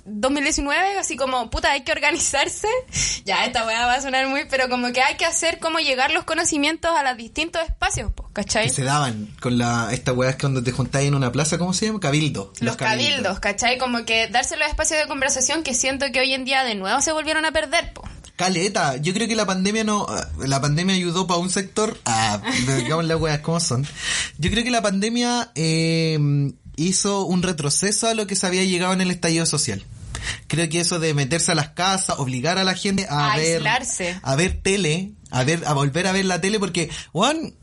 2019, 0.05 0.97
así 0.99 1.15
como, 1.15 1.49
puta, 1.49 1.71
hay 1.71 1.81
que 1.81 1.91
organizarse. 1.91 2.67
Ya, 3.25 3.45
esta 3.45 3.65
weá 3.65 3.85
va 3.85 3.93
a 3.93 4.01
sonar 4.01 4.27
muy, 4.27 4.41
pero 4.49 4.67
como 4.67 4.91
que 4.91 5.01
hay 5.01 5.15
que 5.15 5.23
hacer 5.23 5.59
como 5.59 5.79
llegar 5.79 6.11
los 6.11 6.25
conocimientos 6.25 6.91
a 6.91 7.03
los 7.03 7.15
distintos 7.15 7.61
espacios, 7.63 8.11
pues, 8.13 8.27
¿cachai? 8.33 8.65
Que 8.65 8.73
se 8.73 8.83
daban 8.83 9.29
con 9.39 9.57
la, 9.57 9.87
esta 9.93 10.11
weá 10.11 10.31
es 10.31 10.35
cuando 10.35 10.61
te 10.61 10.73
juntáis 10.73 11.07
en 11.07 11.15
una 11.15 11.31
plaza, 11.31 11.57
¿cómo 11.57 11.73
se 11.73 11.85
llama? 11.85 12.01
Cabildo. 12.01 12.51
Los 12.59 12.75
cabildos, 12.75 13.39
¿cachai? 13.39 13.77
Como 13.77 14.03
que 14.03 14.27
darse 14.27 14.57
los 14.57 14.67
espacios 14.67 14.99
de 14.99 15.07
conversación 15.07 15.63
que 15.63 15.73
siento 15.73 16.07
que 16.11 16.19
hoy 16.19 16.33
en 16.33 16.43
día 16.43 16.65
de 16.65 16.75
nuevo 16.75 16.99
se 16.99 17.13
volvieron 17.13 17.45
a 17.45 17.53
perder, 17.53 17.93
pues. 17.93 18.11
Caleta, 18.35 18.97
yo 18.97 19.13
creo 19.13 19.27
que 19.27 19.35
la 19.35 19.45
pandemia 19.45 19.83
no, 19.83 20.07
la 20.39 20.59
pandemia 20.59 20.95
ayudó 20.95 21.27
para 21.27 21.39
un 21.39 21.49
sector, 21.51 21.99
ah, 22.05 22.41
digamos 22.77 23.05
las 23.05 23.19
weas 23.19 23.39
como 23.41 23.59
son. 23.59 23.85
Yo 24.39 24.49
creo 24.49 24.63
que 24.63 24.71
la 24.71 24.81
pandemia 24.81 25.51
eh, 25.55 26.17
hizo 26.75 27.25
un 27.25 27.43
retroceso 27.43 28.07
a 28.07 28.13
lo 28.15 28.25
que 28.25 28.35
se 28.35 28.47
había 28.47 28.63
llegado 28.63 28.93
en 28.93 29.01
el 29.01 29.11
estallido 29.11 29.45
social. 29.45 29.83
Creo 30.47 30.69
que 30.69 30.79
eso 30.79 30.99
de 30.99 31.13
meterse 31.13 31.51
a 31.51 31.55
las 31.55 31.69
casas, 31.69 32.17
obligar 32.17 32.57
a 32.57 32.63
la 32.63 32.75
gente 32.75 33.05
a 33.09 33.33
A 33.33 33.37
ver, 33.37 33.57
aislarse. 33.57 34.19
a 34.21 34.35
ver 34.35 34.59
tele, 34.61 35.11
a 35.29 35.43
ver, 35.43 35.63
a 35.65 35.73
volver 35.73 36.07
a 36.07 36.11
ver 36.11 36.25
la 36.25 36.41
tele, 36.41 36.59
porque, 36.59 36.89
Juan, 37.11 37.53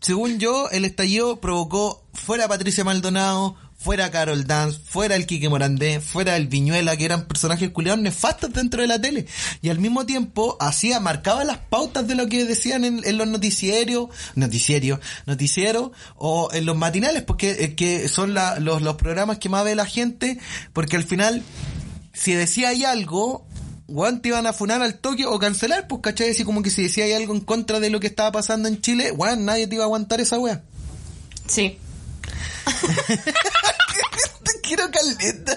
según 0.00 0.38
yo, 0.38 0.68
el 0.70 0.84
estallido 0.84 1.40
provocó 1.40 2.04
fuera 2.14 2.48
Patricia 2.48 2.82
Maldonado, 2.82 3.56
fuera 3.78 4.10
Carol 4.10 4.44
Dance, 4.44 4.80
fuera 4.84 5.14
el 5.14 5.24
Quique 5.24 5.48
Morandé, 5.48 6.00
fuera 6.00 6.36
el 6.36 6.48
Viñuela, 6.48 6.96
que 6.96 7.04
eran 7.04 7.26
personajes 7.26 7.70
culiados 7.70 8.00
nefastos 8.00 8.52
dentro 8.52 8.82
de 8.82 8.88
la 8.88 9.00
tele. 9.00 9.26
Y 9.62 9.68
al 9.68 9.78
mismo 9.78 10.04
tiempo 10.04 10.56
hacía, 10.60 10.98
marcaba 10.98 11.44
las 11.44 11.58
pautas 11.58 12.06
de 12.08 12.16
lo 12.16 12.28
que 12.28 12.44
decían 12.44 12.84
en, 12.84 13.16
los 13.16 13.28
noticieros, 13.28 14.08
noticieros, 14.34 14.98
noticieros, 15.26 15.92
o 16.16 16.50
en 16.52 16.66
los 16.66 16.76
matinales, 16.76 17.22
porque 17.22 17.50
eh, 17.50 17.74
que 17.76 18.08
son 18.08 18.34
los, 18.34 18.82
los 18.82 18.96
programas 18.96 19.38
que 19.38 19.48
más 19.48 19.64
ve 19.64 19.76
la 19.76 19.86
gente, 19.86 20.38
porque 20.72 20.96
al 20.96 21.04
final, 21.04 21.42
si 22.12 22.34
decía 22.34 22.70
hay 22.70 22.84
algo, 22.84 23.46
weón, 23.86 24.20
te 24.20 24.30
iban 24.30 24.48
a 24.48 24.52
funar 24.52 24.82
al 24.82 24.98
toque 24.98 25.24
o 25.24 25.38
cancelar, 25.38 25.86
pues, 25.86 26.02
¿cachai? 26.02 26.30
Así 26.30 26.42
como 26.42 26.62
que 26.62 26.70
si 26.70 26.82
decía 26.82 27.04
hay 27.04 27.12
algo 27.12 27.32
en 27.32 27.40
contra 27.40 27.78
de 27.78 27.90
lo 27.90 28.00
que 28.00 28.08
estaba 28.08 28.32
pasando 28.32 28.66
en 28.66 28.80
Chile, 28.80 29.12
weón, 29.12 29.44
nadie 29.44 29.68
te 29.68 29.76
iba 29.76 29.84
a 29.84 29.86
aguantar 29.86 30.20
esa 30.20 30.36
weá. 30.40 30.64
Sí. 31.46 31.78
Te 34.42 34.60
quiero 34.62 34.90
caleta. 34.90 35.56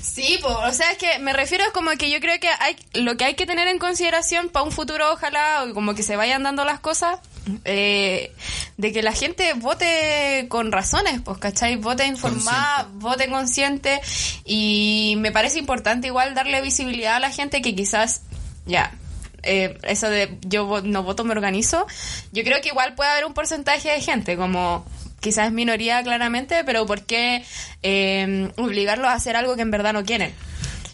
Sí, 0.00 0.38
pues, 0.40 0.54
o 0.54 0.72
sea, 0.72 0.92
es 0.92 0.98
que 0.98 1.18
me 1.18 1.32
refiero 1.32 1.64
como 1.72 1.90
que 1.92 2.08
yo 2.08 2.20
creo 2.20 2.38
que 2.38 2.48
hay 2.48 2.76
lo 2.92 3.16
que 3.16 3.24
hay 3.24 3.34
que 3.34 3.46
tener 3.46 3.66
en 3.66 3.80
consideración 3.80 4.48
para 4.48 4.64
un 4.64 4.70
futuro, 4.70 5.12
ojalá, 5.12 5.64
como 5.74 5.94
que 5.96 6.04
se 6.04 6.14
vayan 6.14 6.44
dando 6.44 6.64
las 6.64 6.78
cosas, 6.78 7.18
eh, 7.64 8.32
de 8.76 8.92
que 8.92 9.02
la 9.02 9.12
gente 9.12 9.54
vote 9.54 10.46
con 10.48 10.70
razones, 10.70 11.20
pues, 11.24 11.38
¿cachai? 11.38 11.76
Vote 11.76 12.06
informada, 12.06 12.88
vote 12.94 13.28
consciente 13.28 14.00
y 14.44 15.14
me 15.18 15.32
parece 15.32 15.58
importante 15.58 16.06
igual 16.06 16.34
darle 16.34 16.60
visibilidad 16.60 17.16
a 17.16 17.20
la 17.20 17.30
gente 17.30 17.60
que 17.60 17.74
quizás, 17.74 18.22
ya, 18.66 18.96
eh, 19.44 19.78
eso 19.82 20.08
de 20.08 20.38
yo 20.42 20.80
no 20.82 21.02
voto, 21.02 21.24
me 21.24 21.32
organizo, 21.32 21.86
yo 22.32 22.42
creo 22.44 22.60
que 22.60 22.68
igual 22.68 22.94
puede 22.94 23.10
haber 23.10 23.24
un 23.24 23.34
porcentaje 23.34 23.90
de 23.90 24.00
gente 24.00 24.36
como 24.36 24.84
quizás 25.20 25.52
minoría 25.52 26.02
claramente, 26.02 26.64
pero 26.64 26.86
¿por 26.86 27.02
qué 27.02 27.44
eh, 27.82 28.50
obligarlos 28.56 29.08
a 29.08 29.14
hacer 29.14 29.36
algo 29.36 29.56
que 29.56 29.62
en 29.62 29.70
verdad 29.70 29.92
no 29.92 30.04
quieren? 30.04 30.32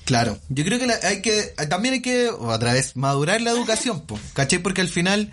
Claro, 0.05 0.39
yo 0.49 0.65
creo 0.65 0.81
que 0.81 0.93
hay 1.07 1.23
que, 1.23 1.55
también 1.69 1.95
hay 1.95 2.03
que, 2.03 2.31
otra 2.31 2.73
vez, 2.73 2.97
madurar 2.97 3.41
la 3.41 3.53
educación, 3.53 4.01
po, 4.01 4.19
¿cachai? 4.33 4.59
Porque 4.59 4.81
al 4.81 4.89
final 4.89 5.33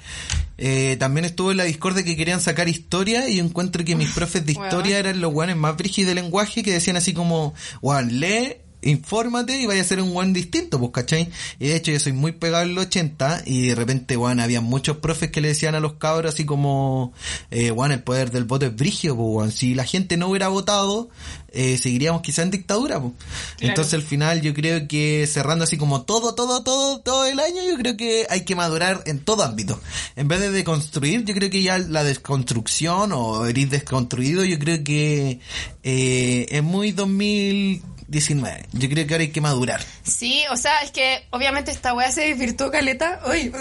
eh, 0.60 0.98
también 1.00 1.26
estuvo 1.26 1.50
en 1.50 1.58
la 1.58 1.64
discordia 1.64 2.04
que 2.04 2.16
querían 2.16 2.42
sacar 2.42 2.68
historia 2.68 3.28
y 3.28 3.40
encuentro 3.40 3.84
que 3.84 3.96
mis 3.96 4.12
profes 4.12 4.46
de 4.46 4.52
historia 4.52 5.00
eran 5.00 5.20
los 5.20 5.34
guanes 5.34 5.56
más 5.56 5.76
brígidos 5.78 6.10
de 6.10 6.16
lenguaje 6.16 6.62
que 6.62 6.74
decían 6.74 6.96
así 6.96 7.14
como, 7.14 7.56
Juan, 7.82 8.20
lee 8.20 8.58
infórmate 8.89 9.60
y 9.60 9.65
vaya 9.65 9.82
a 9.82 9.86
ser 9.86 10.02
un 10.02 10.15
one 10.15 10.34
distinto, 10.34 10.80
pues, 10.80 10.91
¿cachai? 10.91 11.30
Y 11.60 11.67
de 11.67 11.76
hecho 11.76 11.91
yo 11.91 12.00
soy 12.00 12.13
muy 12.13 12.32
pegado 12.32 12.63
en 12.63 12.76
los 12.76 12.86
80 12.86 13.43
y 13.45 13.67
de 13.67 13.76
repente, 13.76 14.15
bueno, 14.15 14.43
había 14.43 14.62
muchos 14.62 14.97
profes 14.97 15.32
que 15.32 15.41
le 15.41 15.50
decían 15.50 15.76
a 15.76 15.80
los 15.80 15.93
cabros 15.93 16.34
así 16.34 16.45
como, 16.45 17.13
eh, 17.52 17.71
bueno, 17.71 17.93
el 17.93 18.04
poder 18.04 18.32
del 18.32 18.45
voto 18.45 18.65
es 18.65 18.76
brigio, 18.76 19.15
pues, 19.15 19.54
si 19.54 19.76
la 19.76 19.84
gente 19.84 20.17
no 20.17 20.30
hubiera 20.30 20.47
votado, 20.47 21.10
eh, 21.52 21.78
seguiríamos 21.78 22.21
quizá 22.21 22.43
en 22.43 22.52
dictadura, 22.52 23.02
pues. 23.02 23.13
Entonces 23.60 23.93
al 23.93 24.04
final 24.04 24.41
yo 24.41 24.54
creo 24.54 24.88
que 24.88 25.28
cerrando 25.28 25.63
así 25.63 25.78
como 25.78 26.04
todo, 26.04 26.36
todo, 26.36 26.63
todo, 26.63 27.00
todo 27.00 27.26
el 27.26 27.39
año, 27.39 27.63
yo 27.67 27.78
creo 27.78 27.97
que 27.97 28.26
hay 28.30 28.45
que 28.45 28.56
madurar 28.56 29.04
en 29.06 29.19
todo 29.19 29.43
ámbito. 29.43 29.80
En 30.15 30.28
vez 30.28 30.39
de 30.39 30.52
deconstruir, 30.52 31.26
yo 31.26 31.34
creo 31.34 31.50
que 31.50 31.62
ya 31.62 31.78
la 31.80 32.04
desconstrucción 32.04 33.12
o 33.12 33.45
eres 33.45 33.69
desconstruido, 33.69 34.45
yo 34.45 34.60
creo 34.60 34.84
que 34.84 35.39
eh, 35.84 36.45
es 36.50 36.63
muy 36.63 36.91
2000 36.91 37.82
19. 38.08 38.67
Yo 38.72 38.89
creo 38.89 39.06
que 39.06 39.13
ahora 39.13 39.24
hay 39.24 39.32
que 39.32 39.41
madurar. 39.41 39.84
Sí, 40.04 40.43
o 40.52 40.58
sea, 40.58 40.80
es 40.82 40.91
que 40.91 41.26
obviamente 41.32 41.72
esta 41.72 41.93
weá 41.93 42.12
se 42.12 42.22
desvirtuó 42.22 42.72
caleta. 42.72 43.20
Uy. 43.30 43.52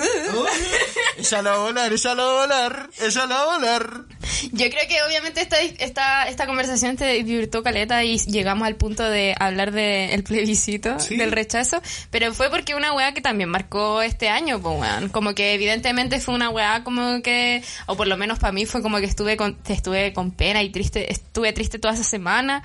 ella 1.18 1.42
la 1.42 1.50
va 1.50 1.56
a 1.56 1.58
volar, 1.58 1.92
ella 1.92 2.14
la 2.14 2.22
va 2.24 2.30
a 2.30 2.40
volar, 2.42 2.90
ella 3.00 3.26
la 3.26 3.34
va 3.34 3.42
a 3.42 3.58
volar. 3.58 4.04
Yo 4.52 4.70
creo 4.70 4.88
que 4.88 5.02
obviamente 5.02 5.40
esta, 5.40 5.60
esta, 5.60 6.28
esta 6.28 6.46
conversación 6.46 6.96
se 6.96 7.06
desvirtuó 7.06 7.62
caleta 7.62 8.04
y 8.04 8.18
llegamos 8.18 8.66
al 8.66 8.76
punto 8.76 9.02
de 9.02 9.34
hablar 9.38 9.72
del 9.72 10.22
plebiscito, 10.22 10.96
del 11.10 11.32
rechazo, 11.32 11.82
pero 12.10 12.32
fue 12.32 12.50
porque 12.50 12.74
una 12.74 12.92
weá 12.92 13.12
que 13.14 13.20
también 13.20 13.48
marcó 13.48 14.02
este 14.02 14.28
año, 14.28 14.60
pues 14.60 14.78
weón. 14.78 15.08
Como 15.08 15.34
que 15.34 15.54
evidentemente 15.54 16.20
fue 16.20 16.34
una 16.34 16.50
weá 16.50 16.84
como 16.84 17.20
que, 17.22 17.62
o 17.86 17.96
por 17.96 18.06
lo 18.06 18.16
menos 18.16 18.38
para 18.38 18.52
mí 18.52 18.66
fue 18.66 18.82
como 18.82 18.98
que 18.98 19.06
estuve 19.06 19.36
con, 19.36 19.58
estuve 19.68 20.12
con 20.12 20.30
pena 20.30 20.62
y 20.62 20.70
triste, 20.70 21.10
estuve 21.10 21.52
triste 21.52 21.78
toda 21.78 21.94
esa 21.94 22.04
semana 22.04 22.62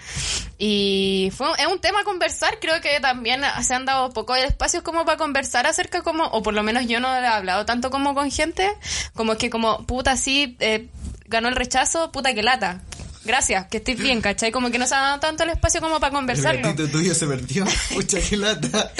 y 0.57 1.31
fue, 1.35 1.47
un 1.71 1.79
tema 1.79 2.01
a 2.01 2.03
conversar, 2.03 2.59
creo 2.59 2.81
que 2.81 2.99
también 2.99 3.41
se 3.63 3.73
han 3.73 3.85
dado 3.85 4.11
poco 4.11 4.33
de 4.33 4.45
espacios 4.45 4.83
como 4.83 5.05
para 5.05 5.17
conversar 5.17 5.67
acerca 5.67 6.01
como, 6.01 6.25
o 6.25 6.41
por 6.43 6.53
lo 6.53 6.63
menos 6.63 6.87
yo 6.87 6.99
no 6.99 7.13
he 7.13 7.25
hablado 7.25 7.65
tanto 7.65 7.89
como 7.89 8.13
con 8.13 8.31
gente, 8.31 8.69
como 9.13 9.37
que 9.37 9.49
como, 9.49 9.85
puta, 9.85 10.17
sí, 10.17 10.55
eh, 10.59 10.89
ganó 11.27 11.47
el 11.47 11.55
rechazo, 11.55 12.11
puta 12.11 12.33
que 12.33 12.43
lata. 12.43 12.81
Gracias, 13.23 13.67
que 13.67 13.77
estoy 13.77 13.93
bien, 13.93 14.19
¿cachai? 14.19 14.51
Como 14.51 14.71
que 14.71 14.79
no 14.79 14.87
se 14.87 14.95
ha 14.95 14.99
dado 14.99 15.19
tanto 15.19 15.43
el 15.43 15.51
espacio 15.51 15.79
como 15.79 15.99
para 15.99 16.11
conversarlo. 16.11 16.67
El 16.69 16.73
plebiscito 16.73 16.97
tuyo 16.97 17.13
se 17.13 17.27
perdió, 17.27 17.65
pucha 17.93 18.19
que 18.19 18.37
lata. 18.37 18.91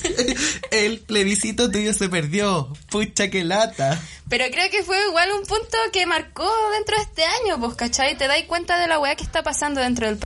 el 0.70 1.00
plebiscito 1.00 1.70
tuyo 1.70 1.94
se 1.94 2.10
perdió, 2.10 2.70
pucha 2.90 3.30
que 3.30 3.42
lata. 3.42 3.98
Pero 4.28 4.44
creo 4.50 4.70
que 4.70 4.82
fue 4.82 4.98
igual 5.08 5.30
un 5.32 5.46
punto 5.46 5.78
que 5.92 6.04
marcó 6.04 6.50
dentro 6.72 6.96
de 6.96 7.02
este 7.02 7.24
año, 7.24 7.58
pues, 7.58 7.74
¿cachai? 7.74 8.18
Te 8.18 8.26
dais 8.26 8.44
cuenta 8.46 8.78
de 8.78 8.86
la 8.86 8.98
weá 8.98 9.16
que 9.16 9.24
está 9.24 9.42
pasando 9.42 9.80
dentro 9.80 10.08
del 10.08 10.18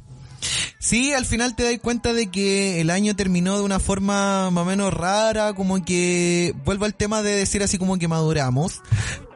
Sí, 0.79 1.13
al 1.13 1.27
final 1.27 1.57
te 1.57 1.65
das 1.65 1.79
cuenta 1.81 2.13
de 2.13 2.31
que 2.31 2.81
el 2.81 2.91
año 2.91 3.17
terminó 3.17 3.57
de 3.59 3.65
una 3.65 3.81
forma 3.81 4.51
más 4.51 4.63
o 4.63 4.65
menos 4.65 4.95
rara, 4.95 5.53
como 5.55 5.85
que 5.85 6.55
vuelvo 6.65 6.85
al 6.85 6.95
tema 6.95 7.23
de 7.23 7.35
decir 7.35 7.63
así 7.63 7.79
como 7.79 7.99
que 7.99 8.09
maduramos, 8.09 8.81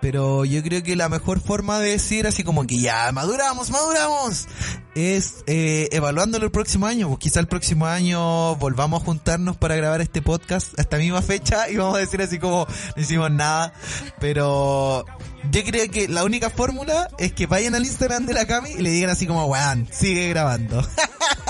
pero 0.03 0.45
yo 0.45 0.63
creo 0.65 0.83
que 0.83 0.97
la 0.97 1.09
mejor 1.09 1.41
forma 1.41 1.79
de 1.79 1.93
decir 1.93 2.27
así 2.27 2.43
como 2.43 2.67
que 2.67 2.81
ya 2.81 3.11
maduramos, 3.13 3.71
maduramos, 3.71 4.49
es 4.97 5.45
eh, 5.47 5.89
evaluándolo 5.93 6.45
el 6.45 6.51
próximo 6.51 6.87
año. 6.87 7.07
Pues 7.07 7.21
quizá 7.21 7.39
el 7.39 7.47
próximo 7.47 7.87
año 7.87 8.57
volvamos 8.57 9.01
a 9.01 9.05
juntarnos 9.05 9.57
para 9.57 9.77
grabar 9.77 10.01
este 10.01 10.21
podcast 10.21 10.77
a 10.77 10.83
esta 10.83 10.99
misma 10.99 11.23
fecha 11.23 11.71
y 11.71 11.77
vamos 11.77 11.95
a 11.95 11.99
decir 12.01 12.21
así 12.21 12.41
como 12.41 12.67
no 12.97 13.03
hicimos 13.03 13.31
nada, 13.31 13.73
pero 14.19 15.07
yo 15.53 15.63
creo 15.65 15.89
que 15.89 16.09
la 16.09 16.25
única 16.25 16.51
fórmula 16.51 17.09
es 17.19 17.33
que 17.33 17.47
vayan 17.47 17.77
al 17.77 17.85
Instagram 17.85 18.27
de 18.27 18.35
la 18.35 18.45
Cami 18.45 18.71
y 18.71 18.83
le 18.83 18.91
digan 18.91 19.11
así 19.11 19.29
como, 19.29 19.47
weón, 19.47 19.89
sigue 19.93 20.29
grabando. 20.29 20.85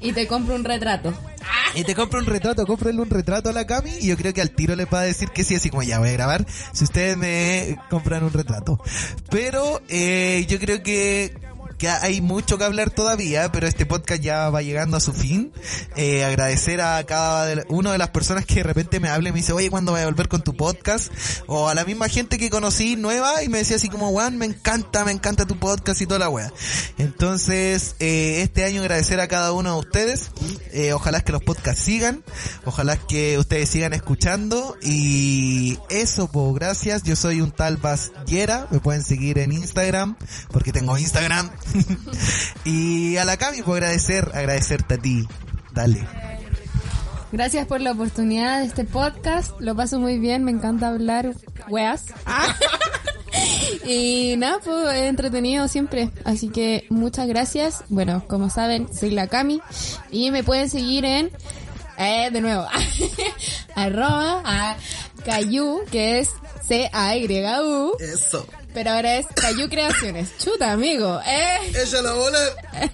Y 0.00 0.12
te 0.12 0.26
compro 0.26 0.54
un 0.54 0.64
retrato. 0.64 1.12
Y 1.74 1.84
te 1.84 1.94
compro 1.94 2.18
un 2.18 2.26
retrato, 2.26 2.66
cómprenle 2.66 3.02
un 3.02 3.10
retrato 3.10 3.50
a 3.50 3.52
la 3.52 3.66
Cami 3.66 3.90
y 4.00 4.08
yo 4.08 4.16
creo 4.16 4.32
que 4.32 4.40
al 4.40 4.50
tiro 4.50 4.74
le 4.74 4.86
va 4.86 5.00
a 5.00 5.04
decir 5.04 5.28
que 5.28 5.44
sí, 5.44 5.54
así 5.54 5.70
como 5.70 5.82
ya 5.82 5.98
voy 5.98 6.08
a 6.08 6.12
grabar 6.12 6.44
si 6.72 6.84
ustedes 6.84 7.16
me 7.16 7.78
compran 7.88 8.24
un 8.24 8.32
retrato. 8.32 8.80
Pero 9.30 9.80
eh, 9.88 10.46
yo 10.48 10.58
creo 10.58 10.82
que 10.82 11.32
que 11.80 11.88
hay 11.88 12.20
mucho 12.20 12.58
que 12.58 12.64
hablar 12.64 12.90
todavía, 12.90 13.50
pero 13.50 13.66
este 13.66 13.86
podcast 13.86 14.20
ya 14.20 14.50
va 14.50 14.60
llegando 14.60 14.98
a 14.98 15.00
su 15.00 15.14
fin. 15.14 15.50
Eh, 15.96 16.24
agradecer 16.24 16.82
a 16.82 17.02
cada 17.04 17.64
una 17.68 17.90
de 17.92 17.96
las 17.96 18.10
personas 18.10 18.44
que 18.44 18.56
de 18.56 18.64
repente 18.64 19.00
me 19.00 19.08
hable 19.08 19.30
y 19.30 19.32
me 19.32 19.38
dice, 19.38 19.54
oye, 19.54 19.70
¿cuándo 19.70 19.92
voy 19.92 20.02
a 20.02 20.04
volver 20.04 20.28
con 20.28 20.42
tu 20.42 20.54
podcast? 20.54 21.10
O 21.46 21.70
a 21.70 21.74
la 21.74 21.86
misma 21.86 22.10
gente 22.10 22.36
que 22.36 22.50
conocí 22.50 22.96
nueva 22.96 23.42
y 23.42 23.48
me 23.48 23.58
decía 23.58 23.76
así 23.76 23.88
como, 23.88 24.10
Juan, 24.10 24.36
me 24.36 24.44
encanta, 24.44 25.06
me 25.06 25.12
encanta 25.12 25.46
tu 25.46 25.58
podcast 25.58 26.02
y 26.02 26.06
toda 26.06 26.20
la 26.20 26.28
wea. 26.28 26.52
Entonces, 26.98 27.96
eh, 27.98 28.42
este 28.42 28.64
año 28.64 28.82
agradecer 28.82 29.18
a 29.18 29.26
cada 29.28 29.52
uno 29.52 29.72
de 29.72 29.78
ustedes. 29.78 30.32
Eh, 30.72 30.92
ojalá 30.92 31.22
que 31.22 31.32
los 31.32 31.42
podcasts 31.42 31.82
sigan. 31.82 32.22
Ojalá 32.66 32.98
que 32.98 33.38
ustedes 33.38 33.70
sigan 33.70 33.94
escuchando. 33.94 34.76
Y 34.82 35.78
eso, 35.88 36.30
pues, 36.30 36.54
gracias. 36.56 37.04
Yo 37.04 37.16
soy 37.16 37.40
un 37.40 37.52
tal 37.52 37.78
Bas 37.78 38.12
Me 38.70 38.80
pueden 38.80 39.02
seguir 39.02 39.38
en 39.38 39.52
Instagram, 39.52 40.18
porque 40.52 40.72
tengo 40.72 40.98
Instagram. 40.98 41.50
y 42.64 43.16
a 43.16 43.24
la 43.24 43.36
Cami, 43.36 43.62
puedo 43.62 43.76
agradecer, 43.76 44.30
agradecerte 44.34 44.94
a 44.94 44.98
ti. 44.98 45.26
Dale. 45.72 46.06
Gracias 47.32 47.66
por 47.66 47.80
la 47.80 47.92
oportunidad 47.92 48.60
de 48.60 48.66
este 48.66 48.84
podcast. 48.84 49.52
Lo 49.60 49.76
paso 49.76 50.00
muy 50.00 50.18
bien, 50.18 50.42
me 50.42 50.50
encanta 50.50 50.88
hablar 50.88 51.32
weas. 51.68 52.06
y 53.84 54.34
nada, 54.36 54.58
pues 54.64 54.96
entretenido 54.96 55.68
siempre. 55.68 56.10
Así 56.24 56.48
que 56.48 56.86
muchas 56.90 57.28
gracias. 57.28 57.84
Bueno, 57.88 58.24
como 58.26 58.50
saben, 58.50 58.88
soy 58.92 59.10
la 59.10 59.28
Cami. 59.28 59.60
Y 60.10 60.32
me 60.32 60.42
pueden 60.42 60.68
seguir 60.68 61.04
en, 61.04 61.30
eh, 61.98 62.30
de 62.32 62.40
nuevo, 62.40 62.66
arroba 63.76 64.42
a 64.44 64.76
Cayu, 65.24 65.82
que 65.90 66.18
es 66.18 66.30
C-A-Y-U. 66.66 67.96
Eso. 68.00 68.46
Pero 68.72 68.90
ahora 68.90 69.16
es 69.16 69.26
Cayu 69.26 69.68
Creaciones. 69.68 70.36
Chuta, 70.38 70.72
amigo. 70.72 71.20
Eh. 71.26 71.72
Ella 71.74 72.02
la 72.02 72.12
bola, 72.12 72.38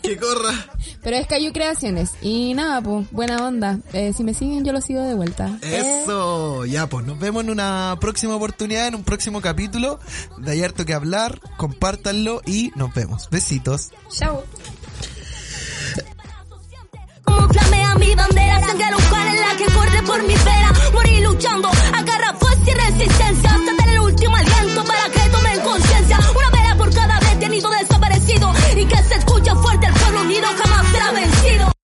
que 0.03 0.17
corra. 0.17 0.53
Pero 1.03 1.17
es 1.17 1.27
Cayu 1.27 1.53
Creaciones. 1.53 2.12
Y 2.23 2.55
nada, 2.55 2.81
pues, 2.81 3.11
buena 3.11 3.47
onda. 3.47 3.79
Eh, 3.93 4.12
si 4.17 4.25
me 4.25 4.35
siguen, 4.35 4.65
yo 4.65 4.73
lo 4.73 4.81
sigo 4.81 5.03
de 5.03 5.15
vuelta. 5.15 5.59
Eso, 5.62 6.65
ya, 6.65 6.89
pues, 6.89 7.07
nos 7.07 7.19
vemos 7.19 7.45
en 7.45 7.51
una 7.51 7.97
próxima 8.01 8.35
oportunidad, 8.35 8.89
en 8.89 8.95
un 8.95 9.05
próximo 9.05 9.41
capítulo. 9.41 10.01
De 10.39 10.53
hay 10.53 10.62
harto 10.62 10.85
que 10.87 10.95
hablar, 10.95 11.41
compártanlo 11.57 12.41
y 12.47 12.73
nos 12.75 12.93
vemos. 12.95 13.29
Besitos. 13.31 13.91
Chao. 14.11 14.45
Como 17.25 17.49
flamea 17.49 17.95
mi 17.97 18.15
bandera, 18.15 18.61
sangre 18.61 18.87
en 18.87 19.41
la 19.41 19.57
que 19.57 19.67
corre 19.75 20.03
por 20.05 20.23
mi 20.27 20.35
vera. 20.35 20.73
Morir 20.93 21.23
luchando, 21.23 21.69
agarra 21.93 22.35
fuerza 22.35 22.71
y 22.71 22.75
resistencia 22.75 23.57
último 24.07 24.37
aliento 24.37 24.85
para 24.85 25.09
que 25.11 25.31
tomen 25.31 25.61
conciencia. 25.61 26.19
Una 26.37 26.51
vela 26.51 26.77
por 26.77 26.95
cada 26.95 27.19
vez 27.19 27.38
tenido 27.40 27.71
desaparecido 27.71 28.53
y 28.77 28.85
que 28.85 28.97
se 29.03 29.14
escuche 29.16 29.55
fuerte 29.57 29.87
el 29.87 29.95
pueblo 29.95 30.21
unido 30.23 30.47
jamás 30.57 30.87
será 30.92 31.12
vencido. 31.12 31.76